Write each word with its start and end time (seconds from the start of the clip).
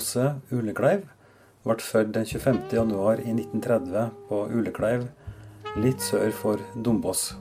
Åse 0.00 0.30
Ulekleiv 0.48 1.02
ble 1.66 1.74
født 1.84 2.14
den 2.14 2.24
25. 2.24 2.60
januar 2.72 3.20
i 3.20 3.34
1930 3.34 4.06
på 4.30 4.36
Ulekleiv, 4.48 5.02
litt 5.76 6.00
sør 6.00 6.30
for 6.32 6.62
Dombås. 6.72 7.34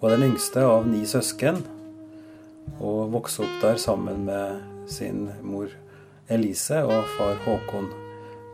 Hun 0.00 0.08
er 0.08 0.16
den 0.16 0.30
yngste 0.30 0.62
av 0.64 0.86
ni 0.88 1.02
søsken, 1.08 1.60
og 2.80 3.12
vokste 3.12 3.44
opp 3.44 3.58
der 3.60 3.76
sammen 3.82 4.24
med 4.24 4.62
sin 4.88 5.26
mor 5.44 5.68
Elise 6.32 6.80
og 6.86 7.04
far 7.18 7.36
Håkon. 7.44 7.90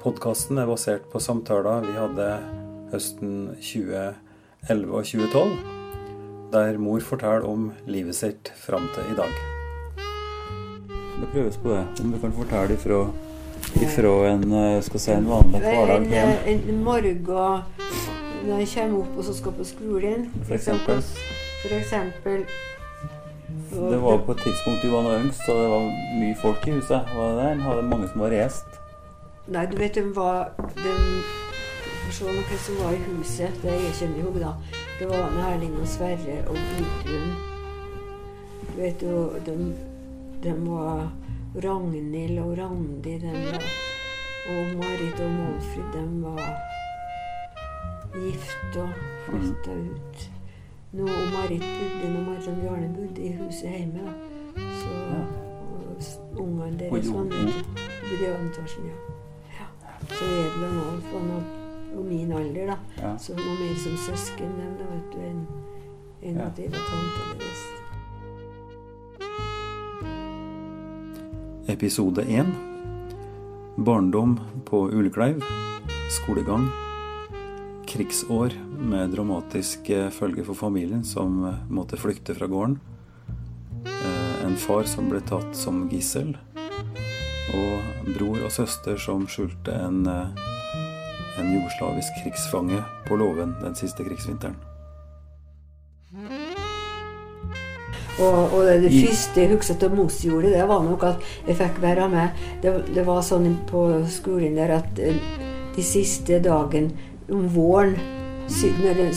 Podkasten 0.03 0.59
er 0.59 0.67
basert 0.67 1.07
på 1.13 1.23
samtaler 1.23 1.87
vi 1.87 1.95
hadde 1.95 2.27
høsten 2.91 3.37
2011 3.61 4.91
og 4.91 5.07
2012, 5.13 5.55
der 6.57 6.83
mor 6.83 7.07
forteller 7.13 7.47
om 7.47 7.71
livet 7.87 8.19
sitt 8.19 8.53
fram 8.67 8.91
til 8.97 9.15
i 9.15 9.17
dag. 9.23 9.58
Det 11.19 11.29
prøves 11.33 11.57
på 11.57 11.69
det. 11.75 11.85
Om 12.01 12.13
du 12.13 12.19
kan 12.19 12.33
fortelle 12.33 12.75
ifra, 12.75 13.01
ifra 13.83 14.15
en, 14.33 14.53
eh, 14.53 14.83
skal 14.83 15.01
si, 15.01 15.11
en 15.13 15.29
vanlig 15.29 15.61
hverdag 15.61 15.97
En, 15.97 16.11
hjem. 16.11 16.69
en 16.69 16.85
morgen 16.85 17.27
når 18.47 18.59
jeg 18.59 18.69
kommer 18.75 18.99
opp 19.01 19.19
og 19.19 19.25
så 19.25 19.35
skal 19.35 19.53
på 19.53 19.65
skolen. 19.65 20.31
For 20.47 20.55
eksempel. 20.55 21.03
For 21.63 21.75
eksempel 21.75 22.45
og 23.77 23.93
Det 23.93 24.03
var 24.03 24.19
på 24.27 24.33
et 24.33 24.39
tidspunkt 24.39 24.83
du 24.83 24.91
var 24.91 25.03
noe 25.03 25.19
yngst, 25.21 25.41
så 25.47 25.53
det 25.53 25.69
var 25.71 25.81
mye 26.21 26.37
folk 26.41 26.67
i 26.69 26.71
huset. 26.71 27.11
Var 27.17 27.29
det 27.29 27.37
der? 27.37 27.63
Hadde 27.67 27.83
mange 27.83 28.09
som 28.09 28.21
var 28.21 28.31
reist? 28.33 28.79
Nei, 29.49 29.67
du 29.67 29.77
vet 29.77 29.95
de 29.95 30.05
var 30.17 30.51
de, 30.57 30.95
For 32.05 32.13
se 32.13 32.25
noe 32.25 32.59
som 32.65 32.81
var 32.81 32.97
i 32.97 33.03
huset. 33.05 33.61
Det 33.63 33.73
jeg 33.73 33.95
kommer 34.01 34.19
ihåg, 34.23 34.41
da. 34.41 34.53
Det 34.99 35.09
var 35.09 35.53
Erling 35.53 35.77
og 35.81 35.89
Sverre 35.89 36.39
og 36.49 36.57
Gudrun. 36.57 37.31
Du 38.69 38.81
vet 38.83 39.03
jo, 39.03 39.31
de, 39.47 39.57
de 40.43 40.53
var 40.67 41.11
Ragnhild 41.65 42.39
og 42.39 42.59
Randi, 42.59 43.19
var 43.23 43.63
Og 44.49 44.77
Marit 44.81 45.21
og 45.21 45.31
Målfrid, 45.31 45.89
de 45.93 46.03
var 46.23 46.45
gift 48.15 48.77
og 48.81 48.89
flytta 49.27 49.75
ut. 49.77 50.31
Nå, 50.93 51.03
og 51.03 51.27
Marit 51.35 51.61
bodde 51.61 52.13
når 52.15 52.23
Marit 52.31 52.49
og 52.49 52.57
Bjarne 52.63 52.89
bodde 52.97 53.23
i 53.23 53.33
huset 53.37 53.69
hjemme. 53.71 54.01
da. 54.07 54.13
Så 54.81 54.89
og 55.69 56.43
ungene 56.43 56.79
deres 56.79 57.11
var 57.13 57.25
nødt 57.25 57.65
i 58.23 58.25
Aventasjen, 58.25 58.85
ja. 58.85 58.97
ja. 59.59 59.67
Så 60.09 60.25
Edel 60.25 60.65
og 60.65 60.93
Alf 60.93 61.13
var 61.13 61.25
nå 61.29 61.41
på 61.95 62.03
min 62.03 62.33
alder, 62.33 62.67
da. 63.03 63.17
Så 63.19 63.35
var 63.35 63.61
mer 63.61 63.77
som 63.85 63.97
søsken 64.07 64.55
enn 64.65 64.79
enn 66.23 66.37
Ja. 66.37 66.47
at 66.47 66.57
de 66.57 66.63
var 66.73 66.83
tanta 66.89 67.29
deres. 67.39 67.88
Episode 71.69 72.23
1 72.23 72.47
Barndom 73.77 74.41
på 74.65 74.91
Ulekleiv 74.91 75.45
Skolegang 76.11 76.69
Krigsår 77.87 78.53
med 78.79 79.11
dramatiske 79.11 80.11
følger 80.11 80.47
for 80.49 80.57
familien 80.57 81.05
som 81.05 81.43
måtte 81.69 82.01
flykte 82.01 82.33
fra 82.37 82.49
gården. 82.49 82.79
Eh, 83.85 84.47
En 84.47 84.57
far 84.57 84.89
som 84.89 85.11
ble 85.13 85.21
tatt 85.21 85.57
som 85.57 85.89
gissel. 85.93 86.37
Og 87.53 88.15
bror 88.15 88.41
og 88.45 88.53
søster 88.53 88.97
som 88.97 89.27
skjulte 89.27 89.73
en, 89.73 90.07
eh, 90.07 90.29
en 91.39 91.53
jugoslavisk 91.53 92.23
krigsfange 92.23 92.81
på 93.09 93.17
låven 93.17 93.57
den 93.61 93.75
siste 93.75 94.05
krigsvinteren. 94.05 94.57
Og, 98.21 98.53
og 98.55 98.65
det, 98.83 98.91
første 98.91 99.41
jeg 99.41 99.51
husker 99.57 99.75
at 99.87 99.93
Mos 99.95 100.17
gjorde, 100.25 100.51
det 100.51 100.69
var 100.69 100.83
nok 100.83 101.03
at 101.07 101.17
jeg 101.47 101.57
fikk 101.57 101.83
være 101.83 102.09
med. 102.09 102.29
Det, 102.63 102.73
det 102.95 103.05
var 103.07 103.21
sånn 103.23 103.53
på 103.71 103.85
skolen 104.11 104.57
der 104.59 104.73
at 104.81 104.99
eh, 104.99 105.15
de 105.77 105.83
siste 105.87 106.41
dagen 106.43 106.91
om 107.31 107.47
våren 107.55 107.95
når 108.49 108.95
det, 108.97 109.09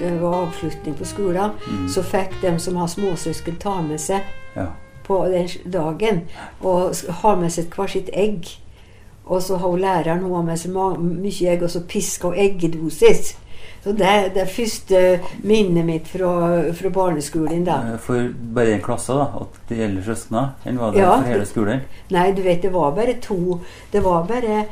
det 0.00 0.10
var 0.22 0.46
avslutning 0.46 0.94
på 0.96 1.04
skolen, 1.04 1.50
Mm. 1.68 1.88
så 1.92 2.02
fikk 2.02 2.38
de 2.42 2.54
som 2.58 2.76
har 2.76 2.86
småsøsken, 2.88 3.58
ta 3.60 3.80
med 3.82 4.00
seg 4.00 4.22
Ja. 4.56 4.66
på 5.04 5.18
den 5.28 5.48
dagen 5.70 6.22
og 6.62 6.94
ha 7.22 7.34
med 7.36 7.52
seg 7.52 7.68
hver 7.76 7.86
sitt 7.86 8.08
egg. 8.12 8.48
Og 9.26 9.42
så 9.42 9.56
har 9.60 9.76
læreren 9.76 10.22
hun 10.22 10.34
har 10.34 10.42
med 10.42 10.56
seg 10.58 10.72
mye 10.72 11.50
egg, 11.52 11.62
og 11.62 11.70
så 11.70 11.80
piska 11.84 12.28
hun 12.28 12.34
eggedosis. 12.40 13.36
Så 13.84 13.92
det 13.96 14.36
er 14.36 14.46
første 14.50 15.20
minnet 15.46 15.84
mitt 15.86 16.08
fra, 16.10 16.32
fra 16.74 16.90
barneskolen. 16.90 17.64
da. 17.64 17.76
Eh, 17.94 17.98
For 17.98 18.28
bare 18.54 18.74
en 18.74 18.82
klasse, 18.82 19.14
da? 19.14 19.28
At 19.40 19.60
det 19.68 19.78
gjelder 19.78 20.02
søskna? 20.02 20.42
Eller 20.66 20.78
var 20.80 20.92
det 20.92 21.00
Ja. 21.00 21.12
for 21.16 21.28
hele 21.28 21.46
skolen? 21.46 21.80
Nei, 22.10 22.32
du 22.32 22.42
vet, 22.42 22.62
det 22.62 22.72
var 22.72 22.90
bare 22.92 23.14
to. 23.22 23.60
Det 23.92 24.02
var 24.02 24.24
bare, 24.26 24.64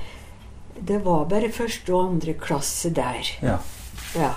det 0.80 0.98
var 1.04 1.24
bare 1.24 1.48
første 1.52 1.94
og 1.94 2.08
andre 2.12 2.34
klasse 2.34 2.90
der. 2.94 3.22
Ja. 3.42 3.58
Ja. 4.18 4.32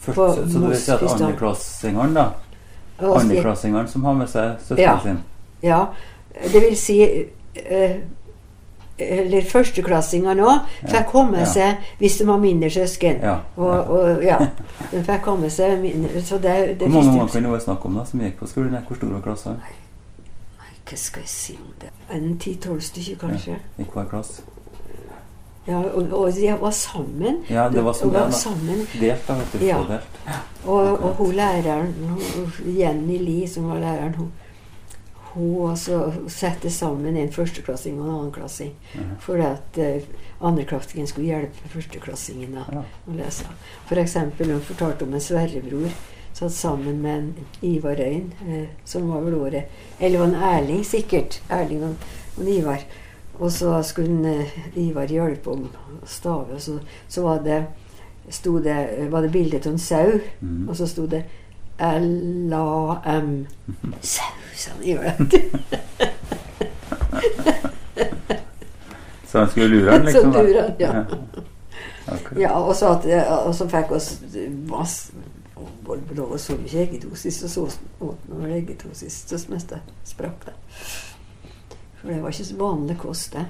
Først, 0.00 0.16
På 0.16 0.28
så, 0.34 0.46
så 0.52 0.58
du 0.58 0.68
vet 0.68 0.88
at 0.88 1.02
andreklassingene, 1.20 2.14
da? 2.14 2.28
Andreklassingene 3.00 3.88
som 3.88 4.04
har 4.04 4.14
med 4.14 4.28
seg 4.28 4.58
søsteren 4.60 4.78
Ja. 4.78 4.98
sin? 5.02 5.18
Ja, 5.62 5.86
det 6.52 6.62
vil 6.62 6.76
si 6.76 7.00
eh, 7.56 7.96
Eller 9.00 9.42
førsteklassinger 9.50 10.40
òg 10.44 10.60
fikk 10.86 11.06
komme 11.12 11.38
Ja. 11.38 11.44
seg 11.44 11.76
hvis 11.98 12.18
de 12.18 12.26
var 12.26 12.38
mindre 12.38 12.70
søsken. 12.70 13.20
Ja. 13.22 13.36
Og, 13.56 13.90
og 13.90 14.22
ja, 14.24 14.38
de 14.92 15.02
fikk 15.04 15.22
komme 15.22 15.50
seg 15.50 15.78
mindre 15.82 16.22
Så 16.22 16.38
det, 16.38 16.78
det 16.80 16.88
Hvor 16.88 17.02
mange 17.02 17.20
første- 17.20 17.40
kan 17.42 17.52
det 17.52 17.62
snakke 17.62 17.86
om 17.86 17.94
da, 17.94 18.04
som 18.04 18.20
gikk 18.20 18.38
på 18.38 18.46
skolen? 18.46 18.76
Hvor 18.88 18.96
stor 18.96 19.08
var 19.16 19.20
klassen? 19.20 19.52
Nei, 19.60 19.76
Hva 20.90 20.96
skal 20.96 21.22
jeg 21.22 21.28
si 21.28 21.58
om 21.60 21.74
det? 21.80 21.90
En 22.16 22.38
ti-tolv 22.38 22.80
stykker, 22.82 23.16
kanskje. 23.28 23.56
I 23.78 23.84
hver 23.94 24.04
klasse? 24.10 24.42
Ja, 25.68 25.76
og, 25.94 26.08
og 26.12 26.32
de 26.34 26.48
var 26.60 26.70
sammen. 26.74 27.36
Ja, 27.50 27.68
det 27.68 27.84
var 27.84 27.92
De 27.92 28.08
var 28.12 28.30
sammen. 28.30 28.80
Delt, 29.00 29.26
da, 29.28 29.34
vet 29.38 29.52
du. 29.52 29.64
Ja. 29.66 29.76
Delt. 29.88 30.20
Og, 30.64 31.04
og 31.04 31.14
hun 31.20 31.32
læreren, 31.36 31.94
hun, 32.00 32.52
Jenny 32.78 33.18
Lie, 33.18 33.48
som 33.48 33.68
var 33.68 33.78
læreren, 33.78 34.14
hun, 34.18 34.32
hun 35.34 35.70
også 35.70 36.12
sette 36.28 36.70
sammen 36.70 37.16
en 37.16 37.32
førsteklassing 37.32 37.98
og 38.00 38.06
en 38.08 38.14
annenklassing. 38.18 38.72
Ja. 38.94 39.06
For 39.20 39.42
at 39.44 39.78
uh, 39.78 40.06
andreklassingen 40.40 41.06
skulle 41.06 41.28
hjelpe 41.30 41.68
førsteklassingen 41.74 42.54
da, 42.58 42.64
Ja. 42.72 42.84
å 43.06 43.16
lese. 43.18 43.44
For 43.88 44.00
eksempel, 44.02 44.50
hun 44.52 44.60
fortalte 44.60 45.04
om 45.06 45.14
en 45.14 45.20
Sverrebror 45.20 45.90
satt 46.32 46.52
sammen 46.54 47.02
med 47.02 47.18
en 47.18 47.34
Ivar 47.62 48.00
Øyen, 48.00 48.32
uh, 48.46 48.66
som 48.84 49.08
var 49.10 49.20
vel 49.26 49.34
året 49.34 49.64
Eller 50.00 50.18
var 50.18 50.26
en 50.26 50.42
Erling, 50.54 50.84
sikkert. 50.84 51.40
Erling 51.50 51.84
og, 51.84 51.94
og 52.38 52.48
Ivar. 52.48 52.84
Og 53.40 53.52
så 53.52 53.82
skulle 53.82 54.08
en, 54.08 54.24
eh, 54.24 54.56
Ivar 54.76 55.08
hjelpe 55.08 55.50
om 55.50 55.62
å 55.64 56.06
stave. 56.06 56.54
Og 56.54 56.60
så, 56.60 56.74
så 57.08 57.22
var 57.24 57.38
det, 57.44 57.62
det, 58.64 59.08
var 59.10 59.22
det 59.24 59.30
bilde 59.32 59.56
av 59.56 59.66
en 59.72 59.78
sau. 59.78 60.18
mm. 60.40 60.68
Og 60.68 60.76
så 60.76 60.86
sto 60.86 61.06
det 61.06 61.22
L-A-M. 61.80 63.46
Sau, 64.02 64.34
sa 64.60 64.76
gjør 64.84 65.02
det. 65.18 65.42
Så 69.30 69.38
han 69.38 69.50
skulle 69.50 69.68
lure 69.68 69.90
han, 69.90 70.06
liksom? 70.06 70.32
Så 70.32 70.42
lure 70.42 70.62
han, 70.62 70.72
ja. 70.78 71.04
Akkurat. 72.06 72.40
Ja, 72.40 72.50
og 72.58 72.76
så, 72.76 72.86
at, 72.96 73.04
og 73.46 73.54
så 73.54 73.68
fikk 73.70 73.92
oss 73.94 74.08
masse 74.66 75.12
og 75.86 76.40
så 76.40 76.56
mye 76.58 76.82
eggedosis, 76.82 77.42
og 77.44 77.50
så 77.50 77.66
åt 78.00 78.16
vi 78.26 78.52
eggedosis 78.52 79.24
så 79.26 79.38
mens 79.48 79.64
det 79.64 79.78
sprakk. 80.04 80.46
det. 80.46 80.52
For 82.00 82.08
det 82.08 82.22
var 82.22 82.28
ikke 82.28 82.44
så 82.44 82.56
vanlig 82.56 82.98
kost, 82.98 83.32
det. 83.32 83.46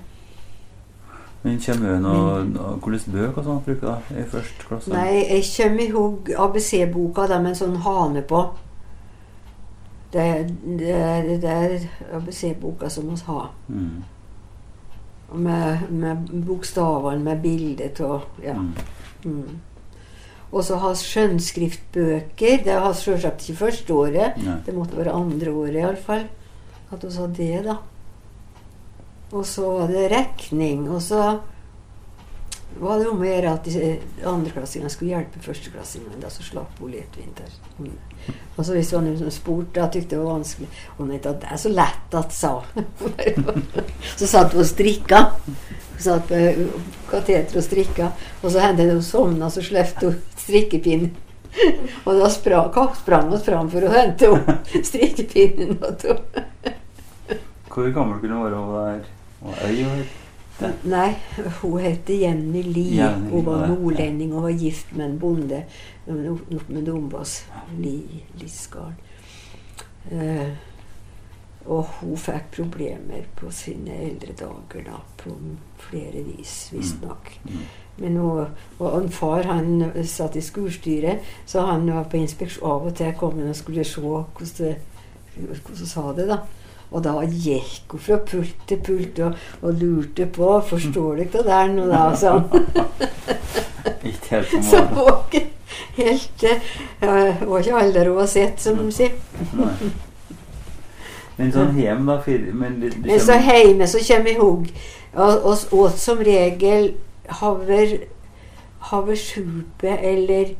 Men 1.42 1.60
kommer 1.66 1.92
det 1.94 2.00
noe, 2.04 2.40
noe 2.44 2.72
Hvilke 2.84 3.12
bøker 3.12 3.38
og 3.40 3.44
sånt 3.44 3.64
bruker 3.64 3.86
du 4.10 4.18
i 4.20 4.24
første 4.28 4.66
klasse? 4.68 4.90
Nei, 4.92 5.22
jeg 5.24 5.44
kommer 5.56 5.84
i 5.84 5.92
hug 5.94 6.32
ABC-boka 6.36 7.28
med 7.38 7.54
en 7.54 7.60
sånn 7.62 7.78
hane 7.86 8.22
på. 8.28 8.42
Det, 10.12 10.22
det, 10.64 10.94
det, 11.26 11.40
det 11.42 11.50
er 11.50 11.84
ABC-boka 12.16 12.88
som 12.90 13.10
vi 13.10 13.18
har. 13.26 13.50
Mm. 13.68 14.04
Med, 15.32 15.90
med 15.90 16.30
bokstavene, 16.46 17.22
med 17.22 17.42
bildet 17.42 18.00
og 18.02 18.42
ja. 18.42 18.56
Mm. 18.58 18.72
Mm. 19.24 19.60
Og 20.50 20.64
så 20.66 20.80
ha 20.82 20.90
skjønnskriftbøker. 20.98 22.64
Det 22.64 22.74
har 22.74 22.94
selvsagt 22.98 23.44
ikke 23.46 23.60
første 23.60 23.94
året. 23.94 24.40
Nei. 24.42 24.56
Det 24.66 24.74
måtte 24.74 24.98
være 24.98 25.14
andre 25.14 25.52
året 25.54 25.78
iallfall. 25.78 26.26
At 26.90 27.06
vi 27.06 27.10
sa 27.14 27.28
det, 27.30 27.60
da. 27.68 27.76
Og 29.30 29.46
så 29.46 29.68
var 29.76 29.92
det 29.92 30.08
regning. 30.10 30.88
Og 30.90 31.02
så 31.06 31.38
var 32.78 32.98
det 32.98 33.08
om 33.10 33.20
å 33.20 33.26
gjøre 33.26 33.52
at 33.52 33.66
andreklassingene 34.30 34.92
skulle 34.92 35.14
hjelpe 35.14 35.42
førsteklassingene. 35.44 36.20
Da 36.22 36.30
så 36.32 36.44
slapp 36.46 36.78
hun 36.80 36.94
litt 36.94 37.18
vinter 37.18 37.50
Mm. 37.80 37.94
Og 38.56 38.66
så 38.66 38.74
hvis 38.76 38.90
hun 38.92 39.06
var 39.16 39.30
spurte, 39.32 39.80
da 39.80 39.86
tykte 39.88 40.12
det 40.12 40.20
var 40.20 40.34
vanskelig. 40.34 40.66
Og 40.98 41.12
at 41.14 41.28
det 41.40 41.48
er 41.48 41.56
så 41.56 41.70
lett 41.72 42.16
at 42.18 42.34
sa 42.36 42.50
Så 44.20 44.28
satt 44.28 44.52
hun 44.52 44.60
og 44.60 44.68
strikka. 44.68 45.22
Hun 45.94 46.02
satt 46.04 46.28
på 46.28 46.40
kateteret 47.08 47.56
og 47.56 47.64
strikka. 47.64 48.10
Og 48.42 48.52
så 48.52 48.60
hendte 48.60 48.84
det 48.84 48.98
hun 48.98 49.06
sovna, 49.06 49.48
så 49.48 49.64
slapp 49.64 50.04
hun 50.04 50.20
strikkepinnen. 50.36 51.16
Og 52.06 52.20
da 52.20 52.28
sprang, 52.30 52.68
sprang 53.00 53.32
hun 53.32 53.40
fram 53.42 53.70
for 53.72 53.88
å 53.88 53.94
hente 53.94 54.28
opp 54.30 54.70
strikkepinnen. 54.90 55.80
Hvor 57.70 57.92
gammel 57.94 58.20
kunne 58.20 58.36
hun 58.36 58.44
være 58.44 58.60
Hun 59.40 59.54
var 59.56 59.96
det. 60.04 60.08
Nei, 60.82 61.14
hun 61.60 61.78
heter 61.80 62.14
Jenny 62.14 62.62
Lie. 62.62 63.08
Hun 63.30 63.46
var 63.46 63.66
nordlending 63.70 64.34
og 64.34 64.48
var 64.48 64.56
gift 64.60 64.92
med 64.96 65.06
en 65.06 65.18
bonde 65.20 65.62
oppe 66.10 66.72
med 66.72 66.82
Dombås. 66.88 67.44
Li, 67.78 68.24
Lisgarden. 68.40 68.98
Eh, 70.10 70.50
og 71.70 71.84
hun 72.00 72.16
fikk 72.16 72.46
problemer 72.54 73.26
på 73.36 73.50
sine 73.52 73.98
eldre 74.06 74.32
dager 74.32 74.86
da, 74.86 75.00
på 75.20 75.34
flere 75.78 76.22
vis, 76.24 76.70
visstnok. 76.72 77.28
Mm. 77.44 77.58
Men 78.00 78.16
hun, 78.16 78.54
og 78.78 78.96
en 78.96 79.10
far 79.12 79.44
han 79.44 79.90
satt 80.08 80.38
i 80.40 80.44
skolestyret, 80.44 81.20
så 81.46 81.66
han 81.68 81.84
var 81.92 82.08
på 82.08 82.16
inspeksjon 82.16 82.70
av 82.70 82.88
og 82.88 82.96
til 82.96 83.12
kom 83.20 83.36
han 83.38 83.52
og 83.52 83.60
skulle 83.60 83.84
se 83.84 84.00
hvordan 84.00 84.80
hvordan 85.40 85.86
sa 85.86 86.12
det. 86.16 86.28
da. 86.28 86.40
Og 86.90 87.04
da 87.04 87.12
gikk 87.22 87.92
hun 87.94 88.02
fra 88.02 88.18
pult 88.26 88.66
til 88.66 88.80
pult 88.82 89.18
og, 89.22 89.34
og 89.62 89.74
lurte 89.78 90.26
på 90.26 90.60
Forstår 90.66 91.14
du 91.14 91.22
ikke 91.22 91.38
det 91.38 91.46
der 91.46 91.72
nå, 91.72 91.86
da? 91.90 92.02
Sånn. 92.20 92.44
Så 94.66 94.82
hun 94.94 95.50
helt 95.96 96.44
Hun 97.00 97.50
var 97.50 97.58
ikke 97.58 97.74
alle 97.78 98.06
hun 98.08 98.18
har 98.18 98.30
sett, 98.30 98.62
som 98.62 98.78
de 98.78 98.92
sier. 98.94 99.12
Men 101.36 101.52
sånn 101.54 101.78
hjem, 101.78 102.08
da 102.08 102.18
Men 102.52 102.80
det, 102.82 102.90
det 102.98 103.06
Men 103.06 103.20
så 103.24 103.38
hjemme 103.40 103.86
så 103.88 104.02
kommer 104.04 104.30
jeg 104.30 104.40
hugg. 104.40 104.72
og, 105.14 105.44
og 105.44 105.78
åt 105.84 105.98
som 105.98 106.18
regel 106.18 106.92
haver 107.40 108.00
eller 110.02 110.52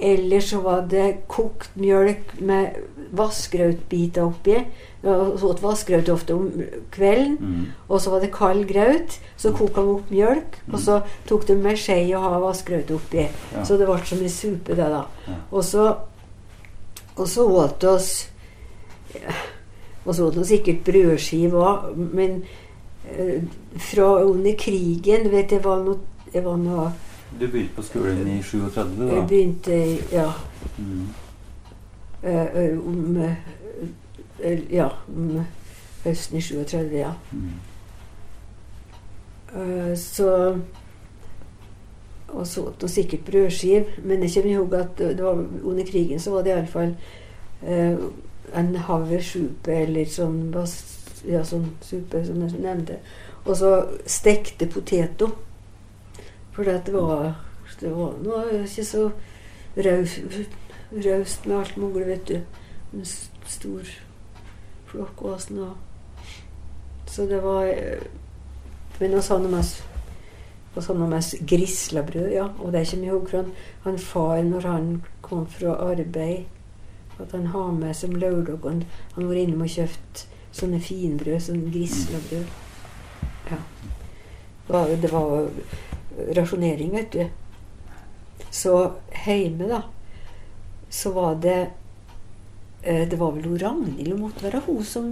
eller 0.00 0.40
så 0.40 0.60
var 0.60 0.84
det 0.90 1.26
kokt 1.26 1.74
mjølk 1.74 2.36
med 2.40 2.76
vaskerautbiter 3.18 4.22
oppi. 4.22 4.60
Og 5.02 5.38
så 5.38 5.46
åt 5.52 5.60
vassgraut 5.62 6.08
ofte 6.10 6.34
om 6.34 6.48
kvelden. 6.90 7.36
mm. 7.40 7.66
Og 7.88 8.00
så 8.00 8.10
var 8.10 8.20
det 8.20 8.32
kald 8.34 8.64
graut. 8.68 9.20
Så 9.36 9.52
koka 9.52 9.80
de 9.80 9.92
opp 9.94 10.10
mjølk, 10.10 10.58
og 10.72 10.80
så 10.80 11.00
tok 11.28 11.46
de 11.48 11.54
med 11.56 11.76
skje 11.78 12.16
og 12.16 12.22
ha 12.22 12.38
vassgraut 12.42 12.90
oppi. 12.90 13.28
Ja. 13.54 13.62
Så 13.64 13.76
det 13.78 13.86
ble 13.86 13.98
som 14.04 14.18
en 14.18 14.28
supe, 14.30 14.74
det, 14.74 14.88
da. 14.90 15.04
Ja. 15.28 15.34
Og 15.50 15.64
så 15.64 15.94
Og 17.18 17.28
så 17.28 17.42
åt 17.50 17.84
oss 17.84 18.28
Og 20.04 20.14
så 20.14 20.26
åt 20.26 20.36
vi 20.36 20.44
sikkert 20.44 20.84
brødskive 20.84 21.58
òg, 21.58 21.96
men 21.96 22.42
eh, 23.10 23.42
fra 23.76 24.22
under 24.24 24.54
krigen 24.58 25.30
vet, 25.32 25.52
jeg 25.52 25.64
var 25.64 25.82
noe, 25.84 25.98
jeg 26.34 26.44
var 26.44 26.56
noe 26.56 26.92
Du 27.40 27.46
begynte 27.46 27.74
på 27.76 27.82
skolen 27.82 28.28
i 28.28 28.42
37, 28.42 29.08
Jeg 29.14 29.26
begynte 29.28 29.98
Ja. 30.12 30.30
Mm. 30.78 31.08
eh, 32.22 32.46
eh, 32.54 32.78
om 32.78 33.16
eh, 33.16 33.34
Ja, 34.70 34.88
høsten 36.04 36.38
i 36.38 36.40
37, 36.40 36.96
ja. 36.98 37.12
Mm. 37.32 37.52
Eh, 39.54 39.96
så 39.98 40.58
Og 42.28 42.46
så 42.46 42.62
åt 42.66 42.90
sikkert 42.90 43.24
brødskive. 43.24 43.84
Men 44.04 44.22
jeg 44.22 44.30
kommer 44.34 44.50
ihåg 44.50 44.74
at 44.74 44.98
det 44.98 45.24
var, 45.24 45.46
under 45.64 45.84
krigen 45.84 46.20
så 46.20 46.30
var 46.30 46.42
det 46.42 46.50
iallfall 46.50 46.96
uh, 47.62 47.96
en 48.54 48.76
haversupe 48.76 49.72
eller 49.72 50.04
sånn 50.04 50.52
ja, 51.24 51.40
sånn 51.44 51.70
supe 51.80 52.20
som 52.26 52.42
jeg 52.44 52.60
nevnte. 52.60 52.98
Og 53.46 53.56
så 53.56 53.72
stekte 54.06 54.68
poteter. 54.68 55.32
For 56.52 56.68
det 56.68 56.92
var 56.92 57.34
det 57.80 57.90
var 57.94 58.14
noe 58.22 58.64
ikke 58.64 58.84
så 58.84 59.10
raus- 59.76 60.20
raust 60.92 61.46
med 61.46 61.56
alt 61.58 61.76
mulig, 61.76 62.06
vet 62.06 62.28
du. 62.28 62.40
En 62.92 63.04
stor 63.46 63.88
flokk 64.92 65.22
og 65.22 65.40
sånn. 65.40 65.58
og- 65.58 65.76
Så 67.06 67.26
det 67.28 67.42
var 67.42 67.64
eh, 67.66 68.00
Men 69.00 69.10
vi 69.10 69.20
han 69.28 69.50
mest 69.50 69.82
og 70.76 70.82
sånn 70.84 71.08
mest 71.10 71.34
grislabrød, 71.46 72.32
ja. 72.32 72.44
Og 72.60 72.72
det 72.72 72.86
kommer 72.86 73.04
jeg 73.06 73.14
ihåg 73.14 73.28
fra 73.30 73.44
han, 73.84 73.98
far 73.98 74.42
når 74.42 74.60
han 74.66 75.02
kom 75.22 75.46
fra 75.46 75.74
arbeid. 75.74 76.44
At 77.20 77.32
han 77.32 77.46
har 77.46 77.72
med 77.72 77.96
som 77.96 78.10
lørdag 78.14 78.62
Han, 78.62 78.84
han 79.14 79.28
var 79.28 79.34
innom 79.34 79.62
og 79.62 79.68
kjøpt 79.68 80.26
sånne 80.52 80.80
finbrød, 80.80 81.40
sånn 81.42 81.64
grislabrød. 81.72 82.46
Ja. 83.50 83.56
Det 84.68 85.10
var, 85.12 85.48
rasjonering, 86.36 86.92
vet 86.92 87.12
du. 87.12 87.24
Så 88.50 88.92
hjemme, 89.26 89.68
da, 89.68 89.82
så 90.90 91.12
var 91.12 91.34
det 91.34 91.70
Det 92.82 93.18
var 93.18 93.32
vel 93.34 93.48
hun 93.48 93.58
Ragnhild, 93.58 94.12
hun 94.12 94.20
måtte 94.22 94.44
være 94.46 94.60
hun 94.68 94.84
som, 94.86 95.08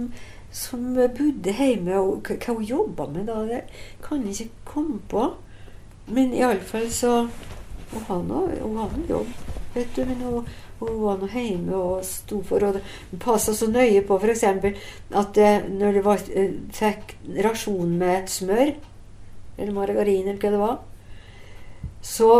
som 0.55 0.85
bodde 0.95 1.51
hjemme. 1.51 1.99
Og 1.99 2.31
hva 2.31 2.55
hun 2.55 2.63
jobba 2.65 3.09
med 3.11 3.27
da, 3.27 3.41
det 3.49 3.61
kan 4.05 4.23
jeg 4.23 4.47
ikke 4.47 4.71
komme 4.71 5.01
på. 5.11 5.25
Men 6.07 6.33
iallfall 6.33 6.87
så 6.91 7.27
Hun 7.91 8.03
har 8.07 8.23
nå 8.23 8.39
jobb, 9.07 9.27
vet 9.73 9.95
du. 9.95 10.05
Men 10.05 10.21
hun, 10.21 10.47
hun 10.79 11.01
var 11.01 11.19
nå 11.19 11.27
hjemme 11.31 11.75
og 11.75 12.05
sto 12.05 12.41
for 12.45 12.63
og 12.67 12.79
passa 13.23 13.53
så 13.55 13.69
nøye 13.71 14.03
på 14.05 14.17
f.eks. 14.19 14.43
at 14.43 15.39
eh, 15.39 15.69
når 15.71 15.97
det 15.97 16.15
eh, 16.35 16.57
fikk 16.75 17.15
rasjon 17.45 17.95
med 17.97 18.27
smør, 18.29 18.73
eller 19.57 19.73
margarin, 19.73 20.27
eller 20.27 20.41
hva 20.41 20.51
det 20.51 20.61
var, 20.61 20.77
så 22.03 22.31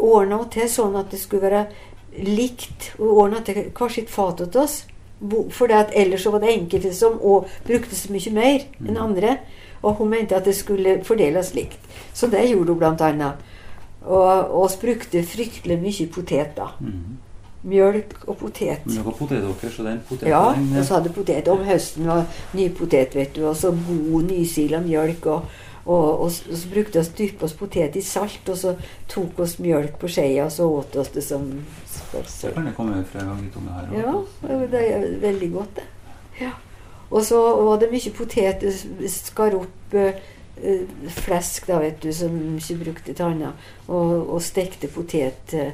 ordna 0.00 0.40
hun 0.40 0.50
til 0.50 0.70
sånn 0.70 0.96
at 0.98 1.12
det 1.12 1.20
skulle 1.20 1.44
være 1.44 1.66
likt. 2.18 2.92
og 2.98 3.16
ordna 3.16 3.40
til 3.40 3.70
hvert 3.70 3.92
sitt 3.92 4.10
fat 4.10 4.36
til 4.44 4.60
oss. 4.60 4.84
For 5.50 5.70
det 5.70 5.76
at 5.78 5.92
ellers 5.96 6.22
så 6.22 6.30
var 6.30 6.42
det 6.42 6.52
enkelte 6.52 6.92
som 6.94 7.18
og 7.22 7.48
brukte 7.64 7.96
så 7.96 8.12
mye 8.12 8.32
mer 8.34 8.64
enn 8.84 8.98
andre. 9.00 9.38
Og 9.82 9.94
hun 10.00 10.10
mente 10.10 10.36
at 10.36 10.44
det 10.44 10.56
skulle 10.56 11.02
fordeles 11.04 11.54
likt. 11.54 11.80
Så 12.12 12.26
det 12.26 12.48
gjorde 12.48 12.72
hun 12.72 12.78
blant 12.78 13.00
annet. 13.00 13.40
Og 14.04 14.54
oss 14.62 14.76
brukte 14.76 15.22
fryktelig 15.24 15.78
mye 15.80 16.08
potet, 16.12 16.56
da. 16.56 16.70
Mm. 16.80 17.20
Mjølk 17.64 18.26
og 18.28 18.36
potet. 18.36 18.84
Mjølk 18.84 19.06
og 19.06 19.16
potet, 19.16 19.40
potetåker, 19.40 19.70
så 19.72 19.84
den 19.86 20.00
poteten 20.08 20.28
Ja, 20.28 20.42
og 20.52 20.84
så 20.84 20.98
hadde 20.98 21.12
potet. 21.12 21.48
Om 21.48 21.64
høsten 21.64 22.08
var 22.08 22.26
ny 22.52 22.68
potet, 22.76 23.14
vet 23.16 23.36
du. 23.36 23.46
Og 23.48 23.56
så 23.56 23.72
god 23.72 24.26
nysila 24.28 24.82
mjølk. 24.84 25.26
Og, 25.26 25.46
og, 25.84 26.04
og, 26.20 26.20
og 26.20 26.30
så 26.32 26.68
brukte 26.72 27.00
vi 27.00 27.16
dyppe 27.18 27.44
oss 27.44 27.56
potet 27.56 27.96
i 27.96 28.02
salt, 28.04 28.48
og 28.48 28.56
så 28.60 28.74
tok 29.08 29.40
oss 29.44 29.58
mjølk 29.60 29.98
på 30.00 30.08
skeia, 30.08 30.46
og 30.46 30.52
så 30.52 30.68
åt 30.68 30.96
oss 31.00 31.12
det 31.16 31.24
som 31.24 31.48
Så 32.28 32.52
kan 32.54 32.68
det 32.68 32.76
komme 32.76 33.00
fra 33.10 33.24
en 33.24 33.32
gang 33.32 33.42
i 33.46 33.50
tunga 33.54 33.80
her 33.80 33.98
Ja, 33.98 34.14
det 34.70 34.84
er 34.90 35.08
veldig 35.22 35.50
godt, 35.52 35.80
det. 35.80 35.88
Ja. 36.40 36.52
Og 37.10 37.24
så 37.24 37.38
var 37.38 37.78
det 37.78 37.90
mye 37.92 38.12
potet. 38.16 38.64
Skar 39.12 39.54
opp 39.58 39.94
eh, 39.94 40.20
eh, 40.62 40.86
flesk, 41.22 41.68
da, 41.70 41.78
vet 41.82 42.00
du, 42.02 42.10
som 42.14 42.36
ikke 42.56 42.80
brukte 42.84 43.14
til 43.14 43.26
annet. 43.26 43.66
Og, 43.86 44.16
og 44.34 44.42
stekte 44.42 44.90
potet 44.90 45.54
uh, 45.54 45.70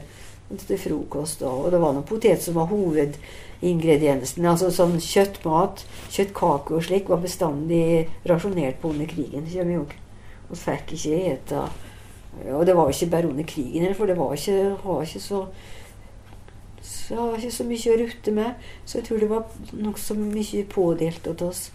til 0.67 0.81
frokost. 0.81 1.45
Og, 1.47 1.65
og 1.65 1.73
det 1.73 1.81
var 1.83 1.95
noe 1.97 2.07
potet 2.07 2.45
som 2.45 2.59
var 2.59 2.69
hovedingrediensen. 2.73 4.47
Altså 4.51 4.73
sånn 4.75 4.99
kjøttmat, 5.01 5.87
kjøttkake 6.11 6.77
og 6.77 6.87
slik, 6.87 7.09
var 7.09 7.23
bestandig 7.25 8.09
rasjonert 8.29 8.81
på 8.83 8.93
under 8.93 9.09
krigen. 9.11 9.49
Og 10.51 10.59
fikk 10.59 10.97
ikke 10.97 11.21
ete 11.31 11.69
Og 12.51 12.67
det 12.67 12.75
var 12.77 12.89
ikke 12.91 13.11
bare 13.11 13.29
under 13.29 13.45
krigen, 13.47 13.95
for 13.95 14.07
det 14.07 14.17
var 14.19 14.35
ikke, 14.35 14.77
var 14.85 15.03
ikke 15.03 15.23
så 15.23 15.45
så 16.83 17.15
jeg 17.15 17.21
har 17.21 17.37
ikke 17.39 17.57
så 17.57 17.67
mye 17.69 17.93
å 17.93 17.99
rutte 18.01 18.33
med. 18.35 18.71
Så 18.85 18.99
jeg 18.99 19.07
tror 19.09 19.21
det 19.21 19.31
var 19.31 19.77
nokså 19.77 20.17
mye 20.19 20.65
pådelt 20.71 21.27
til 21.27 21.47
oss. 21.47 21.71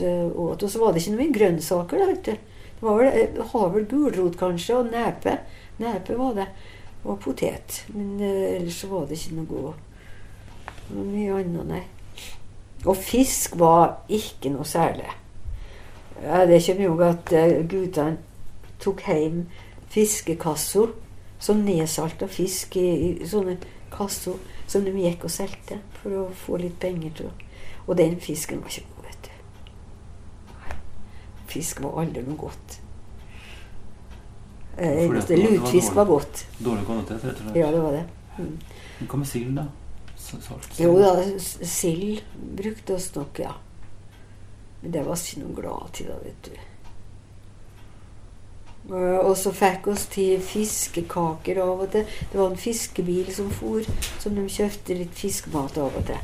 Eh. 0.00 0.26
Og 0.30 0.62
så 0.70 0.78
var 0.80 0.92
det 0.92 1.02
ikke 1.02 1.14
noe 1.14 1.22
mye 1.22 1.38
grønnsaker. 1.38 1.98
da, 1.98 2.06
vet 2.06 2.24
du. 2.24 2.32
Det 2.74 2.82
var 2.82 2.98
vel, 2.98 3.06
eh, 3.06 3.42
har 3.52 3.80
gulrot 3.90 4.38
kanskje, 4.38 4.76
og 4.76 4.92
nepe. 4.92 5.38
Nepe 5.78 6.18
var 6.18 6.34
det. 6.34 6.46
Og 7.04 7.20
potet. 7.20 7.84
Men 7.94 8.20
uh, 8.20 8.56
ellers 8.56 8.80
så 8.80 8.88
var 8.88 9.06
det 9.06 9.18
ikke 9.18 9.36
noe, 9.36 9.74
noe 10.90 11.04
mye 11.04 11.34
annet, 11.40 11.66
nei. 11.68 11.82
Og 12.86 12.96
fisk 12.96 13.58
var 13.60 14.04
ikke 14.08 14.52
noe 14.54 14.64
særlig. 14.64 15.10
Ja, 16.22 16.46
det 16.46 16.62
kommer 16.64 16.84
jo 16.84 16.94
at 17.04 17.32
uh, 17.34 17.60
guttene 17.68 18.16
tok 18.80 19.04
hjem 19.04 19.44
fiskekasser. 19.92 20.94
Sånn 21.44 21.64
nedsalta 21.66 22.28
fisk 22.30 22.76
i, 22.80 22.86
i 23.20 23.26
sånne 23.28 23.58
kasser 23.92 24.38
som 24.70 24.84
de 24.86 24.94
gikk 24.96 25.26
og 25.28 25.32
solgte 25.34 25.76
for 26.00 26.14
å 26.22 26.22
få 26.44 26.56
litt 26.62 26.78
penger 26.80 27.12
til. 27.18 27.30
Og 27.86 27.98
den 28.00 28.16
fisken 28.22 28.62
var 28.64 28.72
ikke 28.72 28.86
god, 28.94 29.04
vet 29.10 29.28
du. 29.28 30.74
Fisk 31.52 31.82
var 31.84 32.00
aldri 32.02 32.22
noe 32.24 32.38
godt. 32.40 32.78
Eh, 34.76 35.06
var- 35.06 35.14
var 35.14 35.36
lutfisk 35.36 35.94
var 35.94 36.04
dårlig. 36.06 36.24
godt. 36.24 36.46
Dårlig 36.64 36.84
kvalitet, 36.88 37.24
rett 37.24 37.34
og 37.40 37.42
slett. 37.44 37.56
Ja, 37.56 37.70
det 37.70 37.80
var 37.82 37.92
det. 37.92 38.04
Mm. 38.38 38.58
Men 38.98 39.08
Hva 39.08 39.16
med 39.18 39.26
sild, 39.28 39.54
da? 39.56 39.66
Salt? 40.16 40.70
Jo 40.80 40.94
da, 40.98 41.38
sild 41.38 42.22
brukte 42.56 42.94
oss 42.94 43.14
nok, 43.14 43.38
ja. 43.38 43.52
Men 44.82 44.90
det 44.92 45.04
var 45.06 45.14
ikke 45.14 45.42
noe 45.44 45.54
glad 45.60 45.92
til, 45.92 46.06
da, 46.06 46.16
vet 46.24 46.42
du. 46.42 46.50
Og 48.90 49.24
og 49.24 49.36
så 49.40 49.52
fikk 49.56 49.86
oss 49.88 50.04
til 50.12 50.40
fiskekaker 50.44 51.62
av 51.62 51.86
og 51.86 51.90
til. 51.94 52.04
Det 52.04 52.36
var 52.36 52.50
en 52.50 52.60
fiskebil 52.60 53.30
som 53.32 53.48
for, 53.50 53.80
som 54.20 54.36
de 54.36 54.44
kjøpte 54.44 54.98
litt 54.98 55.14
fiskemat 55.16 55.78
av 55.80 55.96
og 55.96 56.04
til. 56.10 56.20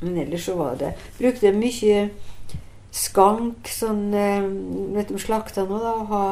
Men 0.00 0.16
ellers 0.24 0.46
så 0.48 0.56
var 0.56 0.78
det 0.80 0.94
Brukte 1.18 1.52
mye 1.52 2.08
skank 2.90 3.68
sånn 3.68 4.14
eh, 4.16 4.46
Vet 4.96 5.10
du 5.10 5.18
om 5.18 5.22
slakta 5.22 5.66
nå, 5.68 5.78
da? 5.82 5.92
Ha 6.10 6.22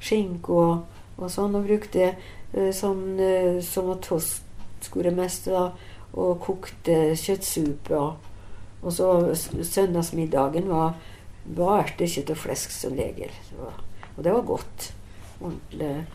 skinke 0.00 0.56
og, 0.56 1.02
og 1.20 1.30
sånn. 1.30 1.54
Og 1.58 1.68
brukte 1.68 2.08
eh, 2.10 2.72
sånn 2.74 3.20
eh, 3.20 3.60
som 3.64 3.92
at 3.92 4.02
tost 4.08 4.42
skulle 4.82 5.12
mest, 5.14 5.50
da. 5.52 5.68
Og 6.16 6.40
kokte 6.42 7.12
kjøttsuppe. 7.14 8.00
Og, 8.00 8.30
og 8.80 8.96
så 8.96 9.10
søndagsmiddagen 9.36 10.70
var, 10.72 10.96
var 11.56 11.82
ertekjøtt 11.84 12.30
og 12.30 12.36
flesk 12.36 12.70
som 12.70 12.92
regel. 12.98 13.30
Og 14.16 14.24
det 14.24 14.32
var 14.32 14.42
godt. 14.42 14.92
Ordentlig. 15.40 16.06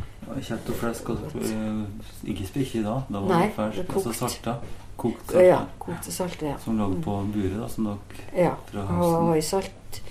Kjøtt 0.46 0.70
og 0.70 0.75
flesk 0.80 1.10
og 1.10 1.18
eh, 1.42 1.84
ikke 2.30 2.46
spikke 2.48 2.84
da. 2.86 2.96
Da 3.10 3.20
var 3.24 3.30
Nei, 3.32 3.46
det 3.48 3.56
ferskt. 3.56 3.80
Altså 3.89 4.10
kokt. 4.10 4.18
salta. 4.20 4.56
Kokt 4.98 5.34
Ja, 5.34 5.58
salta. 5.80 5.98
og 6.08 6.13
salte. 6.13 6.46
Ja. 6.51 6.58
Som 6.63 6.77
lå 6.80 6.88
på 7.04 7.15
buret, 7.34 7.58
da. 7.60 7.68
Som 7.68 7.86
dere 7.89 7.98
Ja. 8.46 8.54
fra 8.72 8.86
høsten. 8.86 9.25
ha 9.27 9.36
i 9.36 9.42
salt 9.42 10.01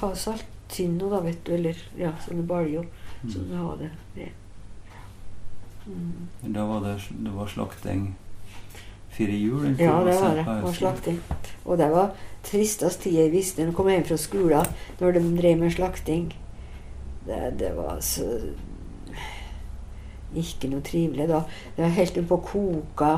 Ha 0.00 0.14
salttynner, 0.14 1.10
da, 1.10 1.20
vet 1.20 1.44
du. 1.44 1.52
Eller 1.54 1.76
ja, 1.98 2.12
sånne 2.26 2.46
baljer. 2.46 2.86
Så 3.28 3.38
Mm. 3.38 3.48
du 3.50 3.56
har 3.56 3.76
det. 3.76 3.90
det. 4.14 4.28
Mm. 5.86 6.28
Da 6.52 6.64
var 6.66 6.80
det, 6.80 6.96
det 7.10 7.30
var 7.34 7.46
slakting 7.46 8.14
fire 9.16 9.36
jul? 9.36 9.68
Ja, 9.80 9.98
det 10.04 10.16
var 10.20 10.34
det. 10.36 10.46
var 10.46 10.76
slakting. 10.76 11.20
Og 11.64 11.78
det 11.80 11.88
var 11.92 12.12
tristest 12.46 13.02
tid 13.02 13.18
jeg 13.18 13.32
visste 13.32 13.62
når 13.62 13.72
jeg 13.72 13.78
kom 13.78 13.90
hjem 13.90 14.06
fra 14.06 14.18
skolen, 14.20 14.76
når 15.00 15.16
de 15.16 15.24
drev 15.40 15.58
med 15.62 15.74
slakting. 15.74 16.28
Det, 17.26 17.40
det 17.58 17.72
var 17.76 17.98
så 18.04 18.28
Ikke 20.36 20.68
noe 20.68 20.84
trivelig 20.84 21.28
da. 21.30 21.40
Det 21.76 21.84
var 21.84 21.94
helt 21.96 22.18
på 22.28 22.38
koka. 22.44 23.12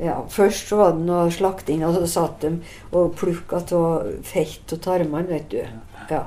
Ja, 0.00 0.16
først 0.28 0.68
så 0.68 0.76
var 0.80 0.96
det 0.96 1.04
noe 1.06 1.30
slakting, 1.30 1.84
og 1.86 1.94
så 1.94 2.06
satt 2.10 2.42
de 2.42 2.56
og 2.90 3.14
plukka 3.14 3.60
av 3.76 4.08
fett 4.26 4.74
og 4.74 4.80
tarmene, 4.82 5.28
vet 5.30 5.52
du. 5.52 5.60
Ja. 6.10 6.24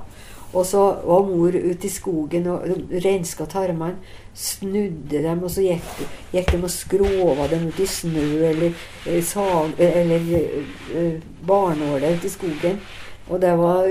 Og 0.53 0.63
så 0.65 0.79
var 1.03 1.25
mor 1.27 1.55
ute 1.55 1.87
i 1.87 1.91
skogen 1.91 2.47
og 2.47 2.63
renska 3.03 3.45
tarmene. 3.51 3.99
Snudde 4.37 5.23
dem, 5.23 5.41
og 5.43 5.51
så 5.51 5.63
gikk, 5.65 6.03
gikk 6.31 6.51
de 6.53 6.61
og 6.61 6.71
skrova 6.71 7.47
dem 7.51 7.67
ut 7.67 7.79
i 7.81 7.87
snø 7.89 8.27
eller, 8.51 8.75
eh, 9.05 9.23
sag, 9.25 9.73
eller 9.81 10.29
uh, 10.93 11.17
barnåler 11.47 12.15
ute 12.15 12.29
i 12.29 12.31
skogen. 12.31 12.79
Og 13.27 13.41
det 13.41 13.55
var 13.57 13.89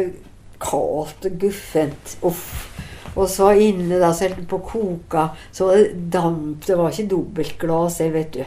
kaldt 0.62 1.26
og 1.28 1.38
guffent. 1.40 2.16
Uff. 2.22 2.72
Og 3.16 3.28
så 3.32 3.50
inne 3.56 3.98
da, 4.00 4.12
så 4.14 4.28
på 4.48 4.60
å 4.60 4.66
koke. 4.66 5.28
Så 5.52 5.70
var 5.70 5.80
det 5.80 6.10
damp. 6.12 6.66
Det 6.66 6.76
var 6.76 6.92
ikke 6.92 7.10
dobbeltglass 7.10 8.00
her, 8.04 8.12
vet 8.14 8.32
du. 8.36 8.44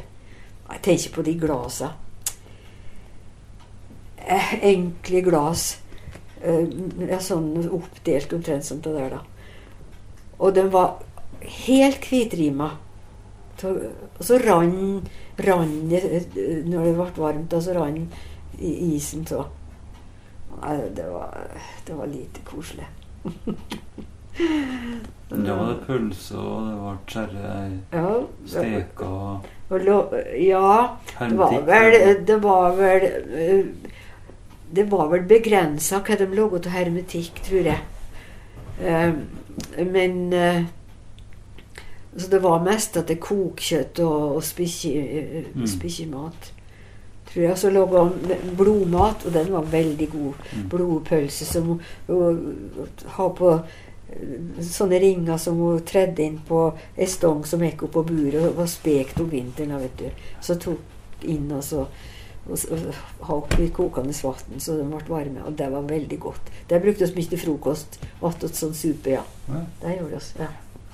Jeg 0.70 0.82
tenker 0.86 1.16
på 1.16 1.25
de 1.25 1.34
glasa. 1.42 1.92
Eh, 4.30 4.54
enkle 4.70 5.24
glass. 5.25 5.78
Eh, 6.41 6.67
ja, 7.10 7.19
sånn 7.19 7.51
oppdelt 7.75 8.34
omtrent 8.34 8.65
som 8.65 8.79
det 8.84 8.93
der, 8.96 9.17
da. 9.17 9.22
Og 10.39 10.53
den 10.55 10.69
var 10.72 11.01
helt 11.65 12.05
hvitrima. 12.08 12.72
Og 13.63 14.22
så 14.24 14.38
rann, 14.39 15.01
det 15.36 16.00
eh, 16.00 16.62
Når 16.63 16.86
det 16.86 16.93
ble 16.96 17.08
varmt, 17.17 17.50
da, 17.51 17.60
så 17.60 17.75
rann 17.75 18.05
isen 18.60 19.25
så. 19.27 19.46
Nei, 20.60 20.77
det 20.96 21.08
var, 21.12 21.36
det 21.88 21.96
var 21.96 22.08
lite 22.08 22.46
koselig. 22.48 22.88
Da 25.29 25.55
var 25.55 25.67
det 25.67 25.81
pølse, 25.84 26.38
og 26.39 26.63
det 26.63 26.75
ble 26.79 26.93
skjære 27.12 27.50
Ja, 27.91 28.12
det, 28.53 28.86
og 29.03 29.43
og 29.69 30.13
ja 30.39 30.69
det 31.19 31.36
var 31.38 31.58
vel 31.67 31.98
Det 32.25 32.38
var 32.41 32.77
vel 32.77 33.05
eh, 33.36 33.65
Det 34.75 34.83
var 34.91 35.07
vel 35.09 35.23
begrensa 35.25 36.01
hva 36.05 36.17
de 36.19 36.25
laga 36.35 36.59
av 36.59 36.67
hermetikk, 36.73 37.41
tror 37.45 37.65
jeg. 37.71 37.79
Eh, 38.81 39.13
Men 39.85 40.33
eh, 40.33 40.63
Så 42.17 42.27
det 42.27 42.39
var 42.41 42.63
mest 42.63 42.97
at 42.97 43.07
det 43.07 43.19
kokkjøtt 43.21 43.99
og, 43.99 44.35
og 44.35 44.43
Mm. 45.55 45.67
Tror 47.29 47.43
jeg. 47.43 47.57
Så 47.57 47.69
laga 47.69 48.03
han 48.03 48.55
blodmat, 48.57 49.25
og 49.25 49.33
den 49.33 49.51
var 49.53 49.61
veldig 49.61 50.09
god. 50.09 50.33
Mm. 50.55 50.69
Blodpølse 50.69 51.45
som 51.45 51.79
hun 52.07 52.69
har 53.05 53.29
på 53.29 53.51
eh, 54.09 54.63
sånne 54.65 54.99
ringer 54.99 55.38
som 55.38 55.55
hun 55.61 55.81
tredde 55.85 56.23
inn 56.25 56.39
på 56.47 56.73
ei 56.97 57.05
stong 57.05 57.45
som 57.45 57.61
gikk 57.61 57.83
opp 57.83 57.91
på 57.93 58.03
buret 58.09 58.47
og 58.49 58.57
var 58.57 58.65
spekt 58.67 59.19
om 59.21 59.29
vinteren. 59.29 59.77
vet 59.79 59.97
du. 59.97 60.09
Så 60.41 60.55
tok 60.55 60.79
inn 61.23 61.51
og 61.51 61.63
så 61.63 61.85
og, 62.50 62.58
s- 62.58 62.70
og 62.72 62.77
ha 63.27 63.34
oppi 63.39 63.70
kokende 63.75 64.13
vann 64.24 64.60
så 64.60 64.77
den 64.77 64.89
ble 64.91 65.03
varme. 65.10 65.44
Og 65.46 65.56
det 65.58 65.72
var 65.72 65.82
veldig 65.89 66.20
godt. 66.20 66.41
Det 66.70 66.82
brukte 66.84 67.06
vi 67.10 67.15
mye 67.22 67.29
til 67.29 67.39
frokost. 67.46 68.00
Attåt 68.22 68.56
sånn 68.58 68.74
suppe, 68.75 69.10
ja. 69.18 69.24
Ja, 69.50 69.62
Det 69.82 69.98
gjorde 70.00 70.20
vi. 70.20 70.24
Ja. 70.44 70.48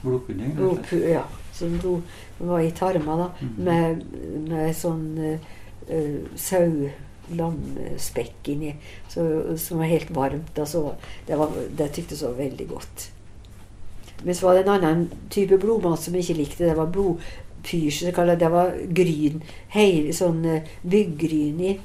Blodpudding? 0.03 0.51
ja. 1.09 1.23
Som 1.55 1.77
blod 1.79 2.01
var 2.39 2.59
i 2.59 2.71
tarma, 2.75 3.15
da. 3.17 3.29
Mhm. 3.41 3.63
Med, 3.63 4.03
med 4.49 4.75
sånn 4.75 5.39
uh, 5.89 6.19
sau-lamspekk 6.35 8.47
inni. 8.53 8.75
Som 9.09 9.77
var 9.79 9.85
helt 9.89 10.09
varmt. 10.11 10.51
Da, 10.55 10.65
så 10.65 10.91
det, 11.27 11.35
var, 11.39 11.49
det 11.77 11.89
tyktes 11.95 12.21
var 12.23 12.33
veldig 12.37 12.67
godt. 12.69 13.11
Men 14.25 14.35
så 14.35 14.45
var 14.47 14.53
det 14.57 14.63
en 14.65 14.73
annen 14.75 15.09
type 15.29 15.57
blodmat 15.61 15.99
som 16.01 16.13
jeg 16.15 16.23
ikke 16.25 16.37
likte. 16.43 16.65
Det 16.69 16.77
var 16.77 16.87
blodpysje. 16.91 17.43
Det 17.71 18.39
det 18.39 18.51
var 18.51 18.71
gryn. 18.93 19.41
Hele 19.73 20.13
sånn 20.13 20.43
byggryn 20.83 21.59
i. 21.61 21.79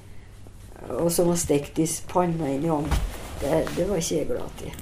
Og 0.90 1.10
som 1.12 1.26
var 1.28 1.36
stekt 1.36 1.78
i 1.78 1.86
panna 2.08 2.48
inn 2.50 2.64
i 2.64 2.70
ovnen. 2.70 2.92
Det, 3.40 3.66
det 3.76 3.88
var 3.88 3.96
ikke 3.96 4.16
jeg 4.16 4.26
glad 4.26 4.64
i. 4.66 4.72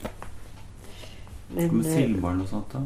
Men 1.54 1.76
Med 1.76 1.86
eh, 1.86 1.92
sildball 1.94 2.40
og 2.40 2.48
sånt, 2.48 2.72
da? 2.72 2.82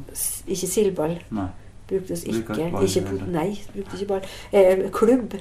ikke 0.46 0.66
sildball. 0.70 1.18
Nei. 1.30 1.48
Bruktes 1.88 2.22
ikke. 2.24 2.54
ball, 2.72 2.84
ikke 2.86 3.00
eller? 3.08 3.26
nei, 3.32 3.60
brukte 3.74 3.96
ikke 3.98 4.08
ball. 4.08 4.28
Eh, 4.52 4.84
klubb. 4.92 5.34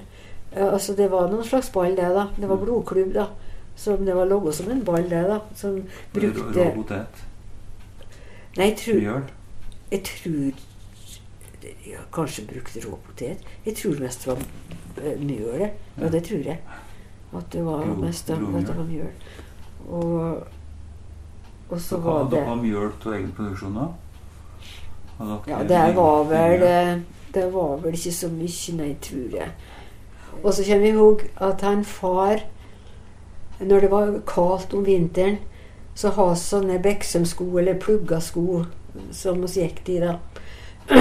Eh, 0.56 0.74
altså 0.74 0.96
det 0.98 1.12
var 1.12 1.30
noen 1.32 1.46
slags 1.48 1.70
ball, 1.70 1.92
det, 1.96 2.08
da. 2.16 2.28
Det 2.38 2.50
var 2.50 2.58
Mm. 2.58 2.66
blodklubb, 2.66 3.14
da. 3.14 3.26
Som 3.76 4.06
det 4.06 4.16
var 4.16 4.26
laga 4.26 4.52
som 4.52 4.72
en 4.72 4.84
ball, 4.84 5.04
det, 5.10 5.22
da. 5.30 5.40
Som 5.56 5.84
brukte 6.14 6.42
rå 6.58 6.74
potet? 6.76 7.22
Nei, 8.58 8.66
jeg 8.66 8.78
tror, 8.78 9.22
jeg 9.92 10.04
tror 10.04 10.52
ja, 11.92 12.02
Kanskje 12.14 12.46
brukte 12.50 12.82
rå 12.86 12.98
potet. 13.06 13.44
Jeg 13.66 13.76
tror 13.78 14.00
mest 14.00 14.26
det 14.26 14.32
var 14.34 14.42
mjølet 14.96 15.20
mjøl. 15.26 15.60
det. 15.60 15.72
Ja, 16.02 16.10
det 16.16 16.24
tror 16.28 16.46
jeg. 16.46 16.60
At 17.38 17.50
det 17.54 17.66
var 17.66 17.86
mest 18.00 18.30
av- 18.30 18.56
at 18.56 18.68
det 18.68 18.78
var 18.78 18.84
mjøl. 18.84 19.12
Og, 19.90 20.48
og 21.70 21.80
så 21.82 21.96
Dere 21.96 22.04
var 22.06 22.24
det 22.24 22.32
Dere 22.32 22.46
har 22.50 22.56
mjøl 22.62 22.92
til 23.02 23.14
egen 23.18 23.32
produksjon 23.38 23.76
da? 23.76 23.88
Ja, 25.48 25.60
det 25.70 25.96
var 25.96 26.24
vel 26.30 26.64
eh, 26.66 27.00
Det 27.34 27.46
var 27.54 27.78
vel 27.84 27.94
ikke 27.94 28.12
så 28.12 28.28
mye, 28.34 28.74
nei, 28.78 28.96
tror 29.02 29.36
jeg. 29.38 29.52
Og 30.44 30.54
så 30.54 30.64
kommer 30.66 30.82
vi 30.82 30.90
ihåg 30.96 31.22
at 31.38 31.62
han 31.62 31.84
far 31.86 32.42
Når 33.60 33.80
det 33.80 33.92
var 33.92 34.12
kaldt 34.28 34.74
om 34.74 34.86
vinteren, 34.86 35.38
så 35.96 36.10
ha 36.16 36.32
sånne 36.36 36.80
Beksøm-sko 36.82 37.46
eller 37.60 37.78
plugga 37.80 38.18
sko 38.20 38.64
som 39.12 39.42
vi 39.44 39.62
gikk 39.62 39.90
i 39.90 40.00
da. 40.02 40.16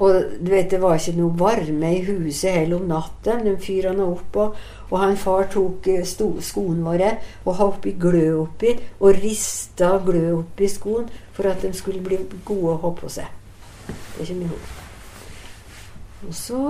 Og 0.00 0.36
du 0.40 0.48
vet, 0.48 0.70
det 0.70 0.80
var 0.80 0.96
ikke 0.96 1.16
noe 1.18 1.36
varme 1.36 1.90
i 1.92 2.04
huset 2.06 2.54
heller 2.54 2.80
om 2.80 2.86
natten. 2.88 3.42
De 3.44 3.56
fyrene 3.60 4.06
opp, 4.06 4.36
og, 4.40 4.60
og 4.88 4.96
han 5.02 5.16
far 5.20 5.50
tok 5.52 5.90
eh, 5.92 6.04
sto, 6.08 6.30
skoene 6.44 6.86
våre 6.86 7.10
og 7.44 7.56
ha 7.58 7.66
oppi 7.68 7.92
glød 8.00 8.38
oppi, 8.38 8.74
og 9.00 9.18
rista 9.20 9.92
glød 10.04 10.30
oppi 10.38 10.70
skoen 10.72 11.10
for 11.36 11.50
at 11.50 11.66
de 11.66 11.72
skulle 11.76 12.00
bli 12.04 12.22
gode 12.48 12.76
å 12.76 12.80
ha 12.86 12.92
på 12.96 13.12
seg. 13.12 13.36
Det 13.90 14.24
kommer 14.28 14.46
jeg 14.46 14.52
ihåg. 14.52 14.76
Og 16.28 16.34
så 16.36 16.62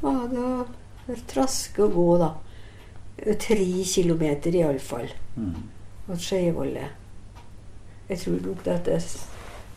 var 0.00 0.20
det 0.32 0.44
å 0.44 1.16
traske 1.28 1.84
og 1.84 1.96
gå, 1.96 2.08
da. 2.20 2.30
Tre 3.40 3.66
kilometer 3.88 4.56
iallfall. 4.58 5.08
Mm. 5.36 5.56
Mot 6.08 6.20
Skeivolle. 6.20 6.86
Jeg 8.08 8.20
tror 8.20 8.40
nok 8.44 8.66
at 8.68 8.88
det, 8.88 9.00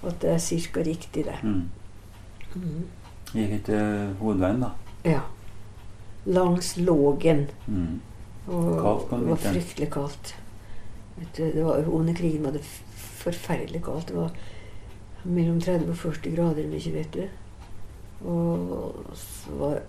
at 0.03 0.21
det 0.21 0.31
er 0.33 0.41
cirka 0.43 0.83
riktig, 0.83 1.25
det. 1.27 1.37
Mm. 1.43 1.67
Mhm. 2.55 2.87
Gikk 3.33 3.51
ikke 3.59 3.79
hovedveien, 4.19 4.61
da? 4.63 4.69
Ja. 5.03 5.21
Langs 6.25 6.77
Lågen. 6.77 7.47
Mm. 7.67 8.01
Og 8.47 8.67
Kaldt 8.81 9.09
på 9.09 9.17
det 9.17 9.29
var 9.29 9.35
fryktelig 9.35 9.89
kaldt. 9.91 10.35
Du, 11.37 11.43
det 11.43 11.65
var, 11.65 11.87
under 11.87 12.13
krigen 12.13 12.43
var 12.45 12.51
det 12.51 12.63
forferdelig 12.95 13.83
kaldt. 13.83 14.07
Det 14.07 14.15
var 14.15 14.31
mellom 15.23 15.61
30 15.61 15.89
og 15.89 15.97
40 15.97 16.35
grader 16.35 16.67
mye, 16.67 16.93
vet 16.93 17.13
du. 17.13 17.23
Og, 18.27 18.95
var, 19.59 19.81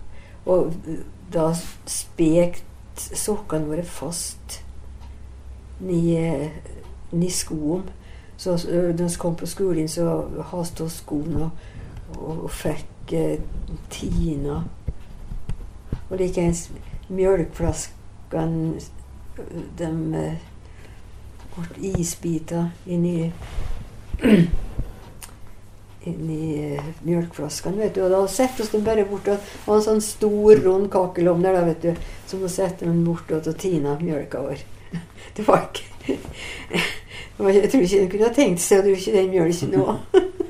og 0.46 0.74
da 1.32 1.52
spekt 1.86 2.64
sokkene 3.14 3.70
våre 3.70 3.84
fast 3.86 4.60
ned 5.80 6.50
i 7.12 7.30
skoen. 7.30 7.86
Så 8.38 8.54
da 8.66 9.06
vi 9.06 9.14
kom 9.18 9.36
på 9.36 9.46
skolen, 9.46 9.88
så 9.88 10.24
haste 10.50 10.84
oss 10.84 11.00
skoene 11.02 11.48
og, 11.48 11.66
og, 12.16 12.50
fikk 12.50 13.12
eh, 13.16 13.40
tina. 13.92 14.62
Og 16.08 16.14
likeens 16.20 16.68
mjølkeflaskene 17.08 18.80
de 19.78 19.90
eh, 20.18 20.38
ble 21.58 21.92
isbiter 21.98 22.70
inni 22.86 23.32
inni 26.08 26.40
eh, 26.62 26.90
mjølkeflaskene, 27.04 27.82
vet 27.82 27.94
du. 27.96 28.04
Og 28.06 28.12
da 28.14 28.22
setter 28.30 28.64
vi 28.64 28.70
dem 28.76 28.86
bare 28.86 29.06
bort 29.08 29.28
og 29.32 29.38
og 29.66 29.76
en 29.76 29.86
sånn 29.90 30.02
stor, 30.04 30.54
rund 30.64 30.90
kakelovn 30.92 31.44
der, 31.44 31.58
da, 31.58 31.66
vet 31.68 31.84
du. 31.84 32.10
Så 32.28 32.40
må 32.40 32.50
sette 32.52 32.88
dem 32.88 33.04
bort 33.06 33.30
og 33.34 33.48
tina 33.60 33.98
mjølka 34.00 34.42
vår. 34.46 34.64
Det 35.36 35.44
var 35.46 35.68
ikke 35.68 36.16
Jeg 37.38 37.70
tror 37.70 37.82
ikke 37.84 38.00
hun 38.00 38.10
kunne 38.10 38.34
tenkt 38.34 38.62
seg 38.64 38.80
å 38.80 38.86
drikke 38.88 39.14
den 39.14 39.32
mjølken 39.34 39.74
nå. 39.76 39.98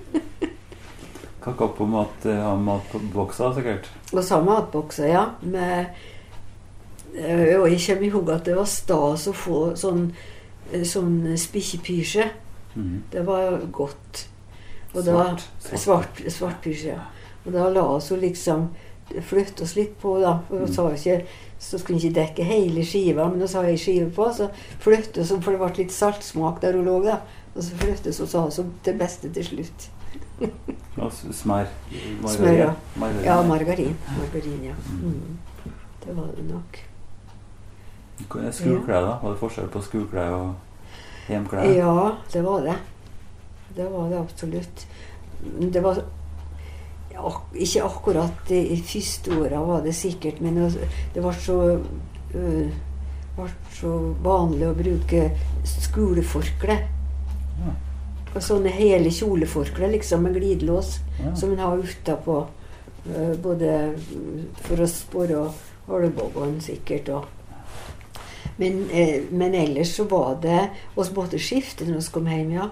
Kakao 1.40 1.68
på 1.68 1.86
mat, 1.86 2.24
ja, 2.26 2.54
matbokser, 2.56 3.52
sikkert. 3.54 3.86
Og 4.12 4.24
så 4.24 4.40
matbokser, 4.42 5.06
ja. 5.12 5.24
Med, 5.42 5.86
eh, 7.14 7.44
jeg 7.54 7.80
kommer 7.86 8.06
ihåg 8.08 8.30
at 8.34 8.44
det 8.44 8.56
var 8.56 8.66
stas 8.66 9.28
å 9.30 9.32
få 9.36 9.60
sånn, 9.78 10.12
eh, 10.72 10.82
sånn 10.82 11.36
spikkepysje. 11.38 12.28
Mhm. 12.74 13.02
Det 13.10 13.26
var 13.26 13.60
godt. 13.72 14.26
Og 14.94 15.04
Svart. 15.04 15.42
da, 15.70 15.76
svart, 15.78 16.22
svart 16.32 16.62
pysje. 16.62 16.86
ja. 16.94 17.00
Og 17.46 17.52
da 17.52 17.68
la 17.68 17.82
oss 17.82 18.08
jo 18.10 18.16
liksom 18.16 18.68
flytte 19.22 19.62
oss 19.62 19.76
litt 19.76 19.98
på, 20.00 20.20
da. 20.20 20.38
For 20.48 20.56
Mm. 20.66 20.74
sa 20.74 20.82
jo 20.82 20.94
ikke, 20.96 21.26
så 21.58 21.78
skulle 21.78 21.98
vi 22.00 22.08
ikke 22.08 22.14
dekke 22.20 22.44
hele 22.44 22.84
skiva, 22.84 23.28
men 23.30 23.38
da 23.40 23.46
sa 23.46 23.62
jeg 23.62 23.78
skive 23.78 24.10
på, 24.10 24.24
så 24.34 24.50
flytte 24.80 25.20
oss, 25.20 25.28
for 25.42 25.50
det 25.52 25.58
ble 25.60 25.84
litt 25.84 25.92
saltsmak 25.92 26.60
der 26.60 26.72
hun 26.72 26.84
lå, 26.84 27.04
da. 27.04 27.20
Og 27.56 27.62
så 27.62 27.74
flyttes 27.76 28.20
oss 28.20 28.30
sa 28.30 28.48
hun, 28.62 28.74
det 28.84 28.98
beste 28.98 29.32
til 29.32 29.44
slutt. 29.44 29.88
Smør. 31.32 31.66
Smør, 32.26 32.52
ja. 32.58 32.70
Margarin. 32.96 33.24
Ja, 33.24 33.42
margarin. 33.42 33.96
Margarin, 34.18 34.64
ja. 34.64 34.74
Mm. 34.90 35.38
Det 36.04 36.16
var 36.16 36.26
det 36.36 36.44
nok. 36.50 36.78
Skoleklær, 38.52 39.00
da? 39.06 39.18
Var 39.22 39.30
det 39.34 39.38
forskjell 39.40 39.68
på 39.72 39.82
skoleklær 39.82 40.32
og 40.34 40.54
hjemklær? 41.30 41.68
Ja, 41.76 42.10
det 42.32 42.42
var 42.44 42.60
det. 42.66 42.76
Det 43.76 43.86
var 43.92 44.08
det 44.10 44.18
absolutt. 44.18 44.86
Det 45.72 45.82
var 45.84 46.00
ak- 47.18 47.54
Ikke 47.54 47.82
akkurat 47.84 48.50
i 48.50 48.82
første 48.82 49.30
åra 49.40 49.60
var 49.66 49.80
det 49.82 49.94
sikkert, 49.94 50.40
men 50.40 50.54
det- 50.56 50.88
det 51.14 51.22
var 51.22 51.32
så 51.32 51.78
øh, 52.34 52.70
var 53.36 53.50
så 53.72 54.14
vanlig 54.22 54.66
å 54.68 54.74
bruke 54.74 55.30
skoleforkle. 55.64 56.78
Ja. 57.58 57.72
Og 58.34 58.42
sånne 58.44 58.68
hele 58.68 59.10
kjoleforklær 59.10 59.90
liksom 59.92 60.22
med 60.22 60.34
glidelås 60.36 60.98
Ja. 61.18 61.34
som 61.34 61.52
en 61.52 61.58
har 61.58 61.78
utapå. 61.78 62.46
øh, 63.16 63.36
Både 63.42 63.94
for 64.62 64.76
å 64.76 64.86
spore 64.86 65.50
oljeborgen 65.88 66.60
sikkert. 66.60 67.08
Og. 67.08 67.24
Men, 68.58 68.88
eh, 68.92 69.22
men 69.30 69.54
ellers 69.54 69.96
så 69.96 70.04
var 70.04 70.38
det 70.42 70.68
oss 70.96 71.10
måtte 71.14 71.38
skifte 71.38 71.84
når 71.86 72.00
vi 72.00 72.12
kom 72.12 72.26
hjem, 72.26 72.52
ja. 72.52 72.68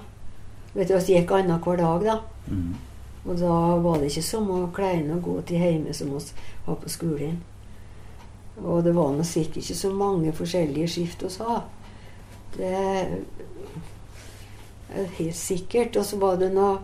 Vet 0.75 0.89
du, 0.89 0.95
Vi 0.95 1.15
gikk 1.15 1.31
annenhver 1.31 1.77
dag, 1.77 2.05
da. 2.05 2.19
Mm. 2.51 2.75
Og 3.27 3.39
da 3.39 3.77
var 3.83 3.99
det 3.99 4.11
ikke 4.11 4.23
samme 4.23 4.69
klærne 4.73 5.17
å 5.17 5.23
gå 5.23 5.43
til 5.47 5.59
hjemme 5.59 5.95
som 5.95 6.11
vi 6.13 6.21
har 6.67 6.75
på 6.75 6.89
skolen. 6.89 7.41
Og 8.65 8.85
det 8.85 8.95
var 8.95 9.13
nå 9.13 9.25
sikkert 9.25 9.57
ikke 9.57 9.75
så 9.75 9.91
mange 9.93 10.33
forskjellige 10.33 10.89
skift 10.89 11.23
vi 11.23 11.45
ha. 11.45 11.63
Det 12.57 13.07
helt 14.89 15.37
sikkert. 15.37 15.97
Og 15.97 16.05
så 16.05 16.19
var 16.21 16.39
det 16.41 16.53
noe 16.55 16.79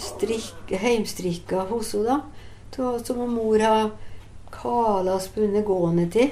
strikk, 0.00 0.70
heimstrikka 0.70 1.66
hos 1.70 1.94
henne, 1.96 2.20
da. 2.20 2.92
Som 3.04 3.24
mor 3.34 3.60
har 3.60 3.90
kala 4.54 5.16
og 5.18 5.24
spunnet 5.24 5.66
gående 5.66 6.06
til. 6.12 6.30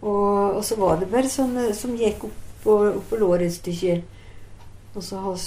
Og, 0.00 0.56
og 0.56 0.62
så 0.64 0.76
var 0.80 1.00
det 1.00 1.10
bare 1.12 1.30
sånn 1.30 1.56
som 1.76 1.96
gikk 1.96 2.24
opp 2.28 2.38
på, 2.64 2.76
opp 2.90 3.10
på 3.10 3.20
låret 3.20 3.48
et 3.48 3.56
stykke. 3.56 3.96
Og 4.96 5.04
så 5.06 5.20
hans 5.22 5.46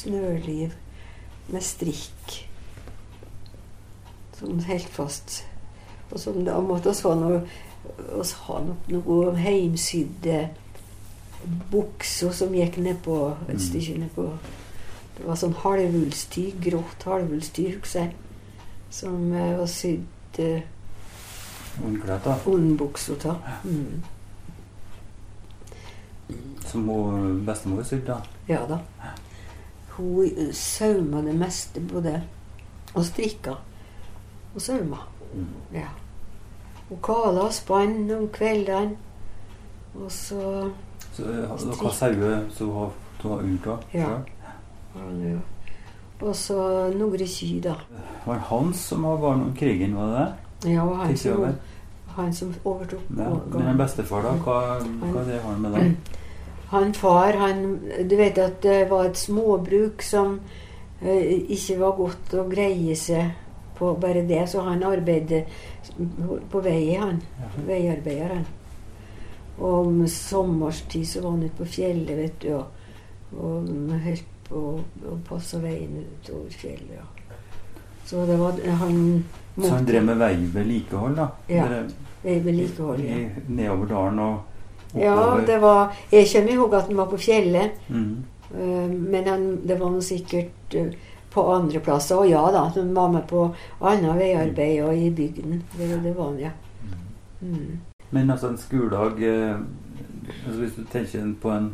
snøliv 0.00 0.74
med 1.50 1.64
strikk. 1.64 2.36
Sånn 4.40 4.62
helt 4.66 4.90
fast. 4.92 5.42
Og 6.10 6.18
så 6.18 6.34
da 6.34 6.58
måtte 6.64 6.90
oss 6.90 7.04
ha 7.06 7.14
noe 7.16 7.44
oss 8.12 8.34
ha 8.44 8.58
noe, 8.60 8.76
noe 8.92 9.32
heimsydde 9.40 10.40
bukser 11.70 12.32
som 12.32 12.54
gikk 12.54 12.76
nedpå 12.76 13.36
et 13.48 13.54
Mm. 13.54 13.58
stykke 13.58 13.98
nedpå. 13.98 14.38
Det 15.18 15.26
var 15.26 15.36
sånn 15.36 15.54
halvullstyg, 15.54 16.60
grått 16.60 17.02
halvullstyg, 17.04 17.74
husker 17.80 18.00
jeg. 18.00 18.14
Som 18.90 19.32
eh, 19.32 19.58
var 19.58 19.66
sydd 19.66 20.38
eh, 20.38 20.62
ondbukser 22.46 23.26
av. 23.28 23.36
Mm. 23.64 24.02
Som 26.66 26.88
hun 26.88 27.44
bestemor 27.46 27.82
sydde. 27.82 28.16
Ja 28.48 28.66
da. 28.68 28.78
Hun 29.96 30.30
eh, 30.36 30.52
sauma 30.52 31.22
det 31.22 31.34
meste, 31.34 31.80
både 31.80 32.22
og 32.94 33.04
strikka 33.04 33.56
og 34.54 34.60
sauma. 34.62 35.04
Mm. 35.34 35.46
Ja. 35.74 35.88
Hun 36.88 36.98
kala 37.02 37.46
og 37.46 37.54
spann 37.54 38.10
om 38.10 38.28
kveldene. 38.28 38.96
Og 39.94 40.10
så 40.12 40.70
Så 41.16 41.22
eh, 41.22 41.48
dere 41.70 41.76
har 41.84 41.96
sauer 41.96 42.44
som 42.54 42.66
du 42.68 42.72
har, 42.74 42.90
har 43.28 43.40
av? 43.74 43.84
Ja. 43.92 44.10
jo- 45.24 45.40
Og 46.20 46.34
så 46.36 46.56
noen 46.92 47.26
kyr, 47.26 47.60
da. 47.64 47.74
Var 48.26 48.34
det 48.34 48.42
Hans 48.50 48.80
som 48.90 49.02
var 49.08 49.16
barn 49.22 49.40
om 49.46 49.54
krigen, 49.56 49.94
var 49.96 50.06
det 50.12 50.24
det? 50.24 50.72
Ja, 50.74 50.82
og 50.84 50.96
han 51.00 51.16
som, 51.16 51.46
han 52.16 52.32
som 52.36 52.54
overtok. 52.64 53.00
Ja. 53.16 53.30
Men 53.54 53.68
en 53.70 53.78
bestefar, 53.78 54.22
da? 54.22 54.34
Hva, 54.44 54.58
hva 55.12 55.24
det 55.24 55.40
han 55.46 55.60
med 55.62 55.72
det? 55.78 55.86
Han 56.70 56.92
far, 56.94 57.32
han 57.34 57.80
Du 58.06 58.12
vet 58.16 58.36
at 58.38 58.60
det 58.62 58.84
var 58.90 59.08
et 59.08 59.16
småbruk 59.18 60.02
som 60.06 60.36
eh, 61.02 61.40
ikke 61.50 61.78
var 61.80 61.96
godt 61.98 62.34
å 62.38 62.44
greie 62.46 62.94
seg 62.94 63.32
på 63.74 63.88
bare 63.98 64.22
det, 64.28 64.44
så 64.52 64.62
han 64.62 64.84
arbeidet 64.86 65.48
på 66.52 66.60
vei, 66.62 66.94
han. 67.00 67.18
Ja. 67.40 67.48
Veiarbeider, 67.66 68.34
han. 68.36 68.46
Og 69.60 69.86
om 69.86 70.06
sommerstid 70.08 71.04
så 71.08 71.20
var 71.20 71.30
han 71.30 71.42
ute 71.44 71.56
på 71.58 71.68
fjellet, 71.68 72.16
vet 72.16 72.38
du, 72.42 72.54
og, 72.56 72.64
og 73.36 73.72
holdt 74.04 74.28
på 74.48 74.60
å 75.12 75.16
passe 75.28 75.60
veien 75.62 76.00
utover 76.00 76.50
fjellet. 76.50 76.94
Ja. 76.96 77.36
Så 78.08 78.24
det 78.26 78.38
var 78.40 78.56
han 78.80 79.24
Så 79.60 79.68
han 79.74 79.84
drev 79.86 80.04
med 80.04 80.16
veivedlikehold, 80.18 81.16
da? 81.16 81.28
Ja. 81.52 81.66
Veivedlikehold. 82.22 83.04
Ja. 83.04 83.18
Nedover 83.46 83.86
dalen 83.92 84.18
og 84.18 84.32
oppover? 84.90 85.04
ja, 85.04 85.40
det 85.46 85.58
var 85.62 85.92
Jeg 86.10 86.26
kjenner 86.26 86.52
ihåg 86.56 86.74
at 86.74 86.88
han 86.88 86.96
var 86.96 87.06
på 87.12 87.20
fjellet. 87.20 87.70
Mhm. 87.88 88.24
Eh, 88.54 88.88
Men 88.90 89.28
han, 89.28 89.60
det 89.66 89.76
var 89.78 89.90
han 89.90 90.02
sikkert 90.02 90.74
eh, 90.74 90.90
på 91.30 91.44
andre 91.54 91.80
plasser. 91.80 92.16
Og 92.16 92.30
ja 92.30 92.42
da, 92.50 92.64
han 92.74 92.94
var 92.94 93.12
med 93.12 93.28
på 93.28 93.44
annet 93.80 94.18
veiarbeid 94.18 94.82
og 94.82 94.96
i 94.96 95.10
bygden. 95.10 95.62
Det, 95.76 95.92
det 96.02 96.16
var 96.16 96.32
han, 96.32 96.40
ja. 96.40 96.50
Mm. 97.40 97.78
Men 98.10 98.30
altså 98.30 98.48
en 98.50 98.58
skoledag 98.58 99.20
eh, 99.22 99.56
altså 100.46 100.58
Hvis 100.60 100.74
du 100.76 100.84
tenker 100.90 101.34
på 101.42 101.50
en, 101.54 101.68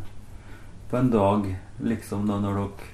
på 0.89 0.97
en 0.97 1.09
dag 1.13 1.49
liksom 1.83 2.27
da 2.29 2.39
når 2.41 2.55
dere 2.61 2.93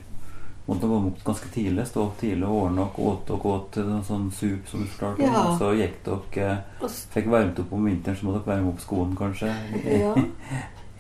måtte 0.68 0.88
komme 0.88 1.10
opp 1.12 1.24
ganske 1.28 1.50
tidlig, 1.52 1.84
stå 1.90 2.06
opp 2.06 2.20
tidlig 2.22 2.48
og 2.48 2.62
ordne 2.62 2.86
dere, 2.86 3.08
åt 3.12 3.32
og 3.36 3.46
åt 3.52 3.80
noen 3.84 4.04
sånn 4.08 4.30
sup 4.32 4.70
som 4.72 4.84
du 4.84 4.88
fortalte 4.88 5.26
Ja. 5.28 5.42
og 5.44 5.58
så 5.60 5.74
gikk 5.76 5.98
dere 6.08 6.46
eh, 6.84 6.94
Fikk 7.16 7.28
varmt 7.32 7.60
opp 7.60 7.74
om 7.76 7.84
vinteren, 7.90 8.16
så 8.20 8.28
måtte 8.30 8.44
dere 8.46 8.54
varme 8.56 8.72
opp 8.72 8.80
skoene, 8.84 9.18
kanskje? 9.20 9.52
Ja. 9.92 10.14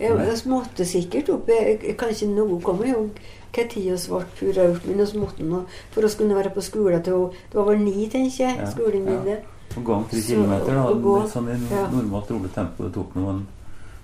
Jeg, 0.01 0.17
jeg 0.25 0.49
måtte 0.49 0.85
sikkert 0.89 1.29
opp. 1.29 1.47
Jeg, 1.47 1.95
noe 2.33 2.59
kommer 2.65 2.87
jo 2.89 3.05
hva 3.53 3.63
tid 3.69 3.85
vi 3.85 3.95
ble 4.09 4.23
pura 4.39 4.63
ut, 4.73 4.85
men 4.89 4.99
vi 5.05 5.19
måtte 5.21 5.45
nå 5.47 5.59
for 5.93 6.03
å 6.07 6.11
kunne 6.17 6.35
være 6.35 6.51
på 6.55 6.63
skole 6.65 6.99
til 7.05 7.27
Det 7.51 7.59
var 7.59 7.67
vel 7.69 7.83
ni, 7.85 8.07
tenker 8.09 8.47
jeg, 8.47 8.57
Ja, 8.59 8.69
skolen 8.71 9.05
min. 9.05 9.27
ja. 9.29 9.37
Det. 9.75 9.85
gå 9.89 9.93
om 9.93 10.07
tre 10.09 10.21
kilometer, 10.21 10.75
da. 10.77 10.95
gå, 11.07 11.13
sånn 11.33 11.51
i 11.53 11.59
ja. 11.71 11.83
normalt 11.91 12.31
rolig 12.31 12.51
tempo. 12.55 12.87
Det 12.87 12.95
tok 12.95 13.15
noen 13.19 13.45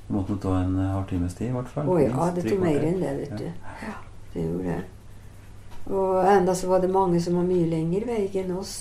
Det 0.09 0.15
måtte 0.15 0.37
ta 0.41 0.55
en 0.57 0.77
eh, 0.81 0.93
halvtimes 0.95 1.35
tid, 1.37 1.51
i 1.51 1.53
hvert 1.53 1.67
fall. 1.69 1.89
Å 1.89 1.97
ja, 2.01 2.29
det 2.33 2.45
tok 2.47 2.63
mer 2.63 2.85
enn 2.87 3.03
det, 3.03 3.11
vet 3.19 3.35
du. 3.37 3.43
Ja, 3.83 3.91
det 4.33 4.45
gjorde 4.47 4.63
det. 4.71 4.79
Og 5.89 6.15
enda 6.25 6.55
så 6.57 6.69
var 6.71 6.81
det 6.81 6.89
mange 6.93 7.21
som 7.21 7.37
var 7.37 7.45
mye 7.45 7.67
lengre 7.69 8.07
vei 8.07 8.23
enn 8.41 8.55
oss. 8.57 8.73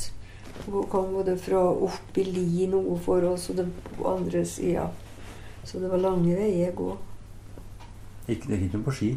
Og 0.68 0.88
kom 0.90 1.12
både 1.14 1.36
fra 1.40 1.60
opp 1.68 2.16
i 2.18 2.24
li 2.24 2.66
noe 2.72 2.96
for 3.04 3.24
oss, 3.28 3.50
og 3.52 3.60
på 3.96 4.08
andre 4.08 4.44
sida. 4.48 4.88
Så 5.64 5.80
det 5.82 5.90
var 5.92 6.00
lange 6.00 6.32
veier 6.36 6.72
å 6.72 6.78
gå. 6.80 6.88
Gikk 8.28 8.48
det 8.48 8.62
ikke 8.66 8.80
på 8.84 8.96
ski? 8.96 9.10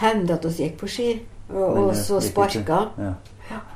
Hendte 0.00 0.36
at 0.36 0.48
vi 0.48 0.64
gikk 0.64 0.80
på 0.80 0.88
ski, 0.88 1.10
og, 1.52 1.78
og 1.80 1.92
så 1.96 2.20
sparka. 2.24 2.80
Ja. 3.00 3.14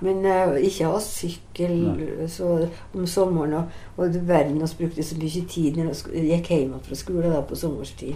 Men 0.01 0.25
uh, 0.27 0.55
ikke 0.61 0.89
ha 0.91 1.01
sykkel 1.03 2.29
så 2.31 2.69
om 2.95 3.07
sommeren. 3.07 3.55
Og, 3.55 3.73
og 3.97 4.19
verden 4.29 4.61
vi 4.63 4.85
brukte 4.85 5.03
så 5.03 5.19
mye 5.19 5.45
tid 5.51 5.81
når 5.81 5.93
vi 6.13 6.29
gikk 6.31 6.51
hjem 6.55 6.79
fra 6.85 6.99
skolen 6.99 7.35
da 7.35 7.43
på 7.47 7.59
sommerstid. 7.59 8.15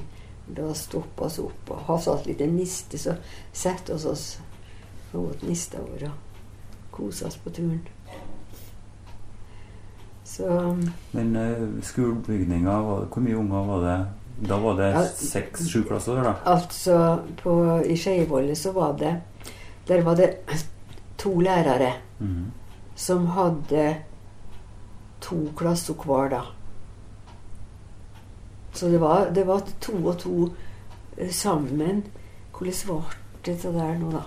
Da 0.49 0.71
stoppa 0.75 1.29
vi 1.29 1.45
opp 1.45 1.71
og 1.75 1.85
hadde 1.89 2.05
satt 2.07 2.27
litt 2.29 2.41
en 2.41 2.57
niste, 2.57 2.99
så 2.99 3.19
satte 3.53 3.97
vi 3.99 4.09
oss 4.09 4.39
og 5.13 5.31
åt 5.31 5.43
nista 5.49 5.81
vår 5.81 6.09
og 6.11 6.93
kosa 6.93 7.27
oss 7.29 7.37
på 7.41 7.51
turen. 7.51 7.81
Så 10.29 10.77
Men 11.13 11.37
uh, 11.37 11.83
skolebygninga, 11.83 12.81
hvor 13.09 13.21
mye 13.25 13.37
unger 13.37 13.69
var 13.73 13.85
det? 13.87 13.99
Da 14.49 14.59
var 14.63 14.77
det 14.79 14.89
Ja. 14.93 15.03
seks-sju 15.03 15.83
klasser, 15.89 16.21
da? 16.23 16.35
altså 16.47 17.19
på, 17.43 17.83
i 17.87 17.97
Skeivollet 17.97 18.59
så 18.59 18.73
var 18.73 18.93
det 18.97 19.17
Der 19.89 20.03
var 20.03 20.15
det 20.15 20.29
to 21.19 21.41
lærere 21.41 21.93
mm. 22.19 22.53
som 22.95 23.27
hadde 23.27 23.97
to 25.21 25.37
klasser 25.57 25.95
hver, 25.95 26.29
da. 26.31 26.43
Så 28.73 28.89
det 28.89 29.01
var, 29.01 29.31
det 29.35 29.47
var 29.47 29.63
to 29.81 29.97
og 30.07 30.19
to 30.19 30.49
eh, 31.17 31.31
sammen. 31.31 32.05
Hvordan 32.59 33.03
ble 33.43 33.55
det 33.55 33.75
der 33.75 33.99
nå, 33.99 34.11
da? 34.13 34.23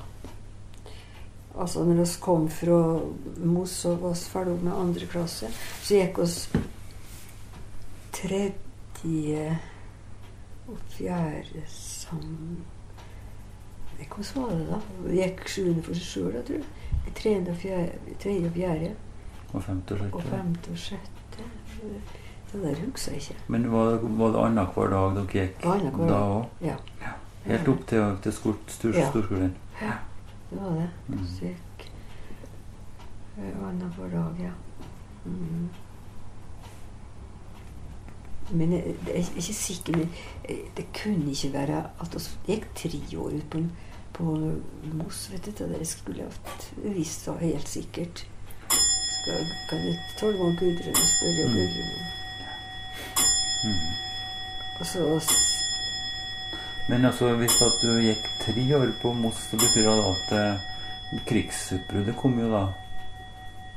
Altså 1.59 1.83
når 1.83 1.93
vi 1.93 2.05
kom 2.21 2.49
fra 2.49 2.99
Moss 3.43 3.85
og 3.85 4.01
var 4.01 4.13
ferdig 4.15 4.63
med 4.63 4.73
andre 4.75 5.05
klasse, 5.05 5.49
så 5.83 5.95
gikk 5.95 6.19
oss 6.23 6.37
tredje 8.15 9.57
og 10.67 10.77
fjerde 10.95 11.63
sammen 11.67 12.61
Hvordan 14.01 14.43
var 14.43 14.55
det, 14.55 14.67
da? 14.67 14.77
Vi 15.05 15.17
gikk 15.19 15.43
sjuende 15.47 15.83
for 15.85 15.97
seg 15.97 16.07
sjøl, 16.07 16.37
tror 16.45 16.55
jeg. 16.57 16.80
Tredje 17.15 17.51
og 17.51 17.57
fjerde, 17.57 17.91
tredje 18.19 18.47
og 18.47 18.53
fjerde. 18.55 18.91
Og 19.53 19.63
femte 19.63 19.91
og 19.93 19.99
Og 20.13 20.21
sjette? 20.21 20.29
femte 20.37 20.71
og 20.71 20.77
sjette. 20.77 21.43
Det 22.51 22.61
der 22.63 22.75
husker 22.85 23.11
jeg 23.11 23.21
ikke. 23.21 23.35
Men 23.47 23.71
var, 23.71 23.99
var 24.03 24.27
det 24.33 24.39
annenhver 24.45 24.89
dag 24.91 25.15
dere 25.15 25.27
gikk 25.31 25.65
Annenhver 25.65 26.07
da 26.07 26.17
òg? 26.19 26.45
Ja. 26.61 26.75
Helt 27.45 27.67
opp 27.67 27.85
til, 27.87 28.17
til 28.23 28.33
skol, 28.33 28.55
stor, 28.67 28.91
Ja. 28.97 29.09
storskolen? 29.09 29.53
Det 30.49 30.59
var 30.61 30.73
det. 30.75 30.89
Mm. 31.07 31.21
Så 31.27 31.45
gikk 31.45 31.85
eh, 33.37 33.67
annenhver 33.67 34.09
dag, 34.11 34.43
ja. 34.43 34.51
Mm. 35.25 35.69
Men 38.51 38.71
jeg, 38.73 38.95
jeg 39.07 39.15
er 39.15 39.29
ikke 39.37 39.53
sikker 39.55 39.95
men 39.97 40.09
eh, 40.49 40.57
Det 40.77 40.85
kunne 41.03 41.31
ikke 41.31 41.53
være 41.53 41.83
at 42.03 42.15
vi 42.17 42.53
gikk 42.55 42.67
tre 42.75 43.17
år 43.19 43.37
ut 43.37 43.49
på, 43.53 43.61
på 44.21 44.95
Moss. 45.01 45.29
vet 45.33 45.45
du, 45.57 45.65
Det 45.73 45.87
skulle 45.87 46.23
jeg 46.27 46.93
visst 46.95 47.25
da, 47.25 47.33
helt 47.41 47.67
sikkert. 47.67 48.23
Skal, 49.21 49.45
kan 49.69 49.83
jeg 49.85 49.97
tåle 50.19 50.37
å 50.39 50.51
Gudrun 50.57 50.95
og 50.97 51.09
spørre 51.15 51.47
Mm. 51.47 51.53
Gudrun? 51.57 52.05
Mhm. 53.63 53.91
Og 54.79 54.85
så 54.85 55.35
Men 56.89 57.05
altså, 57.05 57.35
hvis 57.37 57.61
at 57.61 57.75
du 57.81 57.91
gikk 58.01 58.23
tre 58.41 58.63
år 58.75 58.89
på 59.01 59.13
Moss, 59.13 59.37
så 59.51 59.57
betyr 59.57 59.85
det 59.85 60.05
at 60.09 60.31
eh, 60.37 61.21
krigsutbruddet 61.29 62.15
kom 62.17 62.39
jo 62.39 62.49
da 62.51 62.63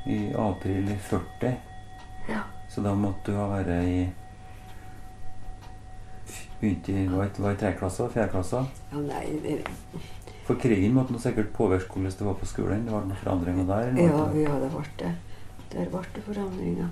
i 0.09 0.33
april 0.33 0.89
i 0.89 0.97
40. 1.09 1.53
Ja. 2.29 2.41
Så 2.69 2.81
da 2.81 2.93
måtte 2.95 3.31
du 3.31 3.37
ha 3.37 3.47
vært 3.53 3.85
i 3.85 4.09
Begynte 6.61 6.91
i 6.91 7.05
var 7.07 7.27
det 7.35 7.39
var 7.43 7.51
i 7.51 7.55
Fjerde 8.13 8.29
klasse? 8.31 8.65
ja, 8.91 8.97
Nei, 8.97 9.25
det- 9.43 9.67
For 10.45 10.55
krigen 10.61 10.93
måtte 10.93 11.13
nå 11.13 11.19
sikkert 11.19 11.53
påvirke 11.53 11.89
hvordan 11.93 12.11
det 12.19 12.25
var 12.27 12.33
på 12.33 12.45
skolen. 12.45 12.85
Det 12.85 12.93
var 12.93 13.01
noen 13.01 13.17
forandringer 13.23 13.65
der? 13.65 13.87
Ja, 13.97 14.25
det- 14.33 14.43
ja, 14.43 14.59
det 14.59 14.71
ble 14.71 14.85
det. 14.99 15.15
Der 15.73 15.85
ble 15.89 16.01
det 16.15 16.23
forandringer. 16.23 16.89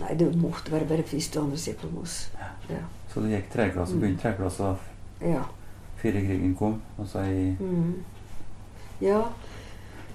Nei, 0.00 0.14
det 0.14 0.36
måtte 0.36 0.70
være 0.72 0.86
bare 0.86 1.02
og 1.36 1.44
andre 1.44 1.56
side 1.58 1.76
på 1.76 1.90
Moss. 1.92 2.30
Ja. 2.70 2.76
Så 3.08 3.20
du 3.20 3.26
gikk 3.28 3.50
tredjeklasse, 3.52 3.94
Mm. 3.94 4.00
begynte 4.00 4.22
tredjeklassa 4.22 4.76
ja. 5.20 5.42
før 5.96 6.12
krigen 6.12 6.54
kom? 6.54 6.80
Altså 6.98 7.18
i 7.24 7.56
Mm. 7.60 7.94
Ja, 9.00 9.22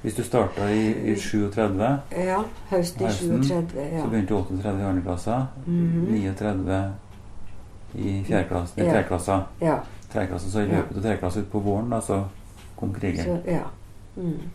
Hvis 0.04 0.16
du 0.16 0.24
starta 0.24 0.68
i, 0.68 1.12
i 1.12 1.16
37, 1.16 2.00
ja. 2.12 2.44
Høsten 2.70 3.02
i 3.02 3.06
Høsten, 3.06 3.44
37. 3.44 3.80
Ja. 3.94 4.02
så 4.04 4.10
begynte 4.10 4.28
du 4.28 4.36
38 4.36 4.80
i 4.80 4.84
andre 4.84 5.02
klasse. 5.02 5.48
Mhm. 5.66 6.08
39 6.12 6.94
i 7.96 8.24
fjerde 8.28 8.48
klasse, 8.50 8.74
Ja. 8.78 8.84
tredje 8.92 9.08
klassa. 9.08 9.44
ja. 9.62 9.78
Tredje 10.14 10.30
klasse, 10.30 10.52
så 10.52 10.62
i 10.62 10.70
løpet 10.70 10.98
av 10.98 11.02
treklasse 11.02 11.20
klasse 11.20 11.42
utpå 11.42 11.60
våren, 11.66 11.90
da, 11.90 11.98
så 12.02 12.20
kom 12.78 12.94
krigen. 12.94 13.26
Så, 13.26 13.40
ja. 13.50 13.66
Mm. 14.16 14.52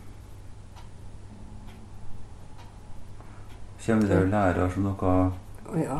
Kommer 3.85 4.07
det 4.07 4.19
lærere 4.31 4.69
som 4.71 4.87
noe 4.87 5.13
ja. 5.83 5.99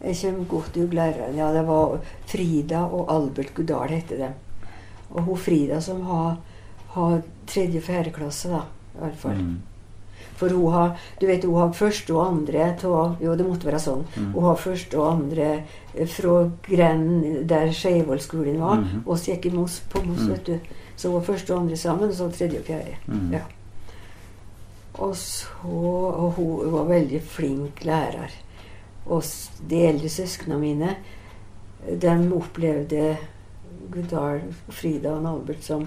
Jeg 0.00 0.16
kommer 0.20 0.48
godt 0.50 0.76
ut 0.76 0.94
læreren. 0.94 1.36
Ja, 1.36 1.52
det 1.52 1.64
var 1.66 1.98
Frida 2.28 2.84
og 2.84 3.10
Albert 3.12 3.54
Gudal 3.56 3.88
heter 3.88 4.20
de. 4.20 4.28
Og 5.10 5.22
hun 5.22 5.38
Frida 5.40 5.80
som 5.80 6.02
har, 6.06 6.36
har 6.94 7.22
tredje 7.46 7.80
og 7.80 7.86
fjerdeklasse, 7.88 8.52
da. 8.52 8.62
I 8.96 9.02
hvert 9.02 9.18
fall. 9.20 9.40
mm, 9.40 9.56
For 10.36 10.48
hun 10.52 10.72
har 10.72 10.96
du 11.20 11.26
vet, 11.26 11.44
hun 11.44 11.54
har 11.56 11.72
første 11.72 12.12
og 12.14 12.26
andre 12.26 12.66
av 12.84 13.16
Jo, 13.22 13.34
det 13.36 13.46
måtte 13.46 13.66
være 13.66 13.80
sånn. 13.80 14.04
mm, 14.16 14.32
Hun 14.34 14.44
har 14.44 14.56
første 14.56 14.98
og 14.98 15.12
andre 15.12 15.62
eh, 15.94 16.06
fra 16.06 16.50
grenden 16.68 17.46
der 17.48 17.72
Skeivollskolen 17.72 18.60
var. 18.60 18.76
Mm 18.76 19.02
Og 19.06 19.16
så 19.18 19.32
gikk 19.32 19.46
i 19.46 19.50
Moss, 19.56 19.80
på 19.90 20.02
Moss, 20.04 20.20
Mm. 20.20 20.28
vet 20.32 20.44
du. 20.46 20.58
Så 20.96 21.08
hun 21.08 21.14
var 21.20 21.26
første 21.34 21.54
og 21.54 21.60
andre 21.60 21.76
sammen, 21.76 22.08
og 22.08 22.14
så 22.14 22.28
tredje 22.30 22.58
og 22.58 22.64
fjerde. 22.64 22.96
mm. 23.08 23.32
Ja. 23.32 23.40
Og 24.98 25.16
så 25.16 25.46
Og 25.62 26.32
hun 26.36 26.72
var 26.72 26.84
veldig 26.84 27.22
flink 27.22 27.84
lærer. 27.84 28.30
Og 29.06 29.22
de 29.70 29.76
eldre 29.86 30.08
søsknene 30.08 30.58
mine, 30.60 30.96
de 32.02 32.32
opplevde 32.34 33.16
Gudal, 33.92 34.40
Frida 34.68 35.10
og 35.10 35.26
Albert 35.30 35.62
som 35.64 35.86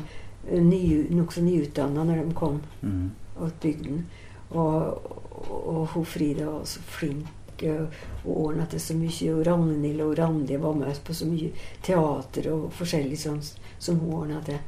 ny, 0.51 1.07
nokså 1.11 1.41
nyutdanna 1.43 2.03
når 2.03 2.23
de 2.25 2.33
kom 2.33 2.61
Mm. 2.81 3.11
til 3.39 3.51
bygden. 3.61 4.05
Og, 4.49 5.11
og, 5.51 5.87
hun 5.93 6.05
Frida 6.05 6.45
var 6.45 6.65
så 6.65 6.81
flink 6.81 7.63
eh, 7.63 7.85
og 8.25 8.31
ordna 8.47 8.65
til 8.65 8.81
så 8.81 8.95
mye. 8.97 9.33
Og 9.35 9.45
Ragnhild 9.47 10.01
og 10.01 10.17
Randi 10.19 10.57
var 10.61 10.73
med 10.73 11.03
på 11.05 11.13
så 11.13 11.27
mye 11.29 11.51
teater 11.85 12.51
og 12.53 12.71
forskjellig 12.73 13.19
sånn 13.19 13.41
som 13.79 13.99
hun 14.01 14.13
ordna 14.23 14.41
til. 14.45 14.59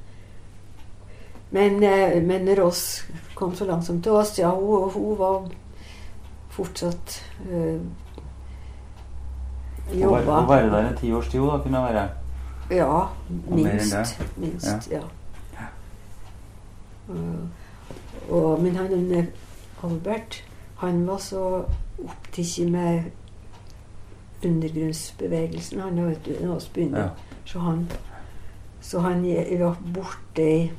Men, 1.52 1.84
eh, 1.84 2.22
men 2.24 2.48
Ross 2.60 3.02
oss 3.02 3.34
kom 3.36 3.56
så 3.56 3.65
langsomt 3.65 4.04
til 4.04 4.12
oss, 4.15 4.38
ja, 4.39 4.52
hun, 4.56 4.89
hun 4.94 5.17
var 5.20 5.41
fortsatt 6.52 7.17
øh, 7.50 7.82
være- 9.89 10.00
Jobba. 10.00 10.38
Å 10.38 10.48
være 10.48 10.70
der 10.72 10.88
en 10.88 10.98
ti 10.98 11.12
års 11.12 11.28
tid, 11.28 11.41
da, 11.41 11.58
kunne 11.63 11.78
hun 11.82 11.88
være. 11.89 12.10
Ja, 12.72 13.08
minst. 13.50 14.22
Minst, 14.38 14.91
ja. 14.91 15.02
Og, 17.10 17.50
og, 18.30 18.62
men 18.63 18.76
han 18.76 19.12
eh, 19.12 19.26
Albert, 19.84 20.44
han 20.82 21.06
var 21.08 21.17
så 21.17 21.65
opptatt 22.02 22.70
med 22.70 23.12
undergrunnsbevegelsen. 24.44 25.80
Han 25.80 26.06
var 26.06 26.56
også 26.56 26.74
begynt. 26.74 26.98
Ja. 26.98 27.10
Så 27.46 27.60
han, 27.60 27.91
så 28.82 29.00
han 29.00 29.24
var 29.60 29.78
borte 29.94 30.41
i 30.41 30.72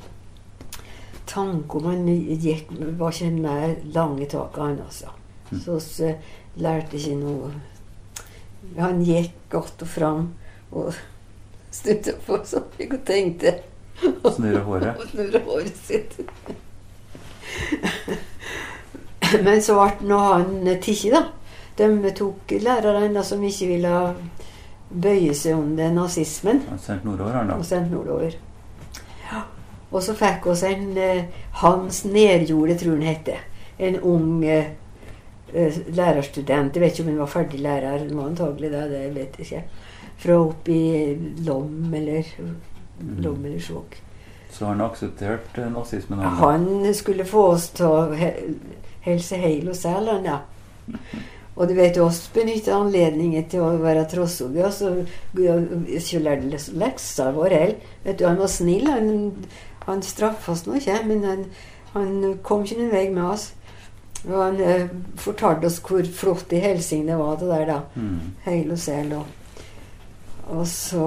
tanke 1.26 1.78
om 1.78 1.84
Han 1.84 2.08
gikk, 2.08 2.70
var 2.98 3.12
ikke 3.12 3.30
med 3.30 3.84
lange 3.94 4.26
tak, 4.26 4.56
han 4.56 4.80
altså. 4.84 5.12
Mm. 5.50 5.60
Så 5.60 5.78
vi 5.98 6.14
lærte 6.62 6.96
ikke 6.96 7.16
noe 7.20 7.52
Han 8.78 9.02
gikk 9.04 9.34
godt 9.52 9.82
og 9.84 9.88
fram 9.88 10.28
og 10.72 10.94
snudde 11.72 12.14
på 12.26 12.38
seg 12.48 12.86
og 12.88 13.00
tenkte. 13.08 13.54
Snurre 14.02 14.62
håret. 14.66 15.02
Snurre 15.12 15.42
håret 15.46 15.76
sitt. 15.76 16.16
Men 19.46 19.62
så 19.62 19.78
ble 19.78 20.08
nå 20.08 20.18
han 20.18 20.52
tatt, 20.82 21.04
da. 21.12 21.22
De 21.76 22.10
tok 22.16 22.52
lærerne 22.60 23.22
som 23.24 23.42
ikke 23.42 23.68
ville 23.70 23.92
bøye 24.92 25.34
seg 25.34 25.56
under 25.56 25.92
nazismen, 25.94 26.60
Og 26.72 26.80
sendte 26.80 27.08
nordover, 27.08 27.32
han 27.38 27.48
da. 27.48 27.56
og 27.56 27.64
sendt 27.64 27.92
nordover. 27.92 28.34
Ja. 29.30 29.40
Og 29.90 30.02
så 30.04 30.14
fikk 30.16 30.46
vi 30.50 30.68
en 30.68 30.98
eh, 31.00 31.24
Hans 31.62 32.04
Nerjorde, 32.04 32.76
tror 32.78 32.98
han 32.98 33.08
het. 33.08 33.30
En 33.78 33.98
ung 34.00 34.44
eh, 34.44 34.66
eh, 35.54 35.80
lærerstudent. 35.96 36.76
Jeg 36.76 36.82
vet 36.82 36.92
ikke 36.92 37.06
om 37.06 37.12
han 37.14 37.22
var 37.24 37.32
ferdig 37.32 37.60
lærer. 37.64 37.98
Han 38.04 38.16
var 38.18 38.28
antagelig 38.28 38.70
det, 38.72 38.84
det 38.90 39.02
vet 39.14 39.38
jeg 39.40 39.46
ikke. 39.48 39.64
Fra 40.22 40.38
opp 40.38 40.68
i 40.68 40.82
Lom 41.46 41.94
eller 41.94 42.28
Lom 43.00 43.44
eller 43.44 43.60
Skjåk. 43.60 43.96
Så 44.52 44.68
han 44.68 44.84
aksepterte 44.84 45.64
eh, 45.64 45.72
nazismen? 45.72 46.20
Han. 46.20 46.36
Han 46.36 46.94
skulle 46.94 47.24
få 47.24 47.46
oss 47.56 47.70
til 47.78 47.88
å 47.88 48.02
helse 49.04 49.38
heil 49.38 49.70
og 49.70 49.78
sæl, 49.78 50.10
ja. 50.24 50.40
Og 51.52 51.68
du 51.68 51.74
vet, 51.76 51.98
oss 52.00 52.24
benytter 52.32 52.78
anledningen 52.78 53.44
til 53.52 53.64
å 53.64 53.74
være 53.82 54.06
trosshodet. 54.08 54.64
Og 54.64 54.72
så 54.72 56.20
lærte 56.22 56.62
leksa 56.80 57.28
vår 57.36 57.56
heller. 57.56 57.90
Vet 58.06 58.20
du, 58.20 58.24
han 58.24 58.40
var 58.40 58.48
snill. 58.48 58.88
Han, 58.88 59.10
han 59.84 60.04
straffa 60.06 60.54
oss 60.54 60.64
nå 60.66 60.78
ikke, 60.80 61.02
men 61.10 61.26
han, 61.28 61.44
han 61.92 62.14
kom 62.46 62.64
ikke 62.64 62.80
noen 62.80 62.94
vei 62.94 63.04
med 63.12 63.26
oss. 63.34 63.50
Og 64.30 64.38
han 64.38 64.58
eh, 64.62 64.88
fortalte 65.18 65.68
oss 65.68 65.80
hvor 65.84 66.06
flott 66.14 66.52
i 66.54 66.62
helsing 66.62 67.04
det 67.08 67.18
var, 67.20 67.36
det 67.40 67.50
der, 67.50 67.68
da. 67.68 67.78
Mm. 68.00 68.32
Heil 68.46 68.72
og 68.72 68.80
sel. 68.80 69.12
Og, 69.18 69.26
og 70.56 70.64
så, 70.70 71.04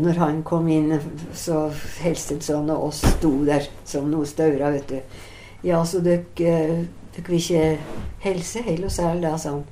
når 0.00 0.20
han 0.20 0.42
kom 0.46 0.66
inn, 0.72 0.96
så 1.36 1.68
sånn, 1.70 2.72
og 2.72 2.88
oss 2.88 3.04
sto 3.14 3.32
der 3.46 3.68
som 3.86 4.10
noe 4.10 4.26
staura, 4.26 4.72
vet 4.74 4.90
du. 4.90 5.22
Ja, 5.64 5.84
så 5.88 6.02
dere, 6.04 6.82
dere 7.14 7.28
vil 7.28 7.38
ikke 7.38 7.78
Helse, 8.24 8.62
hell 8.64 8.84
og 8.86 8.92
sæl, 8.92 9.20
da, 9.20 9.34
sånn. 9.38 9.64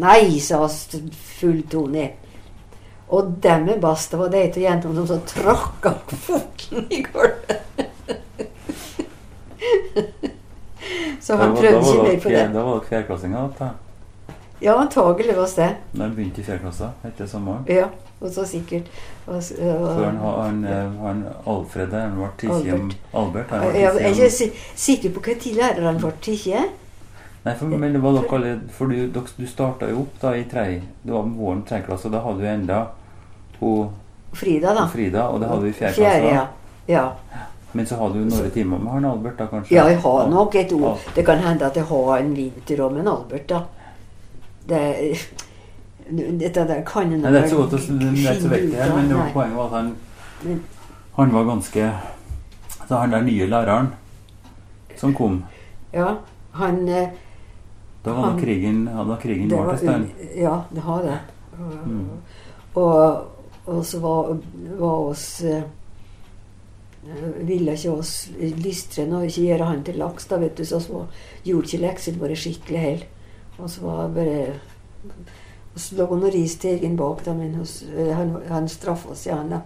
Nei, 0.00 0.40
sa 0.40 0.62
full 1.38 1.62
tone. 1.70 2.06
Og 3.14 3.34
dem 3.44 3.68
basta 3.82 4.16
var 4.18 4.32
det 4.32 4.46
to 4.54 4.62
jentene 4.62 4.94
som 4.96 5.06
så 5.10 5.18
tråkka 5.28 5.92
foten 6.08 6.86
i 6.88 7.02
gulvet. 7.04 7.60
så 11.24 11.36
han 11.36 11.52
prøvde 11.56 11.84
ikke 11.84 12.06
mer 12.08 12.20
på 12.24 12.32
det. 12.32 12.44
Da 12.56 12.64
var 12.64 12.78
dere 12.78 12.88
fjerdeklassinger? 12.88 13.74
Da. 14.64 14.70
Ja, 14.70 14.74
antagelig 14.80 15.36
var 15.36 15.50
det. 15.56 15.68
Når 15.92 16.04
han 16.04 16.14
begynte 16.16 16.40
i 16.40 16.44
fjerde 16.44 16.62
klasse 16.64 16.90
etter 17.04 17.26
sommeren. 17.28 17.64
Ja, 17.68 17.86
og 18.20 18.30
så 18.32 18.44
sikkert. 18.48 18.88
Og, 19.26 19.36
og, 19.36 20.04
han, 20.04 20.16
han, 20.24 20.64
eh, 20.64 20.94
han 21.02 21.24
Alfred 21.46 21.90
der, 21.92 22.08
han 22.08 22.16
ble 22.18 22.30
tatt 22.40 22.64
hjem 22.64 22.90
Albert. 23.12 23.48
Ble 23.52 23.74
jeg 23.80 23.90
er 23.92 24.08
ikke 24.14 24.30
si- 24.30 24.52
sikker 24.74 25.12
på 25.16 25.24
tid 25.40 25.56
læreren 25.60 26.00
ble 26.00 26.12
tatt. 26.24 26.80
Nei, 27.44 27.52
for, 27.60 27.68
men 27.68 27.92
det 27.92 28.00
var 28.00 28.14
dere 28.16 28.36
alle 28.38 28.52
For 28.72 28.88
du, 28.88 29.02
dere, 29.12 29.32
du 29.36 29.46
starta 29.46 29.88
jo 29.90 29.98
opp 30.06 30.14
da 30.22 30.30
i 30.32 30.44
tre, 30.48 30.80
Det 31.04 31.12
var 31.12 31.26
våren 31.28 31.60
tredje 31.68 31.84
klasse, 31.90 32.08
da 32.08 32.22
hadde 32.24 32.40
du 32.40 32.46
enda 32.48 32.78
hun 33.60 33.90
Frida, 34.34 34.72
da. 34.74 34.86
Frida, 34.88 35.28
og 35.28 35.40
det 35.42 35.48
hadde 35.50 35.62
du 35.62 35.68
i 35.68 35.72
fjerde 35.76 35.94
Fjerde, 35.94 36.30
klasse. 36.30 36.48
ja. 36.88 37.02
ja. 37.30 37.42
Men 37.74 37.86
så 37.86 37.98
hadde 38.00 38.14
du 38.22 38.24
noen 38.30 38.50
timer 38.54 38.78
med 38.80 38.92
han 38.92 39.04
Albert, 39.04 39.36
da 39.38 39.46
kanskje? 39.50 39.74
Ja, 39.76 39.84
jeg 39.90 40.00
har 40.02 40.28
nok 40.30 40.54
et 40.58 40.72
ord. 40.72 40.98
Det 41.14 41.24
kan 41.26 41.38
hende 41.42 41.66
at 41.66 41.76
jeg 41.76 41.84
har 41.88 42.10
en 42.18 42.32
vinter 42.36 42.80
om 42.86 42.96
en 43.02 43.08
Albert, 43.12 43.46
da. 43.50 43.60
Det, 44.68 45.18
dette 46.40 46.64
der 46.68 46.82
kan 46.86 47.12
jeg 47.12 47.20
det 47.22 47.30
er 47.30 47.44
ikke 47.44 47.50
så 47.50 47.56
godt 47.56 47.74
å 47.74 47.78
det 47.78 48.88
men 48.94 49.08
det 49.08 49.16
var 49.16 49.24
Nei. 49.24 49.32
poenget 49.32 49.56
var 49.56 49.66
at 49.66 49.76
han 49.78 49.92
Han 51.16 51.32
var 51.32 51.44
ganske 51.44 51.90
Så 52.88 52.96
han 52.96 53.12
der 53.12 53.22
nye 53.22 53.46
læreren 53.46 53.92
som 54.96 55.14
kom 55.14 55.42
Ja, 55.92 56.16
han 56.52 56.88
eh, 56.88 57.08
Da 58.04 58.12
var 58.12 58.30
Han- 58.30 58.40
krigen, 58.40 58.86
ja, 58.86 59.04
da 59.04 59.16
krigen 59.16 59.48
det 59.48 59.58
var 59.58 59.76
til 59.76 59.88
stein. 59.88 60.10
Ja, 60.36 60.58
det 60.74 60.82
har 60.82 61.02
det. 61.02 61.18
Mm. 61.86 62.08
Og, 62.74 63.24
og 63.66 63.84
så 63.86 64.00
var, 64.00 64.36
var 64.78 64.98
oss 65.08 65.40
eh, 65.44 65.62
Ville 67.44 67.72
ikke 67.72 67.92
oss 67.92 68.30
lystre 68.38 69.06
og 69.12 69.24
ikke 69.28 69.46
gjøre 69.46 69.64
han 69.70 69.82
til 69.84 69.98
laks, 70.00 70.26
da, 70.26 70.36
vet 70.40 70.56
du. 70.56 70.64
Så 70.64 70.80
vi 70.88 71.50
gjorde 71.50 71.68
ikke 71.68 71.82
leksene 71.86 72.20
våre 72.20 72.36
skikkelig 72.36 72.80
heller. 72.80 73.06
Og 73.58 73.70
så 73.70 73.84
var 73.84 74.02
det 74.02 74.14
bare 74.14 74.60
Og 75.74 75.80
så 75.80 75.96
lå 75.98 76.06
han 76.10 76.26
ris 76.30 76.54
til 76.62 76.76
egen 76.78 76.96
bak, 76.96 77.24
da, 77.26 77.32
men 77.34 77.56
hos, 77.58 77.80
han, 77.90 78.36
han 78.46 78.68
straffa 78.70 79.10
oss, 79.10 79.24
gjerne. 79.26 79.58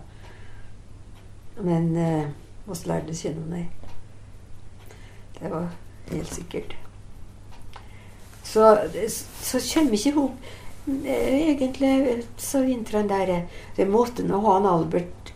Men 1.61 1.91
eh, 2.01 2.31
oss 2.71 2.87
lærte 2.89 3.13
ikke 3.13 3.35
noe, 3.37 3.49
nei. 3.53 3.67
Det 5.37 5.51
var 5.53 5.67
helt 6.09 6.33
sikkert. 6.33 6.73
Så, 8.43 8.65
så 9.45 9.61
kommer 9.61 9.99
ikke 9.99 10.15
ihop 10.15 10.49
eh, 11.05 11.51
egentlig 11.53 12.23
så 12.41 12.63
vintrene 12.65 13.11
der 13.11 13.33
eh, 13.35 13.59
Det 13.77 13.85
måtte 13.91 14.25
nå 14.25 14.41
ha 14.47 14.55
en 14.57 14.71
Albert 14.71 15.35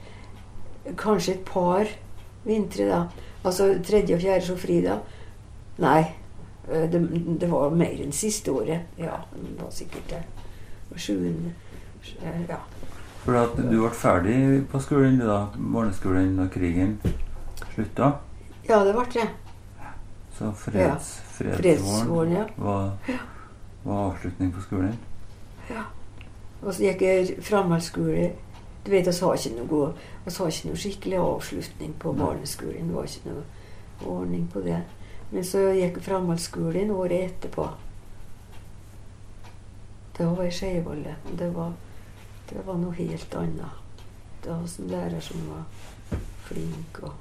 kanskje 0.97 1.37
et 1.37 1.45
par 1.45 1.91
vintre, 2.47 2.89
da. 2.89 3.03
Altså 3.45 3.75
tredje 3.85 4.17
og 4.17 4.23
fjerde 4.23 4.47
så 4.47 4.57
fri, 4.59 4.81
da. 4.85 4.99
Nei. 5.83 6.03
Eh, 6.71 6.91
Det, 6.93 7.01
det 7.41 7.51
var 7.51 7.71
mer 7.71 8.01
enn 8.05 8.13
siste 8.13 8.53
året. 8.53 8.81
Ja, 8.99 9.19
det 9.35 9.63
var 9.63 9.71
sikkert 9.71 10.11
det. 10.11 10.23
Og 10.91 10.99
Sjuende 11.01 11.53
eh, 12.23 12.43
Ja. 12.49 12.61
For 13.23 13.39
at 13.39 13.55
du 13.57 13.77
ble 13.79 13.91
ferdig 13.95 14.65
på 14.71 14.81
skolen 14.83 15.21
du 15.21 15.27
da, 15.29 15.45
barneskolen 15.55 16.37
da 16.37 16.49
krigen 16.51 16.97
slutta. 17.75 18.17
ja, 18.69 18.81
det 18.85 18.95
ble 18.97 19.05
det. 19.13 19.29
Så 20.39 20.51
freds, 20.59 21.21
fredsvåren 21.37 21.63
Fredsvåren, 21.63 22.33
ja. 22.33 22.45
var, 22.57 22.97
var 23.85 24.09
avslutning 24.09 24.53
på 24.53 24.61
skolen. 24.61 24.97
Og 26.63 26.75
så 26.75 26.83
gikk 26.83 27.03
jeg 27.03 27.37
framhaldsskole. 27.43 28.33
Du 28.87 28.91
vet, 28.91 29.07
Vi 29.07 29.13
har 29.21 29.35
ikke 29.35 29.55
noe, 29.57 29.93
har 30.25 30.49
ikke 30.49 30.69
noe 30.69 30.77
skikkelig 30.77 31.19
avslutning 31.19 31.95
på 31.99 32.13
barneskolen. 32.13 32.89
Det 32.89 32.95
var 32.95 33.05
ikke 33.05 33.31
noe 33.31 33.45
ordning 34.17 34.49
på 34.53 34.61
det. 34.61 34.81
Men 35.33 35.45
så 35.49 35.63
gikk 35.73 35.97
jeg 35.97 36.05
framhaldsskolen 36.05 36.91
året 36.93 37.31
etterpå. 37.31 37.65
Da 40.19 40.27
var 40.37 40.45
jeg 40.45 40.53
Skeivolle. 40.59 41.15
Det, 41.39 41.49
var- 41.55 41.73
det 42.51 42.67
var 42.67 42.77
noe 42.77 42.93
helt 42.99 43.35
annet. 43.35 43.79
Det 44.45 44.51
var 44.51 44.59
en 44.67 44.91
lærer 44.91 45.21
som 45.25 45.47
var 45.49 46.19
flink. 46.45 46.99
Og, 47.03 47.13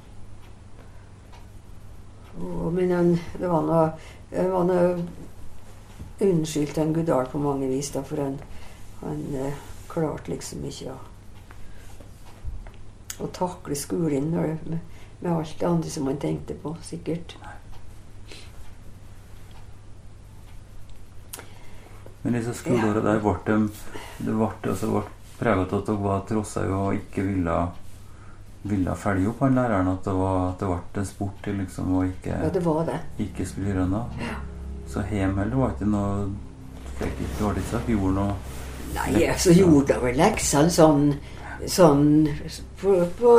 og, 2.42 2.74
men 2.74 2.92
han, 2.92 3.14
det 3.40 3.48
var 3.52 3.64
noe, 3.68 3.86
han 4.36 4.52
var 4.52 4.68
noe 4.68 5.08
unnskyldt 6.22 6.78
en 6.78 6.94
Gudal 6.94 7.26
på 7.32 7.40
mange 7.42 7.68
vis, 7.72 7.90
da, 7.96 8.04
for 8.06 8.20
han, 8.22 8.36
han 9.02 9.24
eh, 9.36 9.56
klarte 9.90 10.32
liksom 10.34 10.66
ikke 10.68 10.92
å, 10.94 10.98
å 13.26 13.30
takle 13.36 13.76
skolen 13.80 14.30
med, 14.36 14.68
med 15.22 15.32
alt 15.32 15.56
det 15.60 15.68
andre 15.70 15.90
som 15.94 16.08
han 16.12 16.20
tenkte 16.22 16.54
på, 16.62 16.76
sikkert. 16.86 17.38
Men 22.22 22.38
disse 22.38 22.54
skoleåra 22.54 23.02
der 23.02 23.22
ble 23.24 23.38
de 23.46 23.58
det 24.22 24.34
ble, 24.34 24.50
altså, 24.70 24.92
ble 24.92 25.04
preget 25.40 25.74
av 25.74 25.80
at 25.80 25.88
dere 25.88 26.04
var 26.04 26.26
trossa 26.30 26.66
og 26.70 26.98
ikke 26.98 27.26
ville 27.26 27.62
ville 28.62 28.96
følge 28.96 29.30
opp 29.32 29.42
han 29.42 29.58
læreren. 29.58 29.90
At 29.96 30.06
det, 30.06 30.14
var, 30.14 30.40
at 30.52 30.62
det 30.62 30.70
ble 30.70 31.02
en 31.02 31.10
sport 31.10 31.44
til 31.46 31.60
liksom 31.64 31.94
å 31.98 32.06
ikke, 32.06 32.38
Ja, 32.38 32.54
det 32.54 32.64
var 32.66 32.86
det. 32.86 33.00
ikke 33.26 33.46
skulle 33.50 33.74
gjøre 33.74 33.88
noe. 33.90 34.32
Så 34.92 35.06
hjemme 35.10 35.42
heller 35.42 35.62
var 35.64 35.76
ikke 35.76 35.90
noe 35.90 36.32
fikk 37.00 37.22
ikke, 37.26 37.52
at 37.78 37.88
du 37.88 37.94
gjorde 37.96 38.16
noe 38.20 38.34
Nei, 38.92 39.24
så 39.40 39.54
gjorde 39.56 39.96
jeg 39.96 40.04
vel 40.04 40.18
leksene 40.20 40.72
sånn, 40.76 41.06
sånn 41.64 42.02
på, 42.82 42.98
på 43.16 43.36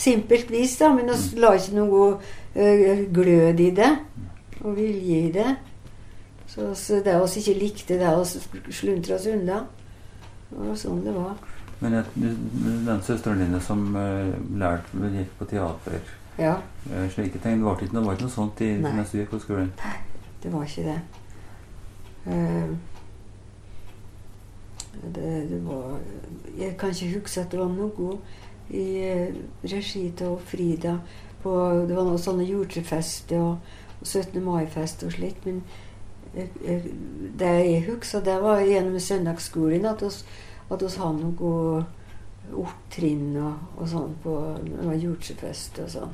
simpelt 0.00 0.48
vis, 0.48 0.78
da. 0.80 0.88
Men 0.96 1.12
vi 1.12 1.42
la 1.42 1.50
ikke 1.58 1.76
noe 1.76 2.06
uh, 2.16 3.02
glød 3.12 3.60
i 3.60 3.68
det. 3.76 3.90
Og 4.62 4.78
vilje 4.78 5.18
i 5.26 5.32
det. 5.34 5.50
Så, 6.54 6.74
så 6.74 7.00
det 7.02 7.14
vi 7.18 7.40
ikke 7.40 7.58
likte 7.58 7.98
det, 7.98 8.10
vi 8.66 8.72
sluntra 8.72 9.16
oss 9.16 9.26
unna. 9.26 9.64
Det 10.50 10.68
var 10.68 10.76
sånn 10.78 11.00
det 11.02 11.14
var. 11.16 11.34
Men 11.80 11.96
den 12.86 13.02
søsteren 13.02 13.40
din 13.42 13.60
som 13.60 13.88
uh, 13.96 14.30
lærte 14.54 15.10
gikk 15.16 15.34
på 15.38 15.50
teater 15.50 15.98
Ja, 16.38 16.60
Uh, 16.84 17.08
slike 17.10 17.38
ting, 17.40 17.56
det 17.58 17.64
var 17.64 17.80
ikke 17.80 17.94
noe, 17.96 18.04
var 18.04 18.16
ikke 18.18 18.26
noe 18.26 18.32
sånt 18.34 18.60
i, 18.60 18.74
Nei. 18.76 18.90
mens 18.92 19.10
du 19.10 19.16
gikk 19.16 19.30
på 19.30 19.38
skolen? 19.40 19.70
det 20.42 20.50
var 20.52 20.66
ikke 20.68 20.82
det. 20.84 20.98
Uh, 22.26 22.74
det, 25.14 25.30
det 25.48 25.60
var 25.64 25.96
Jeg 26.58 26.76
kan 26.78 26.92
ikke 26.92 27.18
huske 27.18 27.40
at 27.40 27.50
det 27.52 27.60
var 27.60 27.72
noe 27.72 28.18
i 28.68 28.84
regi 29.64 30.04
av 30.24 30.36
Frida. 30.44 30.98
På, 31.42 31.54
det 31.88 31.96
var 31.96 32.04
noe 32.04 32.20
sånne 32.20 32.44
jordtrefester 32.44 33.40
og, 33.40 33.72
og 34.00 34.06
17. 34.06 34.38
mai-fest 34.44 35.02
og 35.08 35.16
slikt. 35.16 35.48
Men 35.48 35.62
det 36.34 37.50
jeg 37.70 37.84
husker, 37.88 38.20
det 38.26 38.36
var 38.42 38.60
gjennom 38.66 38.98
søndagsskolen 39.00 39.84
at 39.86 40.02
oss, 40.02 40.24
at 40.70 40.82
oss 40.82 40.96
hadde 40.98 41.22
noe 41.22 41.84
opptrinn 42.54 43.36
og, 43.40 43.54
og 43.80 43.88
sånn 43.88 44.14
på 44.22 44.34
det 44.60 45.84
og 45.86 45.90
sånn. 45.94 46.12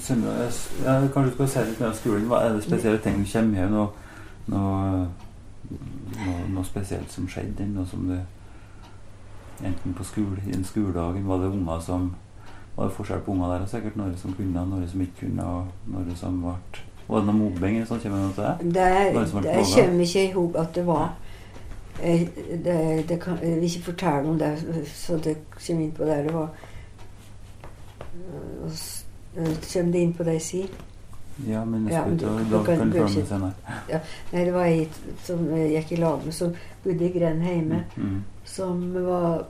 Søndag, 0.00 0.38
jeg, 0.40 0.48
s- 0.48 0.70
kanskje 1.14 1.30
du 1.30 1.34
skal 1.36 1.48
si 1.52 1.64
litt 1.68 1.80
mer 1.80 1.90
om 1.92 1.98
skolen. 1.98 2.26
Hva 2.30 2.40
er 2.46 2.54
det 2.56 2.64
spesielle 2.64 3.02
ting 3.04 3.20
du 3.20 3.28
kommer 3.30 3.60
hjem 3.60 3.74
noe, 3.74 3.88
noe, 4.48 5.04
noe, 6.16 6.38
noe 6.56 6.64
spesielt 6.66 7.12
som 7.12 7.28
skjedde? 7.28 7.66
Noe 7.74 7.86
som 7.90 8.08
du 8.08 8.16
Enten 9.64 9.92
på 9.94 10.02
skole, 10.04 10.40
i 10.48 10.52
en 10.56 10.64
skoledagen 10.66 11.28
var 11.28 11.38
det 11.38 11.52
unger 11.54 11.78
som 11.80 12.08
Var 12.74 12.88
det 12.88 12.94
forskjell 12.96 13.20
på 13.22 13.30
unger 13.36 13.52
der? 13.52 13.66
Sikkert 13.70 13.94
noen 13.96 14.16
som 14.18 14.32
kunne, 14.34 14.64
noen 14.66 14.88
som 14.90 15.00
ikke 15.04 15.20
kunne. 15.28 15.44
og 15.46 15.92
noen 15.92 16.16
som 16.18 16.40
ble 16.42 16.56
Var 17.08 17.18
det 17.20 17.26
noe 17.26 17.34
mobbing 17.36 17.76
eller 17.76 17.86
sånt? 17.86 18.02
Kommer 18.02 18.32
til 18.32 18.44
det? 18.44 18.74
Det, 18.74 19.14
det 19.42 19.64
kommer 19.74 20.00
ikke 20.04 20.22
i 20.28 20.32
hop 20.32 20.56
at 20.56 20.74
det 20.74 20.86
var. 20.86 21.14
Eh, 22.02 22.26
Det, 22.64 23.08
det 23.08 23.20
kan, 23.20 23.38
jeg 23.42 23.54
vil 23.60 23.64
ikke 23.64 23.82
fortelle 23.90 24.28
om 24.30 24.38
det, 24.38 24.52
så 24.94 25.16
det 25.24 25.36
kommer 25.66 25.84
inn 25.84 25.92
på 25.92 26.04
det 26.04 26.16
det 26.26 26.32
var. 26.34 26.48
Eh, 28.14 28.64
og 28.64 28.70
eh, 29.36 29.54
Kommer 29.72 29.92
det 29.92 30.00
inn 30.02 30.12
på 30.14 30.24
det 30.26 30.32
jeg 30.38 30.42
sier? 30.48 30.68
Ja, 31.48 31.64
men 31.64 31.88
jeg 31.88 31.92
Ja, 31.96 32.04
ikke, 32.04 32.18
du 32.18 32.24
da 32.56 32.62
kan- 32.64 32.90
du 32.90 33.38
med. 33.38 33.52
Nei, 34.32 34.44
det 34.44 34.52
var 34.54 34.64
ei 34.64 34.88
som 35.24 35.48
jeg 35.56 35.70
gikk 35.72 35.92
i 35.92 35.96
lag 36.00 36.20
med, 36.24 36.32
som 36.34 36.54
bodde 36.84 37.04
i 37.08 37.18
Grenheime. 37.18 37.84
Mm. 37.96 38.22
Som 38.44 38.92
var 38.94 39.44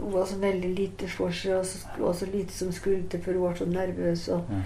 Hun 0.00 0.12
var 0.12 0.24
så 0.26 0.36
veldig 0.38 0.74
lite 0.76 1.08
for 1.08 1.30
seg, 1.30 1.54
og 1.56 1.64
så, 1.66 1.78
og 2.00 2.14
så 2.14 2.26
lite 2.32 2.52
som 2.52 2.72
skulle 2.72 3.02
til, 3.10 3.22
for 3.22 3.32
hun 3.32 3.42
var 3.42 3.54
så 3.54 3.64
nervøs. 3.64 4.28
Og, 4.28 4.44
Ja. 4.50 4.56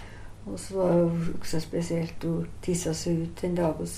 Og 0.47 0.59
så 0.61 0.75
var 0.77 0.93
det 0.93 1.35
også 1.41 1.61
spesielt 1.61 2.23
Hun 2.25 2.47
tissa 2.63 2.93
seg 2.93 3.23
ut 3.23 3.45
en 3.45 3.55
dag 3.57 3.81
og 3.81 3.89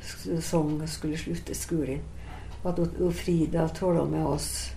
s- 0.00 0.28
sang 0.44 0.82
og 0.82 0.88
skulle 0.88 1.18
slutte 1.18 1.54
skolen. 1.54 2.00
At 2.64 2.78
hun, 2.78 2.88
hun 2.98 3.12
Frida 3.12 3.68
tåla 3.68 4.04
med 4.04 4.24
oss 4.26 4.72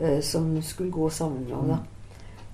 eh, 0.00 0.20
som 0.22 0.62
skulle 0.62 0.90
gå 0.90 1.10
sammen 1.10 1.44
med 1.44 1.56
henne. 1.56 1.78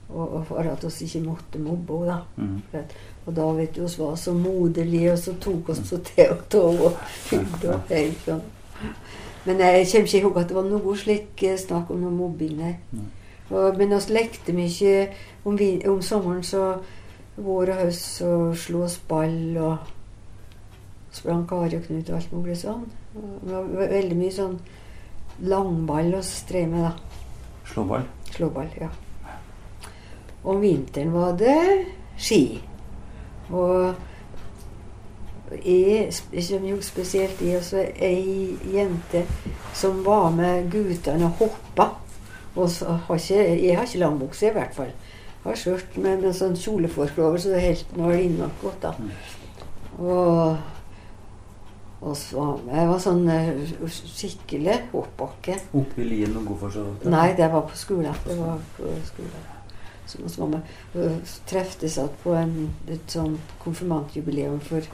Og, 0.09 0.33
og 0.35 0.47
for 0.47 0.59
at 0.59 0.85
vi 0.85 1.05
ikke 1.07 1.21
måtte 1.27 1.59
mobbe 1.59 1.99
henne. 1.99 2.19
da. 2.37 2.43
Mm. 2.43 2.85
Og 3.27 3.37
da 3.37 3.47
vet 3.57 3.77
du, 3.77 3.83
vi 3.87 3.99
var 3.99 4.15
så 4.21 4.33
moderlige, 4.33 5.13
og 5.13 5.19
så 5.19 5.33
tok 5.41 5.69
oss 5.69 5.81
så 5.89 5.97
til 6.05 6.31
og 6.31 6.43
tog 6.53 6.81
og 6.85 6.99
helt 7.89 8.19
Sånn. 8.27 8.43
Men 9.47 9.59
jeg 9.61 9.87
kommer 9.93 10.07
ikke 10.07 10.19
ihåg 10.19 10.37
at 10.41 10.49
det 10.49 10.57
var 10.57 10.65
noe 10.69 10.97
slik 10.97 11.43
eh, 11.43 11.57
snakk 11.59 11.91
om 11.91 12.01
noe 12.01 12.11
mobbing, 12.13 12.57
nei. 12.59 12.75
Og, 13.51 13.77
men 13.79 13.91
vi 13.93 14.13
lekte 14.13 14.53
mye 14.57 15.09
om, 15.45 15.59
om 15.93 16.03
sommeren, 16.03 16.43
så 16.43 16.79
vår 17.37 17.73
og 17.75 17.81
høst 17.83 18.23
og 18.27 18.55
slo 18.59 18.85
oss 18.87 18.99
ball 19.09 19.57
og 19.59 19.93
sprang 21.15 21.45
Kari 21.49 21.79
og 21.79 21.87
Knut 21.87 22.11
og 22.11 22.19
alt 22.19 22.33
mulig 22.35 22.59
sånn. 22.61 22.85
Det 23.15 23.53
var 23.53 23.93
veldig 23.95 24.19
mye 24.19 24.35
sånn 24.35 24.57
langball 25.51 26.15
å 26.19 26.23
streve 26.27 26.71
med, 26.71 26.87
da. 26.87 26.93
Slåball. 27.71 28.07
Slåball, 28.35 28.71
ja. 28.79 28.91
Om 30.45 30.61
vinteren 30.61 31.15
var 31.15 31.37
det 31.41 31.59
ski. 32.21 32.43
Og 33.51 33.95
jeg, 35.55 36.13
jeg 36.33 36.45
kommer 36.49 36.69
jo 36.69 36.81
spesielt 36.85 37.43
i 37.45 37.55
også 37.57 37.83
ei 38.03 38.55
jente 38.75 39.25
som 39.75 40.03
var 40.07 40.31
med 40.35 40.71
guttene 40.73 41.31
og 41.31 41.45
hoppa. 41.45 41.91
Og 42.55 42.71
så 42.71 42.99
har 43.07 43.19
ikke, 43.19 43.41
jeg 43.59 43.77
har 43.77 43.87
ikke 43.87 44.03
langbukse, 44.05 44.47
i 44.47 44.55
hvert 44.55 44.75
fall. 44.77 44.93
Har 45.45 45.59
skjørt 45.61 45.97
med, 46.01 46.23
med 46.25 46.37
sånn 46.37 46.57
kjolefork 46.57 47.19
over, 47.21 47.41
så 47.41 47.53
det 47.53 47.59
er 47.61 47.67
helt 47.71 47.97
når 47.99 48.53
godt, 48.63 48.87
da. 48.87 48.93
Og, 49.95 50.57
og 52.01 52.17
så 52.19 52.45
Jeg 52.67 52.89
var 52.89 53.03
sånn 53.03 53.29
eh, 53.31 53.51
skikkelig 53.87 54.79
hoppbakke. 54.93 55.59
Oppe 55.77 56.03
i 56.03 56.09
lien 56.09 56.35
og 56.41 56.49
Godfors 56.49 56.79
og 56.81 57.05
Nei, 57.13 57.29
det 57.39 57.51
var 57.53 57.67
på 57.69 57.79
skolen. 57.79 58.17
Det 58.25 58.39
var 58.41 58.63
på 58.79 58.95
skolen. 59.07 59.51
Så 60.07 60.19
vi 60.21 60.51
var 60.53 60.61
øh, 61.01 61.35
treftes 61.49 61.97
igjen 61.97 62.17
på 62.23 62.35
en, 62.37 62.57
et 62.93 63.05
sånt 63.09 63.55
konfirmantjubileum 63.63 64.61
for 64.65 64.85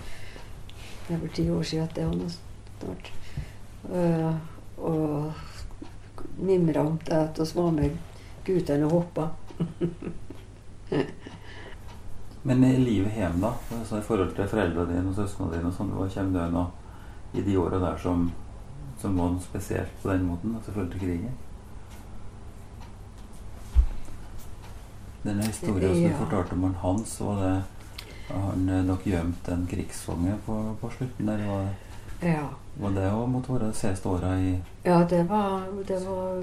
det 1.10 1.16
er 1.16 1.34
ti 1.34 1.48
år 1.50 1.62
siden. 1.66 1.88
Det 1.94 2.06
var 2.06 2.14
noe 2.14 2.30
snart. 2.30 3.12
Uh, 3.90 4.34
og 4.76 5.32
mimra 6.38 6.84
om 6.86 6.98
det 7.06 7.16
at 7.16 7.40
vi 7.40 7.48
var 7.54 7.70
med 7.74 7.96
guttene 8.46 8.86
og 8.86 8.98
hoppa. 8.98 9.28
Men 12.42 12.64
i 12.64 12.76
livet 12.76 13.12
hjemme, 13.12 13.40
da? 13.42 13.53
Altså 13.79 13.98
I 13.98 14.05
forhold 14.07 14.35
til 14.37 14.48
foreldrene 14.48 14.94
dine 14.94 15.11
og 15.11 15.16
søsknene 15.18 15.53
dine, 15.57 15.68
og 15.68 15.76
sånn, 15.76 15.92
hva 15.92 16.07
kommer 16.14 16.38
det 16.40 16.55
nå 16.55 16.64
i 17.37 17.44
de 17.46 17.57
åra 17.61 17.79
der 17.83 17.98
som, 18.00 18.31
som 19.03 19.18
var 19.20 19.35
noe 19.35 19.44
spesielt 19.44 19.92
på 20.03 20.09
den 20.11 20.24
måten? 20.31 20.55
Altså 20.57 20.72
i 20.72 20.74
forhold 20.74 20.92
til 20.94 21.05
krigen? 21.05 21.37
Denne 25.20 25.44
historien 25.44 25.92
som 25.92 26.09
du 26.09 26.16
fortalte 26.22 26.57
om 26.57 26.64
han 26.64 26.79
Hans, 26.81 27.18
var 27.20 27.42
det 27.44 27.53
han 28.31 28.87
nok 28.87 29.05
gjemte 29.05 29.53
en 29.53 29.66
krigsfange 29.68 30.38
på, 30.46 30.57
på 30.81 30.90
slutten 30.96 31.29
der? 31.29 31.44
Var, 31.46 31.68
Ja. 32.22 32.48
var 32.76 32.90
det 32.90 33.07
òg 33.12 33.48
være 33.48 33.68
de 33.68 33.74
siste 33.74 34.09
åra 34.09 34.35
i 34.38 34.61
ja, 34.85 35.05
det 35.05 35.22
var, 35.29 35.62
det 35.88 36.00
var 36.07 36.42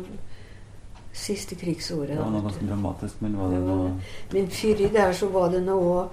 siste 1.18 1.58
krigsåret. 1.58 2.14
Det 2.14 2.22
var 2.22 2.32
noe 2.34 2.46
ganske 2.46 2.68
dramatisk, 2.70 3.22
men 3.26 3.38
var 3.40 3.54
det 3.54 3.62
noe 3.66 3.92
Men 4.34 4.50
fyri 4.54 4.90
der 4.94 5.14
så 5.18 5.30
var 5.34 5.52
det 5.54 5.64
noe 5.66 6.08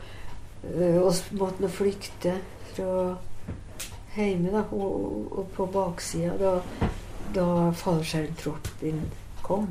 Vi 0.64 0.94
oss 0.96 1.20
måtte 1.36 1.60
nå 1.60 1.68
flykte 1.68 2.38
fra 2.72 3.16
hjemme, 4.16 4.48
da. 4.54 4.62
Og, 4.72 5.26
og 5.38 5.50
på 5.52 5.66
baksida, 5.68 6.32
da, 6.40 6.88
da 7.34 7.46
fallskjermtroppen 7.76 9.02
kom. 9.44 9.68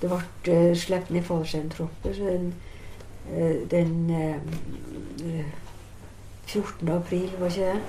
Det 0.00 0.08
ble 0.08 0.56
uh, 0.56 0.74
sluppet 0.78 1.12
ned 1.12 1.26
fallskjermtropper 1.26 2.14
så 2.14 2.32
den, 2.32 2.52
øh, 3.34 3.70
den 3.70 4.10
øh, 4.10 5.44
14. 6.46 6.88
april, 6.88 7.30
var 7.38 7.46
ikke 7.46 7.66
det? 7.66 7.80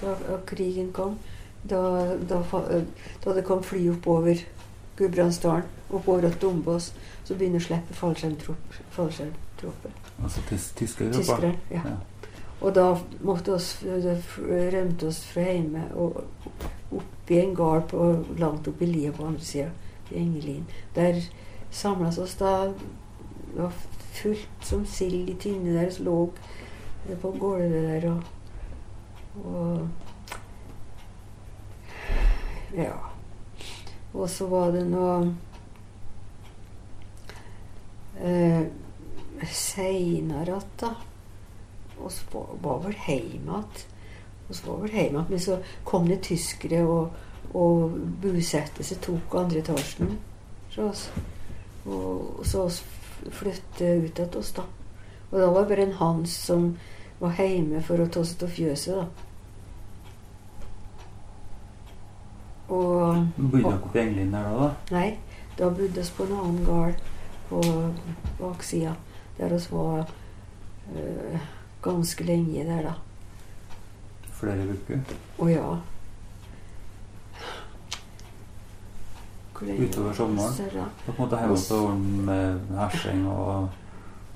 Da 0.00 0.36
krigen 0.46 0.92
kom. 0.92 1.18
Da, 1.70 1.76
da, 2.28 2.42
øh, 2.70 2.82
da 3.24 3.34
det 3.34 3.44
kom 3.44 3.62
fly 3.62 3.90
oppover 3.90 4.44
Gudbrandsdalen, 4.96 5.62
oppover 5.90 6.28
til 6.28 6.40
Dombås, 6.42 6.92
så 7.24 7.34
begynner 7.34 7.62
å 7.62 7.66
slippe 7.66 7.94
fallskjermtropper. 7.94 9.94
Altså 10.22 10.40
tys 10.48 10.72
tyskere? 10.76 11.12
Tyskere, 11.12 11.54
Ja. 11.70 11.80
Ja. 11.84 11.96
Og 12.60 12.74
da 12.74 12.96
måtte 13.20 13.54
oss, 13.54 13.84
rømte 14.72 15.06
oss 15.06 15.24
fra 15.28 15.42
hjemme 15.42 15.82
og 15.94 16.22
opp 16.94 17.30
i 17.30 17.40
en 17.40 17.54
gard 17.54 17.88
på, 17.90 18.24
langt 18.38 18.68
opp 18.68 18.82
i 18.82 18.86
lia 18.86 19.12
på 19.12 19.26
andre 19.26 19.44
sida, 19.44 19.70
i 20.10 20.14
Engelin. 20.20 20.66
Der 20.94 21.20
samles 21.70 22.18
oss 22.18 22.34
da 22.34 22.72
Det 23.54 23.62
var 23.62 23.72
fullt 24.12 24.64
som 24.66 24.86
sild 24.86 25.28
i 25.30 25.34
tynne 25.38 25.74
der, 25.76 25.90
som 25.90 26.04
lå 26.04 26.30
på 27.22 27.30
gulvet 27.38 27.70
der 27.70 28.10
og, 28.10 28.22
og 29.44 29.88
Ja. 32.74 33.13
Og 34.14 34.30
så 34.30 34.46
var 34.46 34.70
det 34.72 34.84
noe 34.86 35.34
eh, 38.22 38.62
Seinere 39.44 40.56
att, 40.56 40.78
da 40.78 40.94
og 42.04 42.12
så 42.12 42.46
var, 42.62 42.80
vel 42.84 42.96
hjemme 43.06 43.60
igjen. 43.60 43.84
Og 44.48 44.56
så 44.56 44.66
var 44.66 44.80
vel 44.82 44.90
hjemme 44.92 45.20
igjen, 45.20 45.30
Men 45.30 45.40
så 45.40 45.58
kom 45.84 46.08
det 46.08 46.22
tyskere 46.26 46.82
og, 46.84 47.14
og 47.54 47.98
bosatte 48.22 48.84
seg, 48.84 49.00
tok 49.04 49.36
andre 49.40 49.62
etasjen 49.62 50.16
fra 50.74 50.88
oss. 50.90 51.06
Og, 51.84 52.42
så 52.46 52.64
oss 52.68 52.82
flytte 53.32 53.94
ut 54.04 54.18
igjen 54.18 54.50
da. 54.56 54.66
Og 55.30 55.38
da 55.40 55.50
var 55.50 55.62
det 55.62 55.70
bare 55.70 55.86
en 55.88 55.98
Hans 55.98 56.34
som 56.46 56.74
var 57.20 57.38
hjemme 57.38 57.80
for 57.82 58.02
å 58.02 58.10
ta 58.10 58.24
seg 58.26 58.44
av 58.44 58.52
fjøset, 58.52 58.98
da. 58.98 59.30
Og 62.74 63.26
bodde 63.38 63.62
dere 63.62 63.78
på 63.82 63.90
i 63.94 64.32
der 64.32 64.48
da? 64.50 64.52
da? 64.66 64.68
Nei, 64.96 65.08
da 65.58 65.70
bodde 65.70 66.02
vi 66.02 66.10
på 66.16 66.26
en 66.26 66.36
annen 66.38 66.60
gard 66.66 67.02
på 67.48 67.60
baksida. 68.40 68.94
Der 69.38 69.48
vi 69.54 69.66
var 69.70 70.06
øh, 70.96 71.38
ganske 71.82 72.24
lenge 72.24 72.64
der, 72.64 72.82
da. 72.82 72.94
Flere 74.34 74.66
uker? 74.74 75.00
Å 75.38 75.48
ja. 75.50 75.72
Utover 79.64 80.12
sommeren? 80.12 80.90
På 81.06 81.12
en 81.12 81.18
måtte 81.18 81.38
hjemme 81.40 81.56
orden 81.78 82.24
med 82.26 82.72
hersing 82.76 83.22
og 83.30 83.68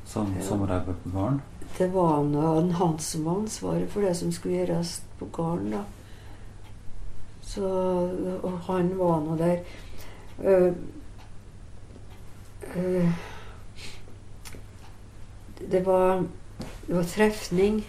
sånn 0.09 0.35
Ja. 0.39 0.45
sommerarbeid 0.47 0.97
på 1.05 1.11
gården? 1.11 1.41
Det 1.79 1.89
var 1.93 2.23
nå 2.25 2.59
en 2.59 2.71
han 2.79 2.99
som 2.99 3.25
var 3.63 3.83
for 3.91 4.01
det 4.03 4.15
som 4.17 4.33
skulle 4.33 4.55
gjøres 4.63 5.01
på 5.19 5.29
gården, 5.33 5.71
da. 5.71 5.83
Så 7.49 7.69
Og 8.43 8.59
han 8.67 8.91
var 8.99 9.21
nå 9.25 9.37
der. 9.37 9.59
Uh, 10.39 10.73
uh, 12.77 13.09
det 15.71 15.87
var 15.87 16.25
det 16.87 16.97
var 16.97 17.03
trefning 17.03 17.87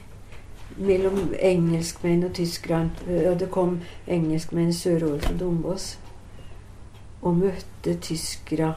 mellom 0.78 1.34
engelskmenn 1.40 2.24
og 2.24 2.34
tyskerne. 2.34 2.92
Uh, 3.08 3.40
Det 3.40 3.52
kom 3.52 3.80
engelskmenn 4.08 4.74
sørover 4.74 5.20
fra 5.20 5.34
Dombås 5.40 6.00
og 7.22 7.36
møtte 7.36 7.98
tyskere 8.00 8.74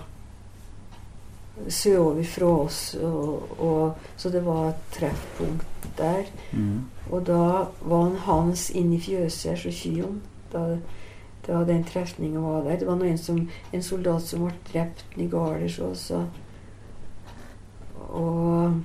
sørover 1.69 2.25
fra 2.25 2.47
oss. 2.47 2.95
Og, 2.95 3.61
og, 3.61 3.95
så 4.17 4.31
det 4.31 4.45
var 4.47 4.69
et 4.69 4.83
treffpunkt 4.93 5.89
der. 5.99 6.25
Mm. 6.53 6.85
Og 7.11 7.27
da 7.27 7.67
var 7.81 8.03
han 8.03 8.17
Hans 8.17 8.71
inne 8.71 8.97
i 8.97 9.01
fjøset 9.01 9.59
så 9.59 9.71
Kyon. 9.71 10.23
Da, 10.53 10.79
da 11.47 11.65
den 11.65 11.85
trefninga 11.85 12.41
var 12.41 12.65
der. 12.67 12.79
Det 12.81 12.89
var 12.89 12.99
noen 13.01 13.19
som, 13.19 13.49
en 13.73 13.83
soldat 13.83 14.27
som 14.27 14.47
ble 14.47 14.55
drept 14.73 15.17
i 15.17 15.29
Garders 15.33 15.79
også. 15.83 16.25
Og, 18.13 18.83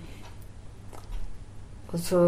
og 1.91 1.99
så 1.99 2.21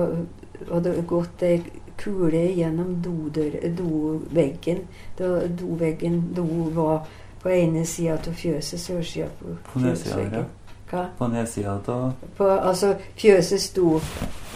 hadde 0.67 0.95
det 0.95 1.07
gått 1.07 1.43
ei 1.47 1.61
kule 1.99 2.43
gjennom 2.55 2.95
doveggen. 3.03 4.85
Do 5.17 5.33
doveggen 5.61 6.21
do 6.35 6.45
var 6.75 7.07
på 7.39 7.49
ene 7.49 7.85
sida 7.87 8.17
av 8.19 8.35
fjøset, 8.35 8.79
sørsida 8.79 9.29
på 9.39 9.55
På 9.71 9.79
fjøsveggen. 9.79 10.45
Hva? 10.89 11.05
På 11.17 11.27
nedsida 11.29 11.77
av 11.87 12.13
altså, 12.49 12.95
fjøset 13.15 13.61
sto, 13.61 13.99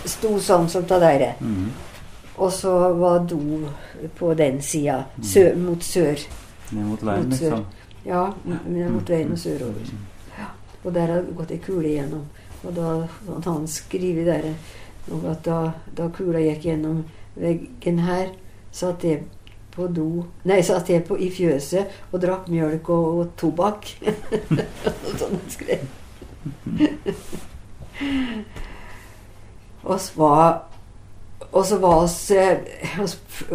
sto 0.05 0.39
sånn 0.41 0.69
som 0.69 0.85
det 0.89 0.99
der. 0.99 1.33
mhm. 1.39 1.71
Og 2.43 2.51
så 2.51 2.71
var 2.99 3.23
do 3.29 3.39
på 4.17 4.33
den 4.37 4.61
sida, 4.61 5.03
Mm. 5.17 5.23
sø, 5.23 5.43
mot 5.55 5.83
sør. 5.83 6.19
Ned 6.71 6.83
mot 6.83 7.03
veien, 7.05 7.23
Mot 7.23 7.31
liksom. 7.31 7.65
Ja, 8.05 8.23
ned 8.45 8.89
mot 8.89 9.09
veien 9.09 9.31
og 9.31 9.37
sørover. 9.39 9.91
Ja. 10.37 10.45
Og 10.83 10.93
der 10.93 11.05
hadde 11.13 11.35
gått 11.37 11.51
ei 11.51 11.57
kule 11.57 11.87
igjennom. 11.87 12.25
Og 12.63 12.75
da 12.75 12.81
hadde 13.27 13.51
han 13.51 13.67
skrevet 13.67 14.25
der 14.25 14.49
noe 15.07 15.31
at 15.31 15.45
da, 15.45 15.71
da 15.97 16.07
kula 16.15 16.39
gikk 16.39 16.63
gjennom 16.63 17.03
veggen 17.35 17.99
her, 17.99 18.27
satt 18.71 19.03
jeg 19.03 19.23
på 19.73 19.87
do 19.87 20.25
Nei, 20.45 20.61
satt 20.61 20.89
jeg 20.89 21.03
på, 21.07 21.17
i 21.17 21.29
fjøset 21.33 21.85
og 22.11 22.21
drakk 22.21 22.47
mjølk 22.51 22.89
og, 22.89 23.19
og 23.19 23.31
tobakk. 23.37 23.85
sånn 25.19 25.39
han 25.39 25.49
skrev. 25.49 25.79
oss 29.83 30.11
var 30.17 30.61
og 31.53 31.65
så 31.65 31.77
var 31.77 31.95
oss, 31.95 32.31
eh, 32.31 32.57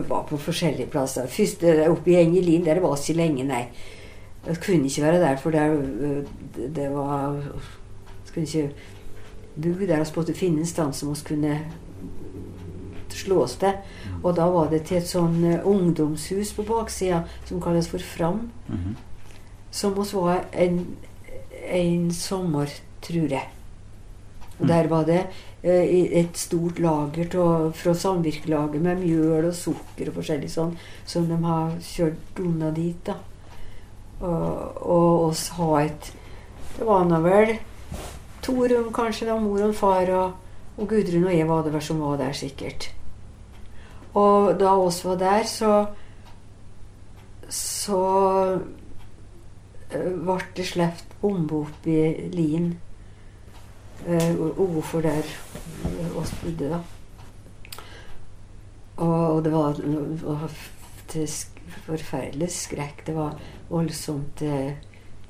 var 0.08 0.22
på 0.22 0.36
forskjellige 0.38 0.86
plasser. 0.86 1.26
Først 1.26 1.62
eh, 1.62 1.90
oppe 1.90 2.10
i 2.10 2.20
Engelin, 2.20 2.64
der 2.64 2.80
var 2.80 2.94
oss 2.94 3.08
ikke 3.08 3.18
lenge, 3.18 3.44
nei. 3.44 3.64
Vi 4.46 4.54
kunne 4.54 4.86
ikke 4.86 5.02
være 5.02 5.20
der, 5.20 5.36
for 5.36 5.50
der, 5.50 5.74
eh, 5.74 6.68
det, 6.76 6.90
var 6.94 7.42
kunne 8.34 8.46
ikke 8.46 8.70
bo 9.56 9.86
der 9.86 10.04
vi 10.04 10.10
måtte 10.16 10.34
finne 10.34 10.60
en 10.60 10.66
sted 10.66 10.92
som 10.92 11.10
vi 11.10 11.24
kunne 11.26 11.58
slå 13.10 13.42
oss 13.42 13.56
til. 13.56 13.74
Og 14.22 14.36
da 14.36 14.46
var 14.46 14.70
det 14.70 14.84
til 14.86 15.00
et 15.00 15.08
sånn 15.08 15.42
ungdomshus 15.64 16.52
på 16.54 16.62
baksida 16.62 17.24
som 17.44 17.60
kalles 17.60 17.88
for 17.88 17.98
Fram. 17.98 18.50
Mhm. 18.68 18.96
Som 19.70 19.98
oss 19.98 20.14
var 20.14 20.44
en, 20.52 20.84
en 21.66 22.10
sommer, 22.14 22.70
tror 23.02 23.26
jeg. 23.28 23.57
Og 24.60 24.66
der 24.68 24.88
var 24.90 25.04
det 25.06 25.20
eh, 25.62 26.18
et 26.20 26.36
stort 26.36 26.78
lager 26.82 27.28
til- 27.30 27.72
fra 27.74 27.94
samvirkelaget 27.94 28.82
med 28.82 28.98
mjøl 29.04 29.44
og 29.50 29.54
sukker 29.54 30.08
og 30.10 30.14
forskjellig 30.18 30.50
sånn, 30.50 30.76
som 31.06 31.28
de 31.28 31.36
har 31.44 31.76
kjørt 31.80 32.40
unna 32.42 32.70
dit. 32.74 32.98
da. 33.06 33.14
Og, 34.20 34.82
og 34.82 35.28
oss 35.28 35.48
ha 35.54 35.76
et 35.84 36.12
Det 36.78 36.86
var 36.86 37.04
nå 37.06 37.20
vel 37.22 37.56
to 38.42 38.52
rom, 38.66 38.92
kanskje, 38.94 39.26
da 39.26 39.36
mor 39.38 39.62
og 39.62 39.74
far 39.74 40.10
og, 40.14 40.32
og 40.78 40.88
Gudrun 40.88 41.24
og 41.26 41.34
jeg 41.34 41.46
var 41.48 41.62
det 41.62 41.72
vel 41.74 41.82
som 41.82 41.98
var 42.00 42.16
der, 42.18 42.32
sikkert. 42.32 42.90
Og 44.14 44.58
da 44.60 44.76
oss 44.78 45.04
var 45.04 45.16
der, 45.18 45.42
så 45.42 45.86
så 47.48 47.98
eh, 49.90 50.12
ble 50.12 50.38
det 50.54 50.66
sluppet 50.68 51.14
bombe 51.22 51.62
opp 51.64 51.86
i 51.88 52.28
Lien. 52.34 52.74
Uh, 54.06 54.54
Hvorfor 54.56 55.02
der 55.04 55.26
eh, 55.26 56.16
oss 56.16 56.30
bodde, 56.42 56.70
da. 56.70 56.82
Og, 58.98 59.34
og 59.36 59.44
det 59.44 59.52
var, 59.52 59.80
var 60.22 60.50
til 61.08 61.26
forferdelig 61.86 62.50
skrekk. 62.52 63.04
Det 63.06 63.14
var 63.16 63.36
voldsomt 63.70 64.42
eh, 64.42 64.72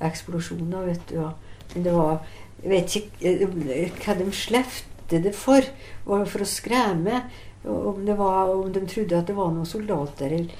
eksplosjoner, 0.01 0.87
vet 0.89 1.11
du. 1.11 1.19
Og, 1.23 1.33
men 1.73 1.85
det 1.85 1.95
var 1.95 2.23
Jeg 2.59 2.71
vet 2.73 2.95
ikke 2.95 3.29
eh, 3.29 3.91
hva 4.03 4.15
de 4.19 4.31
slepte 4.35 5.21
det 5.23 5.35
for. 5.35 5.65
For 6.05 6.43
å 6.43 6.49
skremme? 6.49 7.23
Om, 7.69 8.05
var, 8.17 8.49
om 8.55 8.71
de 8.71 8.85
trodde 8.87 9.17
at 9.17 9.27
det 9.27 9.35
var 9.35 9.51
noen 9.51 9.67
soldater 9.67 10.31
eller 10.31 10.53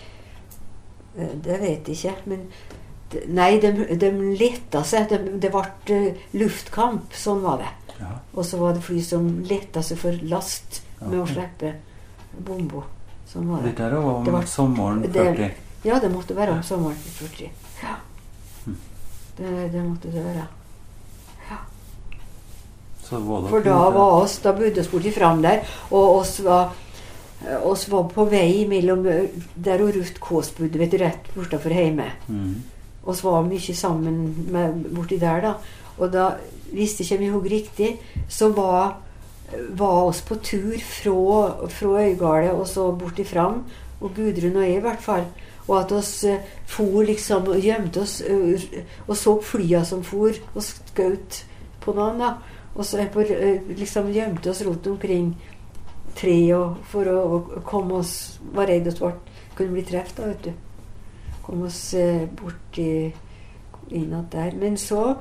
eh, 1.16 1.34
Det 1.34 1.60
vet 1.62 1.89
jeg 1.89 1.97
ikke. 1.97 2.16
Men 2.34 2.45
Nei, 3.34 3.55
de, 3.57 3.72
de 3.97 4.10
letta 4.38 4.84
seg. 4.86 5.10
De, 5.10 5.39
det 5.41 5.49
ble 5.49 5.95
eh, 5.95 6.26
luftkamp. 6.38 7.16
Sånn 7.18 7.41
var 7.41 7.64
det. 7.64 7.72
Ja. 8.00 8.12
Og 8.36 8.45
så 8.45 8.58
var 8.58 8.74
det 8.74 8.84
fly 8.84 9.02
som 9.04 9.28
letta 9.43 9.82
seg 9.84 9.97
for 9.97 10.12
last 10.24 10.82
med 11.02 11.20
å 11.20 11.28
slippe 11.28 11.74
bomba. 12.45 12.84
Sånn 13.30 13.47
var 13.50 13.62
Det 13.62 13.76
det. 13.76 13.78
der 13.78 13.95
var 14.00 14.14
om 14.20 14.24
Det 14.26 14.32
var- 14.34 14.43
sommeren 14.45 15.02
det- 15.12 15.56
Ja, 15.84 16.00
det 16.00 16.12
måtte 16.12 16.36
være 16.36 16.52
om 16.52 16.64
sommeren 16.64 16.95
40. 16.95 17.50
Ja. 17.84 17.95
Hm. 18.66 18.78
Det, 19.38 19.72
det 19.72 19.84
måtte 19.84 20.12
det 20.12 20.24
være. 20.26 20.47
For 23.10 23.64
da 23.66 23.89
var 23.89 24.22
oss, 24.22 24.38
da 24.43 24.54
bodde 24.54 24.82
oss 24.84 24.88
borti 24.91 25.12
fram 25.12 25.41
der, 25.41 25.64
og 25.89 26.20
oss 26.20 26.36
var, 26.45 26.70
oss 27.66 27.88
var 27.89 28.04
på 28.14 28.26
vei 28.30 28.68
mellom 28.70 29.06
eh, 29.10 29.24
der 29.56 29.82
og 29.82 29.95
Ruth 29.95 30.20
Kaas 30.22 30.52
bodde, 30.58 30.78
vet 30.78 30.91
du, 30.93 30.97
rett 31.02 31.32
bortafor 31.34 31.74
hjemme. 31.74 32.06
Mm. 32.30 32.56
oss 33.10 33.24
var 33.24 33.41
mye 33.47 33.74
sammen 33.74 34.20
med, 34.52 34.84
borti 34.93 35.18
der, 35.18 35.41
da. 35.41 35.56
Og 35.97 36.12
da, 36.14 36.28
hvis 36.74 36.95
det 36.99 37.07
kommer 37.09 37.28
ihåg 37.28 37.51
riktig, 37.51 38.01
så 38.28 38.49
var, 38.55 38.97
var 39.70 40.03
oss 40.09 40.22
på 40.22 40.36
tur 40.36 40.78
fra, 40.80 41.67
fra 41.67 42.01
Øygardet 42.03 42.51
og 42.51 42.67
så 42.67 42.91
borti 42.91 43.24
fram. 43.24 43.63
Og 44.01 44.13
Gudrun 44.15 44.55
og 44.55 44.63
jeg, 44.63 44.78
i 44.78 44.84
hvert 44.84 45.01
fall. 45.03 45.26
Og 45.67 45.80
at 45.80 45.91
oss 45.91 46.24
eh, 46.24 46.39
for 46.65 47.03
liksom 47.05 47.49
og 47.51 47.61
gjemte 47.61 48.01
oss 48.01 48.22
eh, 48.26 48.63
og 49.07 49.17
så 49.17 49.36
flya 49.41 49.84
som 49.86 50.01
for 50.03 50.34
og 50.55 50.63
skjøt 50.65 51.43
på 51.84 51.93
noen. 51.93 52.22
da. 52.22 52.34
Og 52.76 52.86
så 52.86 53.05
på, 53.13 53.22
eh, 53.22 53.61
liksom 53.78 54.09
gjemte 54.13 54.49
oss 54.49 54.63
rundt 54.65 54.88
omkring 54.88 55.36
treet 56.15 56.80
for 56.89 57.05
å, 57.11 57.20
å 57.59 57.61
komme 57.65 58.01
oss 58.01 58.39
Var 58.55 58.67
redd 58.67 58.88
oss 58.89 58.97
ble, 58.97 59.11
kunne 59.55 59.76
bli 59.76 59.86
truffet, 59.86 60.17
da, 60.17 60.32
vet 60.32 60.49
du 60.49 60.65
kom 61.49 61.63
oss 61.65 61.95
bort 62.38 62.78
innad 62.78 64.28
der. 64.30 64.51
Men 64.53 64.76
så 64.78 65.15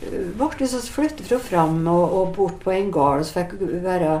ble 0.00 0.68
så 0.68 0.80
flyttet 0.80 1.26
fra 1.26 1.38
fram 1.38 1.86
og, 1.86 2.12
og 2.12 2.34
bort 2.36 2.60
på 2.62 2.70
en 2.70 2.90
gård. 2.92 3.18
og 3.20 3.26
så 3.26 3.32
fikk 3.40 3.60
være 3.82 4.20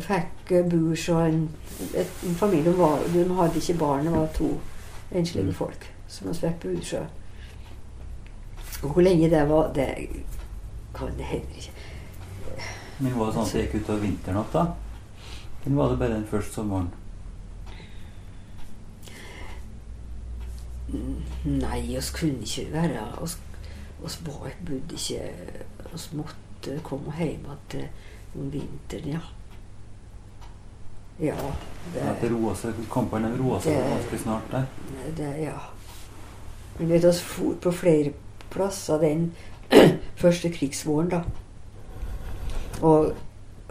fikk 0.00 0.52
burs 0.70 1.08
og 1.08 1.28
en, 1.28 1.48
en 1.94 2.34
familie. 2.34 2.72
Var, 2.78 2.98
de 3.14 3.24
hadde 3.34 3.56
ikke 3.62 3.78
barn, 3.78 4.06
det 4.06 4.12
var 4.14 4.26
to 4.34 4.58
enslige 5.12 5.44
Mm. 5.46 5.54
folk 5.54 5.86
som 6.08 6.28
vi 6.28 6.34
fikk 6.34 6.60
burs 6.62 6.92
av. 6.94 7.06
Og 8.82 8.90
hvor 8.92 9.02
lenge 9.02 9.30
det 9.30 9.48
var, 9.48 9.72
det 9.74 9.88
kan 10.94 11.08
jeg 11.18 11.26
heller 11.26 11.56
ikke 11.56 11.72
Men 12.98 13.18
var 13.18 13.26
det 13.26 13.34
sånn 13.34 13.46
at 13.46 13.52
det 13.52 13.62
gikk 13.62 13.74
utover 13.82 14.00
vinternatta? 14.00 14.62
Eller 15.64 15.76
var 15.76 15.88
det 15.90 15.98
bare 15.98 16.14
den 16.14 16.26
første 16.26 16.54
sommeren? 16.54 16.88
Nei, 21.44 21.96
oss 21.98 22.10
kunne 22.10 22.42
ikke 22.42 22.72
være 22.72 23.02
oss, 23.22 23.36
oss 24.04 24.18
var, 24.26 24.52
bodde 24.60 24.94
ikke 24.94 25.94
oss 25.94 26.10
måtte 26.12 26.78
komme 26.86 27.14
hjem 27.18 27.46
igjen 27.48 27.88
om 28.38 28.50
vinteren, 28.52 29.18
ja. 29.18 29.24
Ja. 31.18 31.34
Det, 31.92 31.98
ja, 31.98 32.12
det 32.20 32.30
roa 32.30 32.54
seg, 32.54 32.78
kampene 32.92 33.32
roa 33.34 33.58
seg 33.62 33.74
ganske 33.74 34.20
snart 34.22 34.52
der? 34.52 34.66
det 35.18 35.30
ja. 35.42 35.56
Men 36.78 36.92
vet 36.92 37.02
du, 37.02 37.08
oss 37.10 37.22
for 37.24 37.56
på 37.58 37.72
flere 37.74 38.12
plasser 38.52 39.00
den 39.02 39.32
første 40.22 40.52
krigsvåren, 40.54 41.10
da. 41.10 41.22
Og 42.86 43.16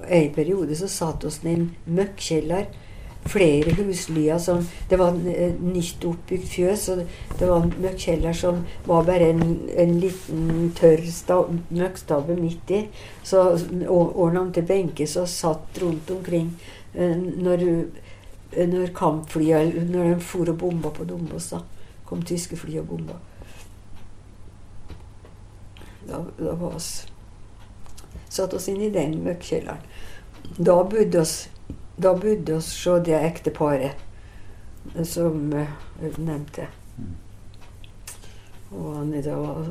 en 0.04 0.34
periode 0.36 0.76
så 0.76 0.90
satt 0.92 1.24
oss 1.26 1.40
i 1.46 1.54
en 1.54 1.70
møkkjeller. 1.86 2.68
Flere 3.26 3.74
huslyer 3.76 4.38
som 4.40 4.62
Det 4.90 4.98
var 4.98 5.16
eh, 5.28 5.54
nytt 5.60 6.06
oppbygd 6.06 6.48
fjøs, 6.48 6.90
og 6.90 7.02
det, 7.40 7.48
var 7.48 7.64
en 7.64 7.74
møkkjeller 7.84 8.34
som 8.34 8.62
var 8.86 9.04
bare 9.08 9.32
en, 9.34 9.42
en 9.76 9.96
liten 10.00 10.72
tørr 10.78 11.04
sta, 11.12 11.42
møkkstabbe 11.70 12.38
midt 12.40 12.72
i. 12.72 12.84
Så 13.24 13.44
ordna 13.88 14.46
han 14.46 14.54
til 14.56 14.68
benker 14.68 15.10
som 15.12 15.28
satt 15.28 15.82
rundt 15.84 16.12
omkring 16.16 16.54
eh, 16.94 17.18
når, 17.18 17.66
eh, 18.54 18.68
når 18.68 18.94
kampflya 18.96 19.66
Når 19.76 20.14
de 20.14 20.20
for 20.24 20.50
og 20.50 20.58
bomba 20.58 20.94
på 20.96 21.04
Dombås, 21.04 21.52
da. 21.52 21.64
Kom 22.08 22.24
tyske 22.24 22.56
fly 22.56 22.78
og 22.80 22.88
bomba. 22.88 23.20
Da, 26.08 26.24
da 26.40 26.56
var 26.56 26.76
oss 26.76 27.08
Satt 28.30 28.54
oss 28.54 28.68
inn 28.72 28.82
i 28.84 28.92
den 28.92 29.18
møkkjelleren. 29.24 29.84
Da 30.58 30.76
bodde 30.84 31.22
oss 31.22 31.48
da 31.98 32.14
bodde 32.14 32.56
oss 32.58 32.68
så 32.84 33.00
det 33.00 33.18
ekteparet 33.18 33.96
som 35.04 35.54
eh, 35.54 35.68
jeg 36.02 36.14
nevnte. 36.18 36.68
Mm. 36.98 37.16
Og 38.78 39.08
det 39.14 39.34
var 39.36 39.66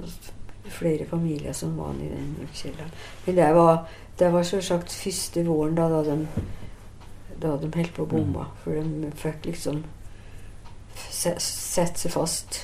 flere 0.68 1.07
familier 1.07 1.53
som 1.55 1.77
var 1.79 1.95
i 2.03 2.09
den 2.11 2.49
kjelleren. 2.55 2.91
Men 3.27 3.37
det 3.37 3.51
var, 3.55 3.87
det 4.18 4.31
var 4.33 4.43
selvsagt 4.49 4.93
første 4.93 5.45
våren 5.47 5.77
da, 5.79 5.89
da 5.93 6.03
de 6.11 6.27
da 7.37 7.51
de 7.61 7.68
holdt 7.74 7.93
på 7.95 8.03
å 8.07 8.09
bomme. 8.09 8.47
For 8.62 8.72
de 8.81 9.11
fikk 9.20 9.45
liksom 9.51 9.83
se- 11.12 11.37
sette 11.45 12.01
seg 12.01 12.14
fast. 12.14 12.62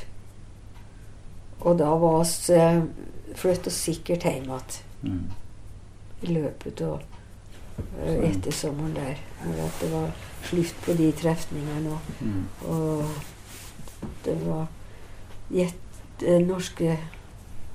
Og 1.60 1.76
da 1.78 1.90
var 2.00 2.22
oss 2.22 2.48
eh, 2.50 2.80
flytta 3.38 3.70
sikkert 3.70 4.24
hjem 4.28 4.48
igjen 4.48 4.80
Mm. 5.02 5.22
i 6.22 6.26
løpet 6.30 6.80
av 6.86 7.00
eh. 7.00 7.21
Etter 8.22 8.52
sommeren 8.52 8.94
der. 8.94 9.18
Og 9.46 9.60
at 9.66 9.80
det 9.80 9.90
var 9.92 10.10
slutt 10.48 10.74
på 10.84 10.96
de 10.98 11.12
trefningene. 11.12 11.98
Mm. 12.20 12.44
og 12.66 13.04
det 14.24 14.34
var 14.46 14.66
gjett, 15.50 16.22
eh, 16.26 16.40
norske 16.42 16.96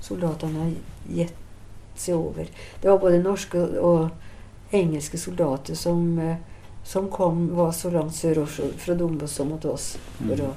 soldatene 0.00 0.74
gitt 1.08 1.34
seg 1.96 2.14
over. 2.16 2.48
Det 2.80 2.88
var 2.88 2.98
både 2.98 3.22
norske 3.22 3.62
og 3.80 4.10
engelske 4.72 5.18
soldater 5.18 5.74
som, 5.74 6.18
eh, 6.18 6.36
som 6.84 7.08
kom, 7.10 7.48
var 7.56 7.72
så 7.72 7.90
langt 7.90 8.14
sør 8.14 8.46
fra 8.76 8.94
Dombås 8.94 9.32
som 9.32 9.48
mot 9.48 9.64
oss 9.64 9.96
for 10.18 10.36
Mm. 10.36 10.40
å, 10.40 10.54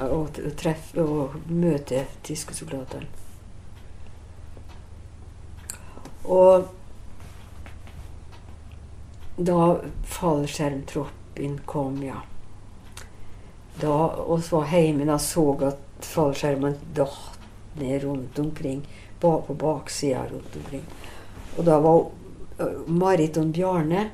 å, 0.00 0.22
å 0.24 0.54
treffe 0.56 1.02
og 1.02 1.34
møte 1.48 2.06
tyske 2.22 2.54
soldater. 2.54 3.06
Og 6.24 6.68
da 9.36 9.80
fallskjermtroppen 10.04 11.60
kom, 11.66 12.02
ja 12.04 12.20
Da 13.80 13.94
oss 14.28 14.52
var 14.52 14.66
hjemme, 14.68 15.06
da 15.08 15.16
så 15.18 15.46
at 15.64 16.04
fallskjermene 16.04 16.92
datt 16.94 17.38
ned 17.80 18.02
rundt 18.04 18.38
omkring 18.38 18.82
på 19.20 19.38
baksida 19.48 20.26
rundt 20.28 20.56
omkring. 20.56 20.82
Og 21.56 21.64
da 21.64 21.78
var 21.80 22.02
Marit 22.86 23.38
og 23.40 23.54
Bjarne 23.54 24.10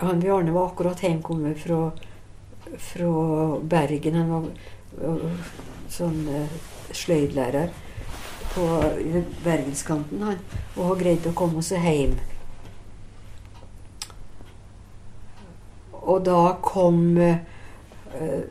han 0.00 0.20
Bjarne 0.20 0.52
var 0.52 0.66
akkurat 0.66 1.02
hjemkommet 1.02 1.58
fra, 1.58 1.90
fra 2.78 3.58
Bergen. 3.62 4.14
Han 4.14 4.30
var 4.30 4.46
sånn 5.92 6.22
sløydlærer 6.96 7.68
på 8.54 8.64
bergenskanten, 9.44 10.22
han. 10.24 10.40
Og 10.78 10.86
har 10.86 11.02
greid 11.02 11.28
å 11.28 11.34
komme 11.36 11.60
seg 11.64 11.84
hjem. 11.84 12.16
Og 16.00 16.24
da 16.24 16.56
kom, 16.64 17.18
uh, 17.18 18.42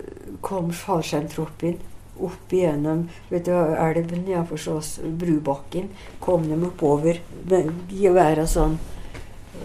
kom 0.42 0.74
fallskjermtroppen 0.76 1.80
opp 2.20 2.54
igjennom 2.54 3.06
vet 3.30 3.48
du, 3.48 3.54
elven 3.54 4.26
nedenfor 4.28 4.66
oss, 4.76 4.98
Brubakken. 5.04 5.90
Kom 6.20 6.48
de 6.50 6.58
oppover 6.68 7.22
med 7.50 7.72
geværa 7.94 8.46
sånn 8.50 8.78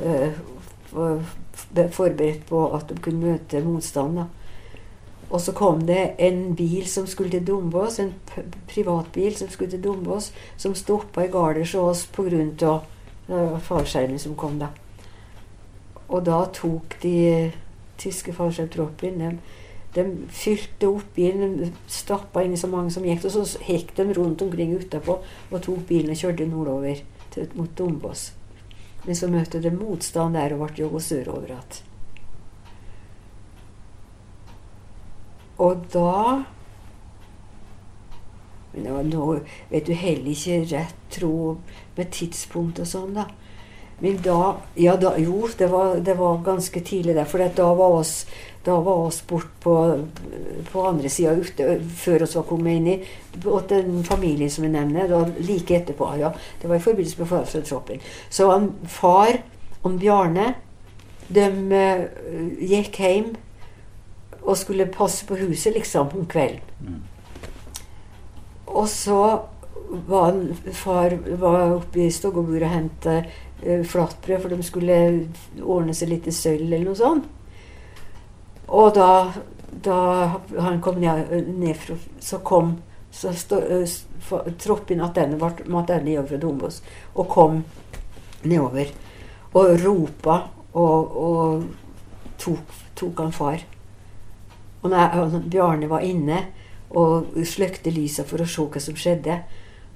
uh, 0.04 0.40
forberedt 0.94 2.46
på 2.48 2.64
at 2.76 2.88
de 2.90 3.00
kunne 3.02 3.34
møte 3.34 3.62
motstand. 3.64 4.22
da. 4.22 4.28
Og 5.30 5.40
så 5.40 5.52
kom 5.52 5.82
det 5.86 6.14
en 6.22 6.54
bil 6.54 6.86
som 6.86 7.06
skulle 7.10 7.30
til 7.30 7.46
Dombås, 7.46 7.98
en 7.98 8.12
privatbil 8.70 9.34
som 9.36 9.48
skulle 9.50 9.70
til 9.70 9.82
Dombås, 9.82 10.32
som 10.56 10.76
stoppa 10.78 11.24
i 11.24 11.30
gardet 11.32 11.66
hos 11.66 11.74
oss 11.74 12.06
pga. 12.06 12.80
fallskjermen 13.58 14.18
som 14.18 14.34
kom 14.36 14.58
da. 14.58 14.68
Og 16.08 16.24
da 16.24 16.44
tok 16.52 16.96
de 17.02 17.52
tyske 18.00 18.34
fallskjermtroppen 18.36 19.20
de, 19.22 19.30
de 19.94 20.04
fylte 20.34 20.90
opp 20.90 21.14
bilen, 21.16 21.56
de 21.60 21.70
stappa 21.90 22.42
inn 22.44 22.56
så 22.58 22.70
mange 22.70 22.92
som 22.94 23.06
gikk, 23.06 23.26
og 23.28 23.34
så 23.34 23.64
gikk 23.66 23.94
de 23.96 24.08
rundt 24.16 24.42
omkring 24.42 24.74
utapå 24.76 25.20
og 25.22 25.60
tok 25.62 25.84
bilen 25.88 26.14
og 26.14 26.20
kjørte 26.20 26.48
nordover 26.50 27.02
til, 27.34 27.50
mot 27.54 27.70
Dombås. 27.78 28.32
Men 29.04 29.18
så 29.18 29.28
møtte 29.28 29.60
de 29.60 29.72
motstand 29.74 30.38
der 30.38 30.56
og 30.56 30.64
ble 30.64 30.84
jogga 30.84 31.02
sørover 31.04 31.52
igjen. 31.52 31.82
Og 35.64 35.84
da 35.92 36.42
Men 38.74 38.84
det 38.84 38.92
var 38.92 39.04
nå 39.06 39.26
vet 39.70 39.86
du 39.86 39.92
heller 39.94 40.32
ikke 40.32 40.56
rett 40.72 41.02
tråd 41.14 41.76
med 41.94 42.08
tidspunkt 42.10 42.80
og 42.82 42.88
sånn, 42.90 43.12
da. 43.14 43.28
Men 44.04 44.18
da 44.24 44.56
Ja, 44.76 44.96
da, 45.00 45.14
jo, 45.18 45.48
det 45.58 45.70
var, 45.72 45.96
det 46.04 46.18
var 46.18 46.42
ganske 46.44 46.80
tidlig 46.84 47.14
der. 47.16 47.24
For 47.24 47.40
da 47.56 47.70
var 47.74 48.00
oss 48.00 48.26
da 48.64 48.80
var 48.80 49.06
oss 49.06 49.26
bort 49.26 49.60
på, 49.60 50.04
på 50.72 50.86
andre 50.88 51.08
sida 51.12 51.34
ute 51.36 51.74
før 52.00 52.22
oss 52.24 52.36
var 52.38 52.46
kommet 52.48 52.78
inn 52.78 52.86
i 52.88 52.94
og 53.44 53.66
den 53.68 53.98
familien 54.08 54.48
som 54.50 54.64
jeg 54.64 54.72
nevner. 54.72 55.08
Da, 55.10 55.20
like 55.36 55.76
etterpå. 55.76 56.08
ja, 56.16 56.32
Det 56.62 56.68
var 56.70 56.76
i 56.76 56.84
forbindelse 56.84 57.18
med 57.18 57.28
Foreldretroppen. 57.28 58.00
Så 58.30 58.50
han, 58.50 58.70
far 58.88 59.42
og 59.82 59.98
Bjarne 60.00 60.54
de 61.28 61.44
uh, 61.50 62.04
gikk 62.60 63.00
hjem 63.00 63.34
og 64.42 64.56
skulle 64.56 64.88
passe 64.92 65.26
på 65.28 65.36
huset 65.40 65.76
liksom 65.76 66.12
om 66.16 66.26
kvelden. 66.26 66.60
Mm. 66.80 67.02
Og 68.66 68.88
så 68.88 69.20
var 70.08 70.30
han, 70.30 70.56
far 70.72 71.18
var 71.40 71.76
oppe 71.76 72.06
i 72.06 72.12
Stoggoburet 72.12 72.64
og 72.68 72.74
hentet 72.78 73.53
flatbrød, 73.64 74.40
for 74.40 74.52
de 74.52 74.66
skulle 74.66 74.96
ordne 75.62 75.94
seg 75.96 76.10
litt 76.10 76.28
sølv 76.34 76.66
eller 76.66 76.84
noe 76.88 76.98
sånt. 76.98 77.28
Og 78.74 78.94
da, 78.96 79.08
da 79.84 79.98
han 80.56 80.80
kom 80.84 81.00
ned, 81.00 81.32
ned 81.52 81.78
fra, 81.78 81.96
så 82.20 82.40
kom 82.44 82.76
så 83.14 83.30
uh, 83.30 84.48
troppen 84.58 85.00
attende 85.04 85.38
måtte 85.70 86.00
nedover 86.02 86.32
fra 86.32 86.38
Dombås 86.42 86.80
og 87.14 87.28
kom 87.30 87.60
nedover 88.42 88.88
og 89.54 89.84
ropa 89.84 90.38
og, 90.74 91.14
og 91.14 91.68
tok, 92.42 92.72
tok 92.98 93.20
han 93.22 93.32
far. 93.32 93.62
Og 94.82 94.90
når 94.90 95.44
Bjarne 95.46 95.88
var 95.88 96.02
inne 96.02 96.40
og 96.90 97.38
sløkte 97.46 97.92
lyset 97.94 98.26
for 98.26 98.42
å 98.42 98.48
se 98.50 98.66
hva 98.66 98.82
som 98.82 98.98
skjedde, 98.98 99.38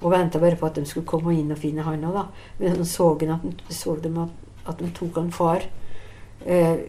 og 0.01 0.11
venta 0.11 0.39
bare 0.39 0.55
på 0.55 0.67
at 0.69 0.77
de 0.79 0.85
skulle 0.87 1.07
komme 1.07 1.33
inn 1.35 1.51
og 1.51 1.59
finne 1.59 1.83
han 1.83 2.05
òg, 2.07 2.21
Men 2.57 2.85
så, 2.85 3.11
at, 3.21 3.63
så 3.69 3.95
de 3.95 4.13
at, 4.21 4.29
at 4.67 4.79
de 4.79 4.91
tok 4.95 5.15
han 5.15 5.31
far 5.31 5.65
eh, 6.45 6.79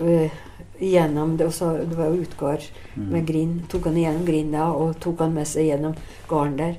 eh, 0.00 0.30
gjennom 0.78 1.36
det, 1.36 1.46
og 1.46 1.52
så, 1.52 1.72
det 1.78 1.96
var 1.96 2.12
jo 2.12 2.22
utgard 2.22 2.62
mm. 2.94 3.08
med 3.08 3.26
grind. 3.26 3.62
Tok 3.68 3.88
han 3.88 3.96
gjennom 3.96 4.26
grinda 4.26 4.68
og 4.72 5.00
tok 5.00 5.24
han 5.24 5.34
med 5.34 5.48
seg 5.48 5.70
gjennom 5.70 5.96
gården 6.28 6.58
der. 6.58 6.76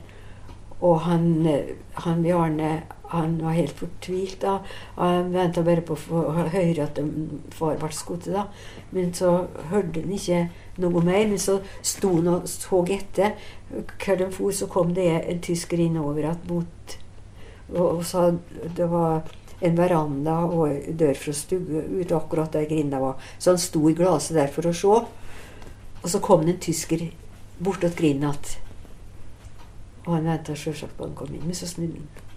Og 0.80 1.02
han, 1.08 1.26
eh, 1.48 1.74
han 2.06 2.24
Bjarne 2.24 2.72
han 3.10 3.38
var 3.42 3.58
helt 3.58 3.74
fortvilt. 3.78 4.42
da. 4.42 4.60
Han 4.96 5.32
venta 5.34 5.64
bare 5.66 5.82
på 5.86 5.98
å 6.14 6.24
høre 6.54 6.86
at 6.86 7.00
far 7.56 7.78
ble 7.82 7.92
skutt. 7.96 8.30
da. 8.30 8.48
Men 8.92 9.14
så 9.14 9.48
hørte 9.72 10.04
han 10.04 10.14
ikke 10.14 10.44
noe 10.78 11.04
mer. 11.04 11.28
Men 11.28 11.42
så 11.42 11.60
sto 11.82 12.16
han 12.16 12.34
og 12.36 12.50
så 12.50 12.84
etter. 12.94 13.38
Hvor 13.70 14.18
de 14.18 14.32
for, 14.32 14.52
så 14.52 14.68
kom 14.70 14.94
det 14.94 15.10
en 15.20 15.42
tysker 15.42 15.82
innover 15.82 16.26
igjen 16.26 16.50
mot 16.50 17.00
og, 17.70 18.00
og 18.00 18.06
sa 18.06 18.30
det 18.76 18.88
var 18.90 19.28
en 19.60 19.76
veranda 19.76 20.38
og 20.48 20.88
dør 20.98 21.18
fra 21.20 21.34
stue 21.36 21.84
ut 22.00 22.14
akkurat 22.16 22.54
der 22.56 22.70
grinda 22.70 23.02
var. 23.02 23.20
Så 23.38 23.54
han 23.54 23.62
sto 23.62 23.84
i 23.90 23.98
glasset 23.98 24.38
der 24.40 24.52
for 24.54 24.70
å 24.70 24.74
se. 24.76 24.96
Og 26.00 26.08
så 26.08 26.22
kom 26.24 26.46
det 26.46 26.56
en 26.56 26.64
tysker 26.70 27.10
bortåt 27.60 27.98
grinda 28.00 28.34
igjen. 28.34 28.66
Og 30.06 30.16
han 30.16 30.30
venta 30.32 30.56
sjølsagt 30.58 30.96
på 30.98 31.06
han 31.06 31.16
kom 31.18 31.34
inn, 31.36 31.46
men 31.46 31.58
så 31.58 31.68
snudde 31.70 32.00
han. 32.00 32.29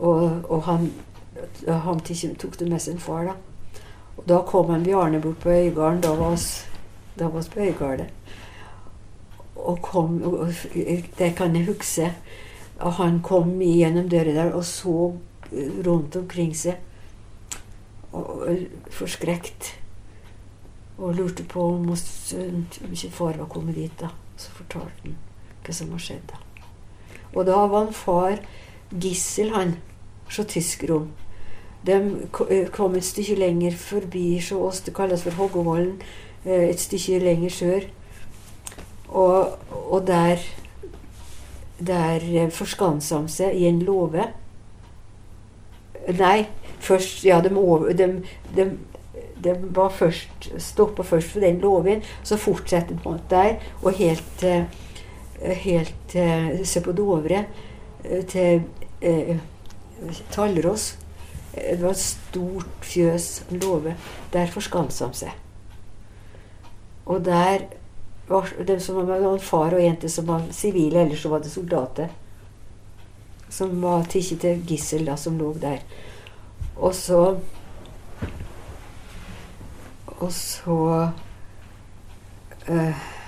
Og, 0.00 0.44
og 0.48 0.62
han, 0.64 0.92
han, 1.68 2.00
tok 2.00 2.58
det 2.58 2.68
med 2.68 2.80
sin 2.80 2.98
far, 2.98 3.24
da. 3.24 3.34
Og 4.16 4.28
da 4.28 4.40
kom 4.48 4.70
han 4.72 4.84
Bjarne 4.84 5.20
bort 5.20 5.42
på 5.42 5.50
Øygarden. 5.52 6.00
Da 6.00 6.14
var 7.28 7.40
vi 7.40 7.50
på 7.50 7.60
Øygarden. 7.60 8.06
Og 9.56 9.82
kom 9.82 10.22
og, 10.22 10.52
Det 11.18 11.36
kan 11.36 11.56
jeg 11.56 11.66
huske. 11.66 12.14
Og 12.78 12.92
han 12.92 13.20
kom 13.22 13.58
gjennom 13.60 14.08
døra 14.08 14.32
der 14.32 14.52
og 14.52 14.64
så 14.64 15.12
rundt 15.86 16.16
omkring 16.16 16.56
seg. 16.56 16.76
Og, 18.12 18.42
og 18.48 18.56
forskrekt. 18.90 19.76
Og 20.98 21.14
lurte 21.14 21.44
på 21.44 21.64
om, 21.64 21.90
om 21.90 22.92
ikke 22.92 23.10
far 23.10 23.36
var 23.36 23.46
kommet 23.46 23.74
dit. 23.74 24.00
da. 24.00 24.08
Så 24.36 24.50
fortalte 24.50 25.04
han 25.04 25.16
hva 25.64 25.76
som 25.76 25.92
var 25.92 26.00
skjedd. 26.00 26.32
da. 26.32 26.36
Og 27.34 27.46
da 27.46 27.60
var 27.66 27.84
han 27.84 27.94
far 27.94 28.40
gissel, 28.90 29.52
han 29.54 29.76
så 30.30 30.44
tyskerne. 30.44 31.08
De 31.86 31.96
eh, 32.50 32.68
kom 32.72 32.94
et 32.94 33.04
stykke 33.04 33.38
lenger 33.40 33.76
forbi 33.76 34.40
så 34.44 34.60
oss 34.66 34.82
det 34.84 34.94
kalles 34.96 35.24
for 35.24 35.38
Hoggevollen, 35.38 35.96
eh, 36.44 36.68
et 36.68 36.80
stykke 36.80 37.18
lenger 37.24 37.54
sør. 37.56 37.86
Og, 39.08 39.56
og 39.90 40.06
der 40.06 40.42
der 41.80 42.20
eh, 42.20 42.50
forskansa 42.52 43.22
de 43.24 43.32
seg 43.32 43.56
i 43.56 43.64
en 43.70 43.80
låve. 43.82 44.28
Nei, 46.18 46.46
først 46.80 47.24
Ja, 47.24 47.40
de, 47.40 47.50
de, 47.96 48.08
de, 48.56 48.66
de 49.44 49.54
var 49.76 49.88
først 49.88 50.50
stoppa 50.58 51.02
først 51.02 51.32
for 51.32 51.40
den 51.40 51.60
låven, 51.60 52.02
så 52.22 52.36
fortsatte 52.36 52.94
de 52.94 53.16
der, 53.30 53.56
og 53.82 53.96
helt 53.96 54.44
helt 55.40 56.16
Se 56.64 56.80
på 56.84 56.92
Dovre 56.92 57.44
til 58.28 58.60
Tallrås. 60.30 60.96
Det 61.54 61.82
var 61.82 61.90
et 61.90 62.02
stort 62.02 62.86
fjøs, 62.86 63.42
en 63.50 63.60
låve. 63.60 63.94
Der 64.32 64.50
forskansa 64.50 65.10
de 65.10 65.22
seg. 65.24 65.36
Og 67.06 67.24
der 67.24 67.66
var 68.28 68.50
det 68.66 68.78
som 68.82 69.00
var 69.06 69.18
en 69.18 69.40
far 69.42 69.74
og 69.74 69.82
jente 69.82 70.08
som 70.08 70.28
var 70.28 70.46
sivile, 70.54 71.02
eller 71.02 71.16
så 71.16 71.28
var 71.28 71.42
det 71.42 71.50
soldater. 71.50 72.12
Som 73.50 73.80
var 73.82 74.06
tatt 74.06 74.36
til 74.40 74.62
gissel, 74.66 75.08
da, 75.08 75.16
som 75.16 75.38
lå 75.38 75.52
der. 75.58 75.82
Og 76.76 76.94
så 76.94 77.38
Og 80.20 80.32
så 80.32 81.08
øh, 82.68 83.19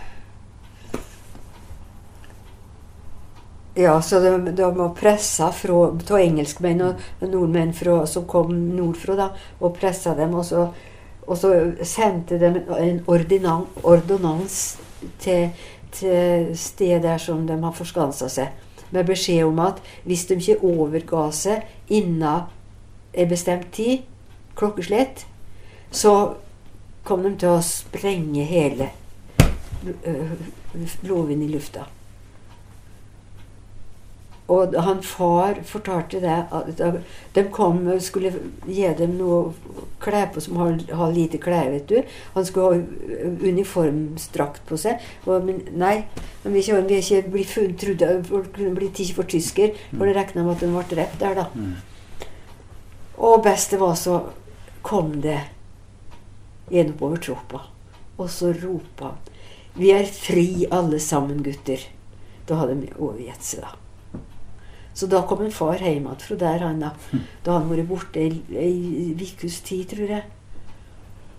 Ja, 3.74 4.02
så 4.02 4.20
de, 4.20 4.50
de 4.52 4.74
var 4.74 4.90
pressa 4.92 5.48
av 5.48 6.18
engelskmenn 6.18 6.82
og 6.84 7.22
nordmenn 7.24 7.72
fra, 7.72 8.02
som 8.06 8.26
kom 8.28 8.52
nordfra, 8.76 9.14
da, 9.16 9.28
og 9.60 9.78
pressa 9.78 10.12
dem. 10.18 10.34
Og 10.36 10.44
så, 10.44 10.66
og 11.24 11.38
så 11.40 11.52
sendte 11.88 12.36
de 12.40 12.50
en 12.76 13.00
ordonnans 13.08 14.58
til, 15.22 15.54
til 15.96 16.50
sted 16.58 17.00
der 17.06 17.16
som 17.22 17.46
de 17.48 17.56
har 17.62 17.72
forskansa 17.72 18.28
seg, 18.28 18.52
med 18.92 19.08
beskjed 19.08 19.46
om 19.48 19.62
at 19.64 19.80
hvis 20.04 20.26
de 20.28 20.36
ikke 20.36 20.60
overga 20.68 21.30
seg 21.32 21.64
innen 21.88 22.44
en 23.12 23.32
bestemt 23.32 23.72
tid, 23.72 24.04
klokkeslett, 24.56 25.24
så 25.88 26.34
kom 27.08 27.24
de 27.24 27.32
til 27.40 27.56
å 27.56 27.64
sprenge 27.64 28.44
hele 28.44 28.92
loven 31.08 31.40
i 31.40 31.48
lufta. 31.56 31.88
Og 34.52 34.74
han 34.84 35.00
far 35.06 35.60
fortalte 35.64 36.20
det 36.20 36.38
at 36.52 36.80
de 37.34 37.44
kom 37.54 37.84
og 37.88 38.02
skulle 38.04 38.32
gi 38.66 38.88
dem 38.98 39.14
noe 39.20 39.52
klær 40.02 40.32
på 40.34 40.42
som 40.44 40.58
har, 40.60 40.74
har 40.98 41.14
lite 41.14 41.40
klær, 41.40 41.70
vet 41.72 41.86
du. 41.88 42.10
Han 42.34 42.46
skulle 42.48 42.82
ha 42.82 43.30
uniformsdrakt 43.46 44.66
på 44.68 44.78
seg. 44.80 45.00
Og, 45.24 45.46
men 45.46 45.62
nei, 45.78 45.94
men 46.42 46.56
vi 46.56 46.64
ikke, 46.64 46.82
vi 46.90 47.00
ikke 47.00 47.32
bli 47.32 47.46
funnet, 47.48 47.78
trodde 47.80 48.10
folk 48.28 48.52
kunne 48.58 48.76
bli 48.76 48.90
tatt 48.92 49.14
for 49.16 49.30
tysker, 49.30 49.78
for 49.94 50.08
det 50.08 50.16
regna 50.18 50.44
med 50.44 50.56
at 50.56 50.66
han 50.66 50.76
ble 50.76 50.84
drept 50.90 51.22
der, 51.22 51.38
da. 51.38 51.48
Mm. 51.54 52.28
Og 53.22 53.42
best 53.44 53.72
det 53.72 53.80
var, 53.80 53.94
så 53.96 54.18
kom 54.82 55.20
det 55.22 55.38
en 56.72 56.90
oppover 56.94 57.22
troppa. 57.22 57.66
Og 58.18 58.30
så 58.30 58.52
ropa 58.52 59.12
han 59.12 59.30
Vi 59.74 59.88
er 59.94 60.04
fri 60.04 60.66
alle 60.68 60.98
sammen, 61.00 61.40
gutter. 61.42 61.80
Da 62.44 62.58
hadde 62.60 62.82
de 62.82 62.90
overgitt 62.98 63.46
seg, 63.46 63.62
da. 63.64 63.81
Så 64.94 65.08
da 65.08 65.22
kom 65.26 65.40
en 65.44 65.54
far 65.54 65.80
hjem 65.80 66.06
igjen 66.06 66.20
fra 66.20 66.36
der, 66.36 66.64
han 66.66 66.82
da. 66.82 66.92
Da 67.44 67.58
han 67.58 67.70
vært 67.70 67.88
borte 67.88 68.20
ei, 68.20 69.14
ukes 69.16 69.60
tid, 69.64 69.86
tror 69.94 70.16
jeg. 70.18 70.24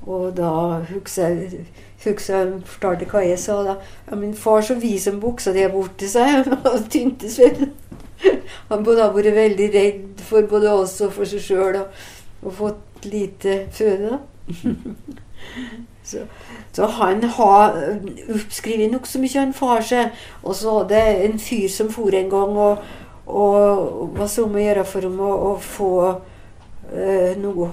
Og 0.04 0.34
da 0.36 0.50
husker 0.90 1.30
jeg 1.30 1.66
husker 2.04 2.36
jeg 2.36 2.56
fortalte 2.68 3.08
hva 3.12 3.22
jeg 3.24 3.40
sa 3.40 3.60
da. 3.64 3.78
Ja, 4.10 4.18
min 4.20 4.34
far 4.36 4.66
så 4.66 4.76
vis 4.80 5.08
om 5.08 5.22
buksa 5.24 5.54
di 5.56 5.64
er 5.64 5.72
borte, 5.72 6.10
sa 6.10 6.26
jeg. 6.28 6.48
Og 6.74 6.90
tyntes 6.92 7.40
vel. 7.40 7.70
Han 8.70 8.86
har 8.88 9.14
vært 9.16 9.36
veldig 9.36 9.70
redd 9.74 10.24
for 10.24 10.48
både 10.50 10.72
oss 10.72 11.00
og 11.04 11.14
for 11.16 11.28
seg 11.28 11.44
sjøl, 11.44 11.82
og, 11.82 12.04
og 12.44 12.58
fått 12.60 13.08
lite 13.12 13.66
føde. 13.72 14.18
da. 14.18 14.24
Så, 16.04 16.18
så 16.76 16.86
han 16.98 17.22
har 17.38 17.78
oppskrevet 18.34 18.92
nokså 18.92 19.22
mye 19.24 19.38
av 19.40 19.46
en 19.46 19.54
far 19.56 19.84
seg. 19.88 20.18
Og 20.44 20.56
så 20.60 20.74
var 20.76 20.90
det 20.90 21.04
en 21.24 21.38
fyr 21.40 21.70
som 21.72 21.88
for 21.92 22.12
en 22.12 22.28
gang 22.32 22.58
og, 22.60 22.82
og 23.28 24.10
hva 24.18 24.28
så 24.28 24.44
om 24.48 24.56
å 24.56 24.64
gjøre 24.64 24.84
for 24.86 25.06
å, 25.08 25.30
å 25.48 25.52
få 25.64 25.92
eh, 26.92 27.38
noe 27.40 27.70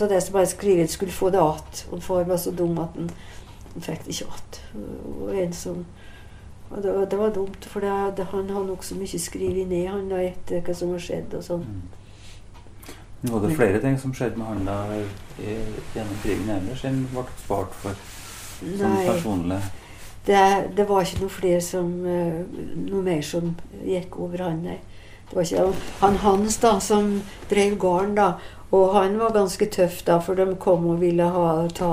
av 0.00 0.08
det 0.08 0.20
som 0.24 0.38
han 0.38 0.46
skrevet, 0.48 0.90
skulle 0.90 1.12
få 1.12 1.30
det 1.30 1.40
igjen. 1.42 1.84
Far 2.00 2.24
var 2.28 2.40
så 2.40 2.50
dum 2.56 2.78
at 2.82 2.94
han, 2.96 3.10
fikk 3.80 4.06
det 4.06 4.14
ikke 4.14 4.30
igjen. 4.30 5.50
Og 5.50 5.54
som 5.54 5.84
det, 6.74 6.90
var- 6.90 7.06
det 7.06 7.18
var 7.20 7.30
dumt, 7.34 7.64
for 7.70 7.80
det, 7.84 7.92
det, 8.16 8.24
han 8.32 8.48
har 8.50 8.64
nokså 8.64 8.96
mye 8.98 9.18
skrevet 9.20 9.68
ned 9.68 9.88
han 9.88 10.08
da 10.10 10.22
etter 10.24 10.64
hva 10.64 10.74
som 10.74 10.90
har 10.90 11.04
skjedd. 11.04 11.34
og 11.38 11.44
sånn. 11.44 11.62
Mm. 11.68 13.30
Var 13.30 13.40
det 13.40 13.54
flere 13.56 13.80
ting 13.80 13.94
som 14.00 14.12
skjedde 14.16 14.36
med 14.40 14.46
han 14.46 14.64
da 14.66 14.78
i, 14.96 15.54
gjennom 15.94 16.18
krigen 16.24 16.50
ellers 16.52 16.82
enn 16.84 17.04
ble 17.12 17.22
spart 17.44 17.72
for 17.80 17.96
sånn 18.64 18.82
Nei. 18.96 19.06
personlig? 19.08 19.60
Det, 20.26 20.40
det 20.76 20.88
var 20.88 21.04
ikke 21.04 21.20
noe 21.20 21.32
flere 21.32 21.60
som 21.60 21.88
eh, 22.08 22.38
Noe 22.86 23.02
mer 23.04 23.24
som 23.24 23.50
gikk 23.84 24.16
over 24.24 24.46
han, 24.46 24.62
nei. 24.64 24.78
Det 25.28 25.36
var 25.36 25.44
ikke 25.44 25.90
han 26.00 26.16
Hans, 26.22 26.56
da, 26.62 26.78
som 26.80 27.10
drev 27.50 27.76
gården, 27.80 28.14
da. 28.16 28.30
Og 28.74 28.94
han 28.96 29.18
var 29.20 29.34
ganske 29.34 29.68
tøff, 29.72 30.00
da, 30.06 30.18
for 30.24 30.38
de 30.38 30.56
kom 30.60 30.86
og 30.94 31.02
ville 31.02 31.26
ha, 31.36 31.48
ta, 31.76 31.90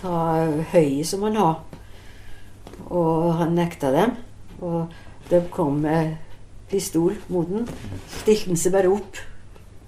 ta 0.00 0.14
høyet 0.72 1.08
som 1.08 1.26
han 1.28 1.36
hadde. 1.40 1.80
Og 2.88 3.34
han 3.38 3.54
nekta 3.58 3.92
dem. 3.94 4.16
Og 4.64 4.88
de 5.30 5.42
kom 5.52 5.82
med 5.84 6.16
pistol 6.70 7.14
mot 7.28 7.48
den. 7.48 7.68
Stilte 8.20 8.50
han 8.50 8.60
seg 8.60 8.74
bare 8.74 8.90
opp. 8.90 9.20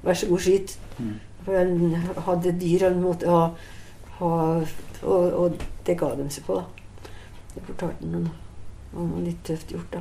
Vær 0.03 0.18
så 0.18 0.29
god, 0.31 0.45
skyt. 0.45 0.77
For 1.47 1.59
han 1.59 1.97
hadde 2.29 2.55
dyr 2.61 2.87
han 2.89 3.03
måtte 3.03 3.33
ha, 3.33 3.43
ha 4.20 4.31
og, 5.03 5.33
og 5.33 5.66
det 5.87 5.99
ga 5.99 6.12
de 6.18 6.29
seg 6.31 6.47
på, 6.47 6.61
da. 6.61 6.82
Det 7.55 7.62
fortalte 7.66 8.05
han 8.05 8.14
om. 8.14 8.30
Det 8.92 9.07
var 9.12 9.22
litt 9.26 9.44
tøft 9.44 9.72
gjort, 9.72 9.90
da. 9.92 10.00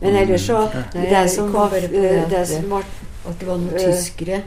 Men 0.00 0.16
ellers 0.16 0.46
så 0.46 0.58
Nei, 0.94 1.04
Det 1.10 1.28
som 1.30 1.52
kom 1.52 1.60
var 1.70 1.76
eh, 1.76 1.82
det 1.90 2.30
Det 2.30 2.38
at- 2.40 2.48
som 2.48 2.70
var 2.70 2.84
At 3.28 3.38
det 3.38 3.46
var 3.46 3.58
noen 3.58 3.74
Eh, 3.74 3.92
tyskere. 3.92 4.42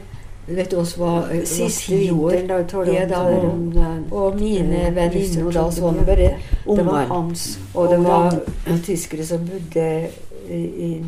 Du 0.46 0.54
vet 0.54 0.72
også 0.76 0.98
hva 0.98 1.12
eh, 1.30 1.38
var 1.38 1.46
Siste 1.46 1.96
vinteren, 1.96 2.46
da 2.46 2.92
Ja, 2.92 3.06
da 3.06 3.20
om 3.22 3.70
det- 3.72 3.80
eh, 3.80 4.12
Og 4.12 4.36
mine 4.40 4.94
venner 4.94 5.46
og 5.46 5.52
da 5.52 5.60
russere 5.64 5.72
så 5.72 5.94
som 5.94 6.04
bare 6.04 6.36
Det 6.66 6.86
var 6.86 7.06
hans. 7.06 7.58
Og 7.74 7.88
det 7.90 7.98
var 8.04 8.30
noen 8.66 8.82
tyskere 8.82 9.24
som 9.24 9.46
bodde 9.46 10.08
i, 10.50 10.54
i 10.54 11.04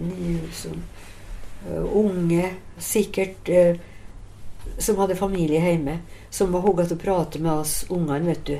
Nyhusen. 0.00 0.82
Uh, 1.68 1.96
unge, 1.96 2.50
sikkert 2.78 3.48
uh, 3.48 3.76
som 4.78 4.96
hadde 4.96 5.16
familie 5.16 5.60
hjemme, 5.60 5.98
som 6.30 6.52
var 6.52 6.60
hogga 6.60 6.86
til 6.86 6.96
å 6.96 7.00
prate 7.00 7.38
med 7.42 7.52
oss 7.52 7.84
ungene, 7.90 8.26
vet 8.26 8.44
du. 8.44 8.58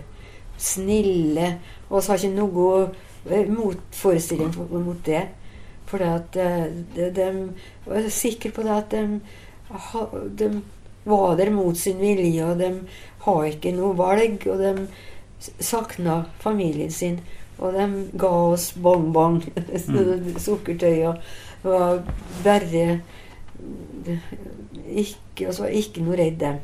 Snille. 0.58 1.50
Og 1.88 2.00
vi 2.00 2.06
har 2.08 2.22
ikke 2.22 2.36
noe 2.36 3.48
motforestilling 3.52 4.54
mot 4.56 5.02
det. 5.06 5.24
For 5.86 6.02
uh, 6.02 6.20
de, 6.34 7.10
de 7.14 7.28
var 7.86 8.08
sikre 8.10 8.50
på 8.54 8.64
det 8.66 8.74
at 8.74 8.94
de, 8.96 9.20
de 10.38 10.50
var 11.06 11.36
der 11.38 11.52
mot 11.54 11.78
sin 11.78 12.00
vilje, 12.02 12.42
og 12.42 12.58
de 12.58 12.72
har 13.26 13.44
ikke 13.46 13.74
noe 13.76 13.94
valg. 13.98 14.46
Og 14.50 14.62
de 14.62 14.88
sakna 15.62 16.24
familien 16.42 16.90
sin. 16.90 17.20
Og 17.58 17.72
de 17.72 17.86
ga 18.18 18.32
oss 18.50 18.72
bonbon, 18.82 19.40
sukkertøy 20.44 21.06
og 21.08 21.20
det 21.62 21.72
var 21.72 22.02
bare 22.44 23.00
ikke, 24.86 25.46
altså, 25.46 25.66
ikke 25.66 26.04
noe 26.04 26.18
redd 26.20 26.36
dem. 26.40 26.58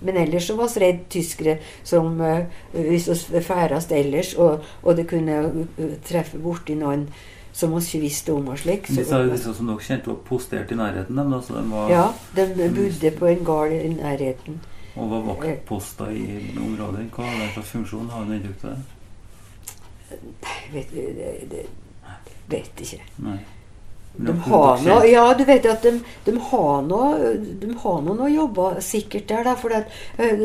Men 0.00 0.16
ellers 0.16 0.46
så 0.46 0.56
var 0.56 0.68
vi 0.74 0.80
redd 0.80 1.04
tyskere 1.10 1.58
som 1.84 2.20
uh, 2.20 2.44
hvis 2.74 3.08
vi 3.30 3.40
ferdes 3.40 3.86
ellers, 3.90 4.34
og, 4.34 4.64
og 4.82 4.96
det 4.96 5.06
kunne 5.08 5.38
eh, 5.78 5.94
treffe 6.04 6.38
borti 6.38 6.74
noen 6.74 7.06
som 7.54 7.70
vi 7.70 7.78
ikke 7.84 8.00
visste 8.02 8.32
om 8.34 8.48
og 8.48 8.58
slik. 8.58 8.86
så- 8.86 8.94
Disse, 8.98 9.22
disse 9.30 9.54
som 9.54 9.66
dere 9.70 9.78
kjente 9.86 10.10
var 10.10 10.16
postert 10.26 10.72
i 10.72 10.74
nærheten, 10.74 11.16
dem, 11.16 11.32
altså, 11.32 11.54
de 11.54 11.70
var, 11.70 11.88
ja, 11.90 12.08
de 12.36 12.68
bodde 12.74 13.10
på 13.18 13.26
en 13.30 13.44
gard 13.44 13.72
i 13.72 13.88
nærheten. 13.94 14.60
og 14.96 15.10
var 15.10 15.20
vaktposter 15.34 16.10
i 16.10 16.50
området. 16.58 17.08
Hva 17.14 17.22
var 17.24 17.40
det 17.40 17.52
slags 17.54 17.68
funksjon? 17.70 18.10
Har 18.10 18.24
du 18.24 18.32
inntrykk 18.34 18.64
av 18.64 18.70
det? 18.70 18.82
Vet, 20.72 20.90
det, 20.94 21.50
det, 21.50 21.66
vet 22.48 22.80
ikke. 22.80 23.00
Nei. 23.24 23.38
De 24.16 24.32
har 24.38 24.78
nå, 24.78 25.04
ja, 25.10 25.24
du 25.34 25.42
vet 25.44 25.64
at 25.66 25.82
de, 25.82 25.96
de 26.24 26.32
har 26.50 26.82
noe 26.86 27.32
De 27.34 27.70
har 27.82 28.02
noen 28.04 28.20
å 28.22 28.30
jobbe 28.30 28.68
sikkert 28.84 29.26
der, 29.30 29.42
da. 29.48 29.54
For 29.58 29.74
at, 29.74 29.90
eh, 30.22 30.44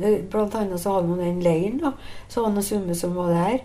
eh, 0.00 0.16
blant 0.30 0.56
annet 0.58 0.82
så 0.82 0.96
hadde 0.96 1.12
man 1.12 1.22
den 1.22 1.42
leiren, 1.44 1.78
da. 1.84 1.92
Så 2.28 2.42
har 2.42 2.56
det 2.56 2.66
summe 2.66 2.96
som 2.98 3.14
var 3.14 3.30
der. 3.30 3.60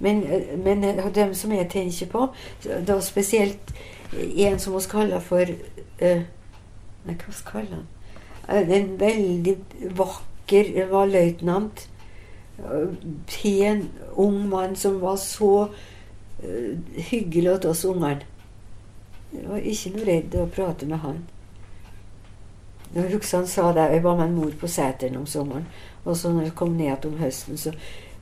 Men, 0.00 0.24
eh, 0.24 0.56
men 0.56 0.86
dem 1.12 1.34
som 1.36 1.52
jeg 1.52 1.68
tenker 1.72 2.08
på, 2.14 2.30
var 2.64 3.04
spesielt 3.04 3.74
en 4.14 4.58
som 4.58 4.76
vi 4.76 4.84
kaller 4.88 5.20
for 5.20 5.42
uh, 5.50 6.20
Nei, 7.04 7.14
hva 7.18 7.32
skal 7.34 7.60
vi 7.60 7.66
kalle 7.66 7.80
han? 7.80 7.88
En 8.72 8.92
veldig 9.00 9.54
vakker 9.98 10.70
var 10.88 11.08
løytnant. 11.10 11.88
Pen, 13.28 13.88
ung 14.20 14.44
mann 14.48 14.76
som 14.76 15.00
var 15.02 15.18
så 15.20 15.66
uh, 15.66 16.70
hyggelig 17.10 17.58
til 17.60 17.74
oss 17.74 17.84
ungene. 17.88 18.24
Jeg 19.34 19.48
var 19.50 19.58
ikke 19.58 19.90
noe 19.94 20.06
redd 20.08 20.36
å 20.38 20.46
prate 20.54 20.86
med 20.86 21.02
han. 21.02 21.22
Jeg 22.94 23.10
husker 23.10 23.40
han 23.40 23.48
sa 23.50 23.72
det, 23.74 23.88
jeg 23.90 24.04
var 24.04 24.16
med 24.20 24.28
en 24.28 24.36
mor 24.38 24.52
på 24.60 24.70
seteren 24.70 25.18
om 25.18 25.26
sommeren. 25.26 25.66
Og 26.04 26.16
så 26.16 26.30
når 26.30 26.48
jeg 26.48 26.56
kom 26.58 26.76
ned 26.76 26.86
igjen 26.86 27.08
om 27.10 27.18
høsten, 27.18 27.58
så, 27.58 27.72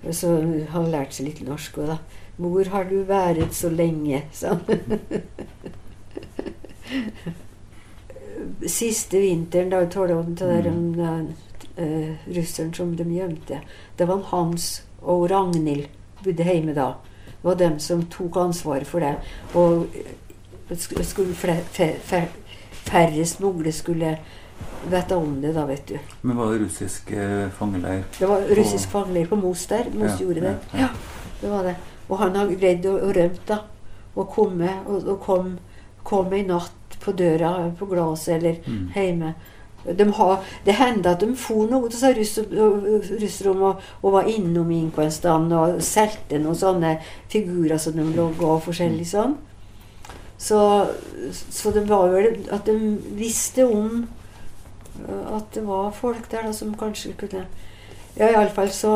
så 0.08 0.32
hadde 0.38 0.66
han 0.72 0.90
lært 0.94 1.16
seg 1.16 1.28
litt 1.28 1.42
norsk. 1.44 1.78
Og 1.82 1.92
da 1.92 1.98
'Mor, 2.38 2.64
har 2.72 2.84
du 2.88 3.02
vært 3.04 3.52
så 3.54 3.68
lenge?' 3.68 4.22
sa 4.32 4.54
han. 4.56 4.64
Siste 8.66 9.20
vinteren, 9.20 9.70
da 9.70 9.84
talte 9.86 10.16
om 10.16 10.34
det 10.34 10.48
der 10.48 10.70
om 10.70 10.94
den 10.96 11.34
eh, 11.76 12.16
russeren 12.36 12.72
som 12.74 12.96
de 12.96 13.04
gjemte. 13.04 13.60
Det 13.98 14.08
var 14.08 14.24
Hans 14.32 14.82
og 15.02 15.30
Ragnhild 15.30 15.88
bodde 16.24 16.44
hjemme 16.44 16.74
da. 16.74 16.94
Det 17.26 17.44
var 17.44 17.54
dem 17.54 17.78
som 17.78 18.06
tok 18.06 18.36
ansvaret 18.36 18.86
for 18.86 19.00
det. 19.00 19.14
Og 19.54 19.86
eh, 19.94 20.16
skulle 21.04 21.34
færre 22.84 23.24
smugle 23.26 23.72
skulle 23.72 24.18
vite 24.90 25.16
om 25.16 25.40
det, 25.42 25.52
da, 25.54 25.64
vet 25.66 25.86
du. 25.88 25.98
Men 26.22 26.36
var 26.36 26.52
det 26.52 26.60
russisk 26.64 27.10
eh, 27.12 27.48
fangeleir? 27.58 28.02
Det 28.18 28.28
var 28.28 28.42
russisk 28.56 28.88
fangeleir 28.90 29.26
på 29.30 29.36
Mos 29.36 29.66
der. 29.66 29.84
Mos 29.94 30.10
Ja, 30.10 30.16
gjorde 30.24 30.40
det. 30.40 30.54
ja, 30.72 30.78
ja. 30.78 30.88
Ja, 30.88 30.88
det 31.42 31.50
var 31.50 31.62
det. 31.62 31.74
Og 32.08 32.18
han 32.18 32.36
har 32.36 32.46
greid 32.58 32.86
å, 32.86 32.96
å 32.98 33.12
rømt, 33.14 33.40
da. 33.48 33.58
Og 34.16 34.28
komme, 34.28 34.68
og, 34.86 35.06
og 35.08 35.20
kom, 35.24 35.58
kom 36.04 36.32
ei 36.32 36.42
natt 36.46 36.96
på 37.00 37.12
døra 37.16 37.70
på 37.78 37.86
glasset 37.90 38.36
eller 38.36 38.58
Mm. 38.66 38.88
hjemme. 38.94 39.34
De 39.98 40.04
har, 40.14 40.44
det 40.64 40.74
hendte 40.78 41.10
at 41.10 41.20
de 41.20 41.34
for 41.34 41.66
noe 41.66 41.88
til 41.90 41.98
seg 41.98 42.18
og, 42.60 43.80
og 44.02 44.12
var 44.12 44.28
innom 44.30 44.70
inn 44.70 44.90
på 44.94 45.02
og 45.02 45.12
solgte 45.82 46.38
noen 46.38 46.54
sånne 46.54 46.92
figurer 47.28 47.78
som 47.78 47.92
de 47.96 48.04
lå 48.14 48.28
og 48.38 48.62
forskjellig 48.62 49.06
sånn. 49.06 49.34
Så, 50.42 50.60
så 51.50 51.70
det 51.70 51.84
var 51.86 52.08
vel 52.10 52.48
at 52.50 52.66
de 52.66 52.74
visste 53.14 53.66
om 53.66 54.08
øh, 55.08 55.36
at 55.36 55.54
det 55.54 55.66
var 55.66 55.92
folk 55.94 56.30
der 56.30 56.48
da, 56.48 56.52
som 56.52 56.74
kanskje 56.78 57.14
kunne 57.18 57.46
Ja, 58.16 58.26
iallfall 58.28 58.68
så 58.70 58.94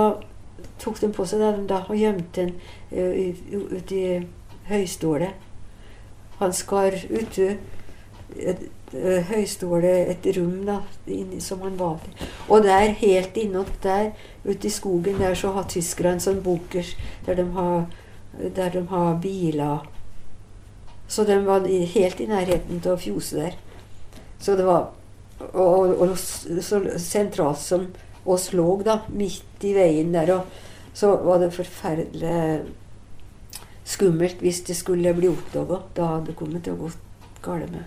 tok 0.79 0.99
de 1.01 1.09
på 1.09 1.25
seg 1.25 1.41
det 1.41 1.53
de 1.57 1.63
da 1.71 1.79
og 1.89 1.97
gjemte 1.97 2.43
den 2.43 2.51
uh, 2.93 3.71
ute 3.73 3.97
i 3.97 4.19
høystålet. 4.69 5.33
Han 6.37 6.53
skar 6.53 6.93
ute 7.09 7.57
et, 8.37 8.67
eh, 8.93 9.23
høystålet 9.31 10.11
et 10.13 10.27
rom 10.37 10.67
da, 10.67 10.81
inni, 11.07 11.41
som 11.41 11.63
han 11.65 11.79
var 11.81 12.03
i. 12.05 12.29
Og 12.49 12.67
der, 12.67 12.93
helt 13.01 13.37
innåt 13.41 13.73
der, 13.83 14.11
ute 14.45 14.67
i 14.67 14.71
skogen 14.71 15.23
der, 15.23 15.35
så 15.35 15.55
har 15.57 15.69
tyskerne 15.71 16.21
sånn 16.21 16.43
bunkers 16.45 16.93
der 17.25 17.41
de 17.41 17.47
har, 17.57 17.87
der 18.59 18.75
de 18.75 18.85
har 18.91 19.17
biler. 19.23 19.87
Så 21.09 21.25
de 21.25 21.39
var 21.47 21.67
helt 21.67 22.21
i 22.21 22.29
nærheten 22.31 22.83
å 22.91 22.97
fjose 22.99 23.39
der. 23.39 23.59
Så 24.43 24.57
det 24.59 24.67
var 24.67 24.91
og, 25.39 25.53
og, 25.61 26.01
og 26.01 26.19
så 26.19 26.81
sentralt 27.03 27.61
som 27.61 27.87
oss 28.27 28.51
lå, 28.57 28.67
da, 28.83 29.01
midt 29.13 29.65
i 29.65 29.75
veien 29.77 30.15
der, 30.15 30.33
og 30.35 30.97
så 30.97 31.13
var 31.23 31.43
det 31.43 31.53
forferdelig 31.55 32.65
skummelt 33.87 34.41
hvis 34.43 34.63
det 34.67 34.79
skulle 34.79 35.15
bli 35.15 35.29
oppdaga. 35.31 35.83
Da 35.95 36.11
hadde 36.15 36.33
det 36.33 36.39
kommet 36.41 36.65
til 36.67 36.75
å 36.75 36.87
gå 36.87 36.91
galt 37.45 37.71
med 37.71 37.85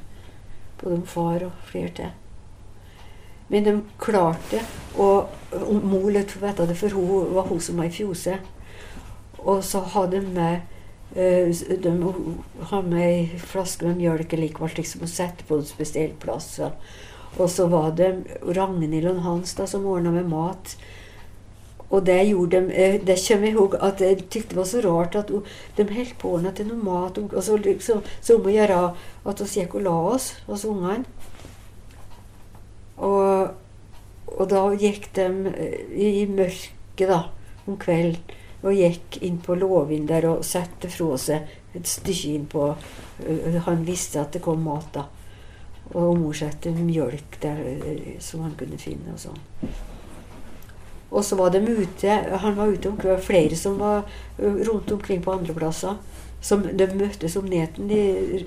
både 0.79 1.01
far 1.09 1.43
og 1.49 1.63
flere 1.67 1.91
til. 1.97 2.15
Men 3.49 3.65
de 3.65 3.75
klarte 3.99 4.61
og 5.01 5.35
og 5.49 5.81
Mor 5.81 6.11
lot 6.13 6.29
få 6.29 6.43
vite 6.43 6.67
det, 6.69 6.75
for 6.77 6.93
hun 6.93 7.33
var 7.33 7.47
hun 7.49 7.61
som 7.61 7.79
var 7.81 7.89
i 7.89 7.93
fjose. 7.93 8.35
Og 9.39 9.63
så 9.65 9.79
hadde 9.81 10.19
de 10.19 10.33
med 10.35 10.59
de 11.13 12.13
har 12.69 12.83
med 12.85 13.01
ei 13.01 13.39
flaske 13.41 13.87
med 13.87 13.97
mjølk 13.97 14.35
likevel, 14.37 14.75
liksom, 14.77 15.03
og 15.07 15.09
sette 15.09 15.45
på 15.47 15.57
en 15.57 15.65
spesiell 15.65 16.13
plass. 16.21 16.59
Og 17.37 17.49
så 17.49 17.67
var 17.69 17.91
det 17.97 18.11
Ragnhild 18.45 19.09
og 19.09 19.21
Hans 19.25 19.55
da, 19.57 19.65
som 19.69 19.87
ordna 19.89 20.13
med 20.13 20.29
mat. 20.29 20.75
Og 21.89 22.05
det 22.05 22.19
gjorde 22.27 22.59
de 22.59 22.73
eh, 22.73 22.99
Det 23.01 23.17
kommer 23.27 23.47
jeg 23.47 23.55
ihåg 23.55 23.75
at 23.81 24.01
jeg 24.01 24.25
tykte 24.29 24.53
det 24.53 24.57
var 24.59 24.67
så 24.69 24.81
rart 24.85 25.15
at 25.17 25.31
de 25.77 25.85
holdt 25.89 26.17
på 26.21 26.35
med 26.37 26.53
til 26.55 26.69
noe 26.69 26.83
mat. 26.83 27.17
Og 27.17 27.41
så 27.43 27.57
liksom, 27.57 28.03
så 28.21 28.37
om 28.37 28.45
å 28.45 28.53
gjøre 28.53 28.81
at 29.25 29.41
vi 29.41 29.49
gikk 29.55 29.79
og 29.79 29.87
la 29.87 29.95
oss, 30.13 30.33
oss 30.47 30.67
ungene. 30.69 31.05
Og, 32.97 33.55
og 34.35 34.49
da 34.51 34.67
gikk 34.77 35.09
de 35.15 35.29
eh, 35.55 36.21
i 36.21 36.27
mørket 36.29 37.09
da, 37.09 37.23
om 37.65 37.79
kvelden 37.79 38.28
og 38.63 38.73
gikk 38.75 39.21
inn 39.23 39.37
på 39.43 39.55
låven 39.55 40.07
der 40.09 40.25
og 40.29 40.43
satte 40.45 40.89
fra 40.91 41.15
seg 41.17 41.47
et 41.75 41.87
stykke 41.87 42.33
inn 42.35 42.45
på 42.51 42.65
eh, 43.27 43.59
Han 43.65 43.85
visste 43.87 44.19
at 44.21 44.33
det 44.35 44.41
kom 44.43 44.63
mat, 44.65 44.89
da. 44.93 45.05
Og 45.93 46.17
mor 46.19 46.33
satte 46.37 46.73
mjølk 46.75 47.39
der 47.41 47.61
eh, 47.65 48.17
som 48.19 48.41
han 48.45 48.55
kunne 48.59 48.77
finne 48.81 49.13
og 49.15 49.19
sånn. 49.21 49.39
Og 51.09 51.23
så 51.25 51.35
var 51.39 51.49
de 51.49 51.61
ute 51.65 52.17
Han 52.43 52.57
var 52.57 52.69
ute 52.69 52.89
omkring, 52.91 53.17
flere 53.25 53.55
som 53.57 53.79
var 53.79 54.03
rundt 54.37 54.91
omkring 54.91 55.23
på 55.25 55.33
andre 55.33 55.53
plasser. 55.57 55.95
Som 56.41 56.61
de 56.63 56.85
møttes 56.95 57.33
om 57.35 57.47
neten. 57.51 57.89
De, 57.89 58.45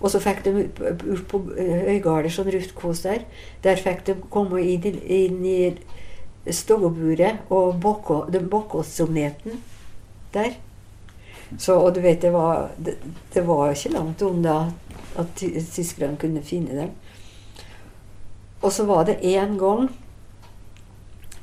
og 0.00 0.08
så 0.10 0.20
fikk 0.22 0.44
de 0.46 0.52
ut 0.62 0.70
på- 0.78 0.92
ut 1.12 1.24
på 1.28 1.40
ø, 1.52 1.66
Øygarder, 1.92 2.30
sånn 2.32 2.48
Ruth 2.54 3.02
der. 3.02 3.24
Der 3.62 3.76
fikk 3.76 4.04
de 4.06 4.14
komme 4.30 4.62
inn, 4.62 5.00
inn 5.04 5.44
i 5.44 5.74
stoveburet 6.50 7.50
og 7.50 7.78
neten 9.14 9.62
der. 10.34 10.54
Så, 11.58 11.76
og 11.78 11.94
du 11.94 12.00
vet, 12.00 12.22
det 12.22 12.32
var, 12.32 12.70
det, 12.76 12.96
det 13.34 13.46
var 13.46 13.70
ikke 13.70 13.94
langt 13.94 14.22
unna 14.22 14.72
at 15.18 15.26
ty- 15.36 15.60
tyskerne 15.72 16.18
kunne 16.20 16.42
finne 16.42 16.80
dem. 16.80 16.90
Og 18.62 18.72
så 18.72 18.86
var 18.88 19.04
det 19.04 19.20
en 19.22 19.58
gang 19.58 19.90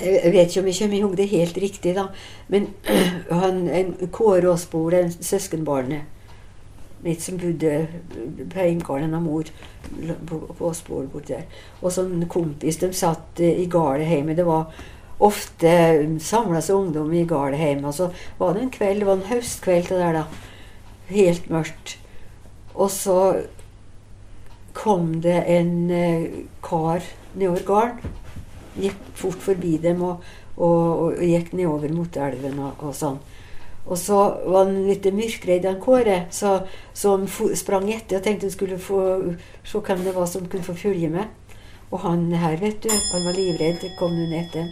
jeg 0.01 0.31
vet 0.33 0.49
ikke 0.49 0.61
om 0.61 0.67
jeg 0.67 0.75
kommer 0.79 0.95
i 0.97 1.01
det 1.19 1.27
helt 1.29 1.57
riktig, 1.61 1.91
da. 1.95 2.07
Men 2.49 2.71
han, 3.41 3.67
en 3.69 4.09
Kåre 4.11 4.49
Aasbol, 4.49 4.95
en 4.97 5.11
søskenbarnet 5.13 6.01
mitt 7.03 7.21
som 7.23 7.37
bodde 7.41 7.87
på 8.13 8.59
heimgården 8.59 9.15
av 9.17 9.23
mor 9.25 9.49
på, 10.27 10.39
Aasbol 10.59 11.07
borti 11.11 11.35
der. 11.35 11.45
Og 11.81 11.91
så 11.91 12.05
en 12.05 12.27
kompis. 12.29 12.79
De 12.81 12.91
satt 12.93 13.41
eh, 13.41 13.63
i 13.63 13.67
gardet 13.71 14.09
hjemme. 14.09 14.35
Det 14.37 14.45
var 14.47 14.69
ofte 15.21 15.71
samla 16.21 16.61
seg 16.65 16.77
ungdom 16.77 17.13
i 17.13 17.25
gardet 17.29 17.61
hjemme. 17.61 17.89
Og 17.89 17.97
så 17.97 18.11
var 18.39 18.53
det 18.53 18.65
en 18.65 18.75
kveld, 18.77 19.01
det 19.01 19.09
var 19.09 19.19
en 19.19 19.31
høstkveld 19.31 19.89
det 19.91 19.99
der, 20.01 20.21
da. 20.21 20.25
Helt 21.11 21.49
mørkt. 21.51 21.97
Og 22.73 22.91
så 22.93 23.17
kom 24.77 25.17
det 25.23 25.41
en 25.51 25.75
eh, 25.91 26.43
kar 26.63 27.03
nedover 27.35 27.65
gården 27.67 28.19
gikk 28.79 28.99
fort 29.19 29.41
forbi 29.43 29.75
dem 29.83 30.01
og, 30.05 30.23
og, 30.55 30.75
og 31.17 31.23
gikk 31.25 31.53
nedover 31.57 31.91
mot 31.95 32.17
elven 32.17 32.59
og, 32.63 32.83
og 32.87 32.95
sånn. 32.95 33.19
Og 33.85 33.97
så 33.97 34.17
var 34.45 34.65
han 34.67 34.83
litt 34.85 35.07
mørkredd, 35.09 35.65
han 35.65 35.79
Kåre, 35.81 36.25
så, 36.29 36.59
så 36.93 37.15
han 37.15 37.25
sprang 37.57 37.89
etter 37.91 38.19
og 38.19 38.25
tenkte 38.25 38.47
han 38.47 38.53
skulle 38.53 38.77
få 38.79 39.01
se 39.65 39.81
hvem 39.81 40.03
det 40.05 40.13
var 40.15 40.29
som 40.29 40.45
kunne 40.45 40.65
få 40.67 40.77
følge 40.77 41.09
med. 41.09 41.57
Og 41.91 41.99
han 42.05 42.27
her, 42.31 42.57
vet 42.61 42.83
du, 42.83 42.89
han 42.89 43.25
var 43.25 43.35
livredd. 43.35 43.83
Kom 43.99 44.13
hun 44.15 44.35
etter. 44.37 44.69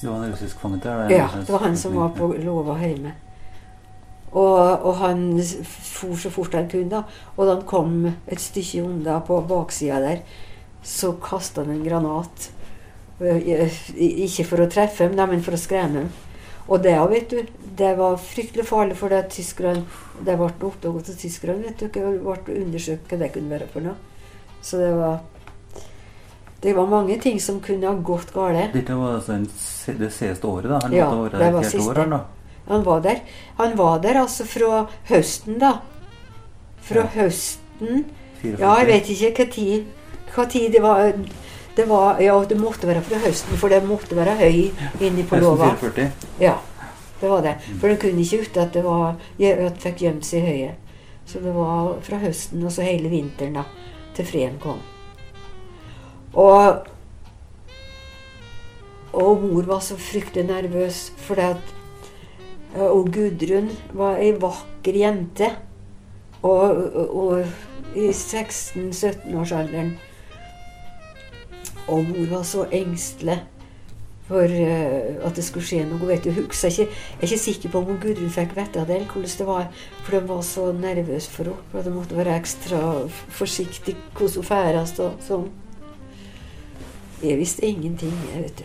Det 0.00 0.10
var 0.10 0.24
en 0.24 0.32
russisk 0.34 0.58
fange 0.60 0.80
der? 0.82 1.06
Ja, 1.08 1.28
det 1.38 1.48
var 1.48 1.62
han 1.64 1.76
som 1.80 1.94
var 1.96 2.10
på 2.16 2.34
låva 2.36 2.76
hjemme. 2.82 3.14
Og, 4.34 4.58
og 4.58 4.96
han 4.98 5.22
for 5.70 6.18
så 6.18 6.30
fort 6.34 6.56
han 6.58 6.68
kunne, 6.68 6.90
da. 6.90 7.04
Og 7.36 7.46
da 7.46 7.54
han 7.54 7.64
kom 7.70 7.94
et 8.10 8.42
stykke 8.42 8.82
unna 8.82 9.20
på 9.24 9.38
baksida 9.48 10.02
der, 10.02 10.20
så 10.84 11.14
kasta 11.22 11.64
han 11.64 11.78
en 11.78 11.86
granat. 11.86 12.50
Eh, 13.22 13.80
Ikke 14.26 14.44
for 14.44 14.64
å 14.64 14.68
treffe 14.68 15.06
ham, 15.06 15.16
men 15.30 15.44
for 15.46 15.56
å 15.56 15.60
skremme 15.60 16.02
dem. 16.02 16.12
Og 16.68 16.82
det, 16.82 16.94
vet 17.10 17.28
du, 17.30 17.42
det 17.76 17.90
var 17.98 18.16
fryktelig 18.16 18.64
farlig, 18.66 18.96
for 18.96 19.08
det 19.12 19.26
tyskerne 19.34 19.84
Det 20.24 20.36
ble 20.38 20.46
oppdaget 20.48 21.10
av 21.10 21.16
tyskerne. 21.20 21.62
vet 21.62 21.78
du, 21.78 22.00
og 22.24 22.38
ble 22.46 22.54
undersøkt 22.62 23.10
hva 23.10 23.18
det 23.18 23.32
kunne 23.34 23.50
være 23.50 23.68
for 23.72 23.80
noe. 23.84 23.94
Så 24.62 24.78
det 24.80 24.92
var 24.96 25.20
Det 26.62 26.72
var 26.76 26.86
mange 26.86 27.18
ting 27.20 27.38
som 27.40 27.60
kunne 27.60 27.84
ha 27.86 27.94
gått 27.94 28.32
galt. 28.32 28.72
Dette 28.72 28.94
var 28.96 29.18
altså 29.18 29.32
en, 29.34 29.44
det 29.98 30.12
siste 30.12 30.46
året, 30.48 30.70
da? 30.70 30.78
Han 30.82 30.92
Ja, 30.92 31.10
det 31.10 31.52
var 31.52 31.62
siste. 31.62 31.90
år 31.90 32.08
da? 32.10 32.20
Han 32.68 32.84
var 32.84 33.00
der. 33.00 33.20
Han 33.58 33.76
var 33.76 33.98
der 34.00 34.20
altså 34.22 34.46
fra 34.48 34.86
høsten, 35.10 35.58
da. 35.60 35.72
Fra 36.80 37.00
Ja. 37.00 37.06
høsten 37.20 38.04
44. 38.40 38.58
Ja, 38.60 38.74
jeg 38.78 38.86
vet 38.86 39.08
ikke 39.10 39.44
hva 39.44 39.50
tid, 39.52 39.84
hva 40.34 40.44
tid 40.48 40.72
det 40.72 40.82
var. 40.82 41.12
Det 41.76 41.88
var 41.88 42.20
Ja, 42.22 42.36
det 42.48 42.58
måtte 42.60 42.86
være 42.86 43.02
fra 43.02 43.18
høsten, 43.24 43.56
for 43.58 43.68
det 43.68 43.82
måtte 43.86 44.16
være 44.16 44.36
høy 44.38 44.70
inni 45.00 45.24
på 45.26 45.36
låva. 45.42 45.72
Ja, 46.40 46.54
det 47.20 47.30
var 47.30 47.42
det. 47.42 47.56
For 47.80 47.88
den 47.88 47.98
kunne 47.98 48.22
ikke 48.22 48.42
ut 48.44 48.56
at 48.62 48.72
det 48.74 48.84
var 48.84 49.14
at 49.14 49.38
det 49.38 49.82
fikk 49.82 50.02
gjemt 50.06 50.24
seg 50.26 50.42
i 50.42 50.46
høyet. 50.46 50.80
Så 51.26 51.40
det 51.40 51.54
var 51.56 51.94
fra 52.04 52.18
høsten 52.20 52.64
og 52.64 52.72
så 52.72 52.84
hele 52.84 53.08
vinteren, 53.08 53.54
da, 53.56 53.64
til 54.14 54.26
freden 54.28 54.58
kom. 54.60 54.82
Og 56.34 56.84
og 59.14 59.42
mor 59.42 59.62
var 59.62 59.80
så 59.80 59.94
fryktelig 59.96 60.46
nervøs, 60.48 61.12
fordi 61.16 61.40
at 61.40 61.74
eh, 62.74 62.82
Og 62.82 63.12
Gudrun 63.14 63.70
var 63.92 64.16
ei 64.18 64.32
vakker 64.32 64.96
jente. 64.98 65.52
Og, 66.42 66.60
og, 66.94 67.16
og 67.16 67.44
i 67.94 68.08
16-17-årsalderen. 68.10 69.94
Og 71.88 72.06
mor 72.08 72.30
var 72.30 72.46
så 72.48 72.64
engstelig 72.72 73.42
for 74.24 74.48
eh, 74.48 75.16
at 75.20 75.36
det 75.36 75.44
skulle 75.44 75.66
skje 75.66 75.82
noe. 75.88 76.00
vet 76.08 76.24
du. 76.24 76.30
jeg, 76.30 76.44
ikke, 76.46 76.86
jeg 76.86 77.18
er 77.20 77.26
ikke 77.28 77.38
sikker 77.38 77.72
på 77.72 77.82
om 77.82 77.98
Gudrun 78.00 78.32
fikk 78.32 78.54
vite 78.56 78.86
det, 78.86 78.96
eller 78.96 79.10
hvordan 79.10 79.34
det 79.38 79.48
var. 79.48 79.66
For 80.04 80.16
de 80.16 80.28
var 80.28 80.40
så 80.42 80.70
nervøse 80.72 81.30
for 81.30 81.50
henne. 81.50 81.66
For 81.72 81.82
de 81.82 81.92
måtte 81.92 82.16
være 82.16 82.38
ekstra 82.38 82.80
forsiktig 83.28 83.96
hvordan 84.14 84.40
hun 84.40 84.48
ferdes 84.48 84.96
og 85.04 85.20
sånn. 85.26 85.50
Jeg 87.24 87.38
visste 87.40 87.64
ingenting, 87.64 88.16
jeg, 88.32 88.42
vet 88.42 88.64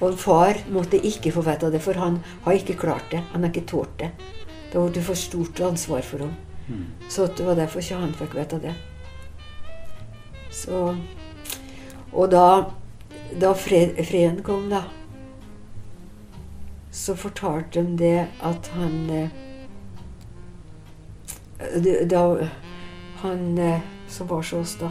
Og 0.00 0.16
far 0.16 0.56
måtte 0.72 0.96
ikke 0.96 1.32
få 1.34 1.42
vite 1.44 1.70
det, 1.72 1.80
for 1.84 1.98
han 2.00 2.20
har 2.46 2.56
ikke 2.56 2.78
klart 2.80 3.10
det. 3.12 3.20
Han 3.32 3.44
har 3.44 3.52
ikke 3.52 3.68
tålt 3.68 3.98
det. 4.00 4.10
Da 4.72 4.78
var 4.78 4.94
det 4.94 5.02
for 5.04 5.18
stort 5.18 5.60
ansvar 5.66 6.02
for 6.06 6.24
ham. 6.24 6.36
Mm. 6.70 6.86
Så 7.10 7.26
det 7.26 7.46
var 7.46 7.58
derfor 7.58 7.82
ikke 7.82 7.98
han 7.98 8.14
fikk 8.16 8.36
vite 8.38 8.60
det. 8.62 8.74
Så 10.50 10.94
Og 12.12 12.30
da, 12.30 12.70
da 13.40 13.52
fred, 13.54 13.98
freden 14.06 14.42
kom, 14.46 14.68
da, 14.70 14.84
så 16.90 17.14
fortalte 17.16 17.82
de 17.82 17.96
det 18.00 18.26
at 18.42 18.72
han 18.74 19.10
eh, 19.14 19.30
Da 22.10 22.22
Han 23.20 23.58
eh, 23.58 23.80
som 24.08 24.26
var 24.26 24.36
hos 24.40 24.52
oss, 24.52 24.76
da, 24.80 24.90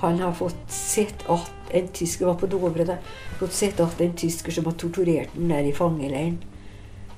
han 0.00 0.18
har 0.18 0.32
fått 0.32 0.70
sett 0.72 1.26
at 1.28 1.50
en 1.76 1.88
tysker 1.92 2.26
var 2.26 2.38
på 2.40 2.48
Dovre 2.50 2.86
da, 2.88 2.96
fått 3.38 3.52
sett 3.52 3.80
at 3.84 4.00
en 4.00 4.14
tysker 4.16 4.54
som 4.54 4.64
har 4.66 4.78
torturert 4.80 5.34
ham 5.34 5.52
der 5.52 5.68
i 5.68 5.74
fangeleiren. 5.76 6.38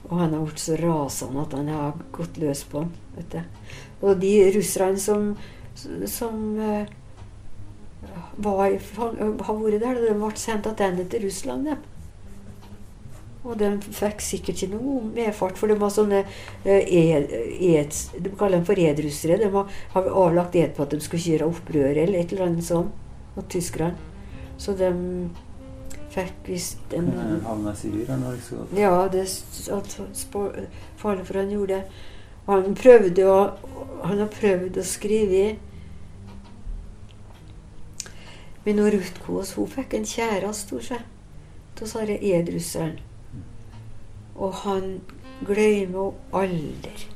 Og 0.08 0.18
han 0.18 0.34
har 0.34 0.42
blitt 0.44 0.60
så 0.60 0.76
rasende 0.80 1.44
at 1.44 1.54
han 1.56 1.70
har 1.70 1.94
gått 2.12 2.40
løs 2.42 2.64
på 2.68 2.82
ham. 2.82 2.90
Og 4.02 4.18
de 4.20 4.32
russerne 4.56 4.98
som, 5.00 5.30
som 6.10 6.42
eh, 6.58 6.90
var 8.38 8.70
har 8.70 9.56
vært 9.60 9.80
der, 9.82 9.94
de 10.06 10.14
ble 10.14 10.30
sendt 10.36 10.64
tilbake 10.64 11.08
til 11.10 11.24
Russland. 11.26 11.64
dem. 11.64 11.76
Og 13.44 13.56
de 13.58 13.68
fikk 13.82 14.20
sikkert 14.22 14.60
ikke 14.62 14.76
noe 14.76 15.00
medfart, 15.16 15.56
for 15.58 15.66
de 15.66 15.74
var 15.74 15.90
sånne 15.90 16.20
eh, 16.64 16.84
ed, 16.86 17.32
De 18.22 18.30
kaller 18.38 18.60
dem 18.60 18.64
for 18.68 18.78
edrussere. 18.78 19.38
De 19.40 19.48
har, 19.50 19.66
har 19.96 20.10
avlagt 20.26 20.54
ed 20.56 20.76
på 20.76 20.84
at 20.84 20.90
de 20.94 21.00
skulle 21.02 21.22
kjøre 21.24 21.48
opprør 21.50 21.96
eller 22.04 22.20
et 22.20 22.32
eller 22.32 22.46
annet 22.46 22.64
sånt 22.64 22.92
mot 23.34 23.48
tyskerne. 23.50 23.96
Så 24.62 24.76
de 24.78 24.92
fikk 26.12 26.46
visst 26.46 26.94
en 26.94 27.08
Havna 27.42 27.72
i 27.72 27.80
Sibir 27.80 28.06
nå, 28.14 28.34
ikke 28.36 28.46
så 28.50 28.60
godt? 28.60 28.78
Ja, 28.78 29.08
det 29.10 29.24
s- 29.26 29.68
farlig 31.00 31.26
for 31.26 31.40
han 31.40 31.50
gjorde 31.50 31.80
det. 31.80 31.84
Han 32.46 32.74
prøvde 32.78 33.26
å 33.26 33.36
Han 34.04 34.18
har 34.18 34.26
prøvd 34.34 34.78
å 34.78 34.82
skrive 34.86 35.56
Men 38.64 38.76
når 38.78 38.94
Ruth 38.96 39.22
Kås 39.24 39.54
hun 39.58 39.70
fikk 39.70 39.94
en 39.98 40.06
kjæreste 40.06 40.78
seg. 40.86 41.02
Da 41.78 41.88
sa 41.88 42.04
det 42.06 42.20
edrusseren. 42.22 43.00
Og 44.34 44.54
han 44.62 45.00
glemmer 45.46 46.12
henne 46.12 46.44
aldri. 46.44 47.08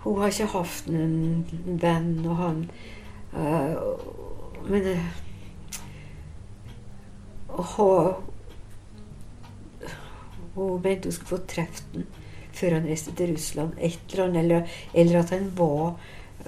Hun 0.00 0.20
har 0.20 0.32
ikke 0.32 0.48
hatt 0.54 0.86
noen 0.88 1.78
venn, 1.80 2.12
og 2.24 2.36
han 2.36 2.62
øh, 3.36 3.76
Men 4.68 4.86
øh, 4.86 5.04
hun, 7.48 8.12
Hun 10.54 10.82
mente 10.82 11.06
hun 11.06 11.12
skulle 11.12 11.28
få 11.28 11.46
treffe 11.46 11.84
den 11.94 12.06
før 12.52 12.74
han 12.74 12.88
reiste 12.88 13.12
til 13.16 13.32
Russland. 13.32 13.72
Et 13.80 14.00
eller 14.10 14.24
annet, 14.24 14.42
eller, 14.42 14.62
eller 14.94 15.18
at 15.18 15.30
han 15.30 15.52
var 15.56 15.96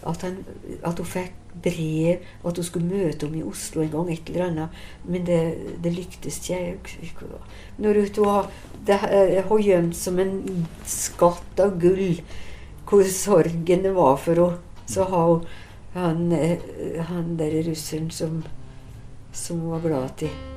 at, 0.03 0.23
han, 0.23 0.45
at 0.85 0.99
hun 0.99 1.07
fikk 1.07 1.35
brev, 1.63 2.23
og 2.43 2.51
at 2.51 2.61
hun 2.61 2.65
skulle 2.65 2.89
møte 2.89 3.27
ham 3.27 3.35
i 3.37 3.43
Oslo 3.45 3.83
en 3.83 3.91
gang. 3.91 4.13
et 4.13 4.31
eller 4.31 4.47
annet. 4.47 4.69
Men 5.05 5.27
det, 5.27 5.41
det 5.85 5.93
lyktes 5.93 6.41
ikke. 6.51 7.27
Når 7.79 8.01
hun 8.01 8.25
har 8.25 8.51
det 8.87 8.99
eh, 9.11 9.45
har 9.45 9.59
gjemt 9.59 9.97
som 9.97 10.19
en 10.19 10.67
skatt 10.87 11.61
av 11.61 11.79
gull 11.79 12.23
hvor 12.89 13.05
sorgen 13.09 13.85
det 13.85 13.95
var 13.95 14.17
for 14.17 14.35
henne, 14.35 14.59
så 14.87 15.05
har 15.09 15.29
hun 15.29 15.47
han, 15.93 16.33
eh, 16.33 16.59
han 17.09 17.37
der 17.37 17.63
russeren 17.63 18.11
som, 18.11 18.43
som 19.33 19.61
hun 19.61 19.71
var 19.71 19.81
glad 19.81 20.09
til. 20.17 20.52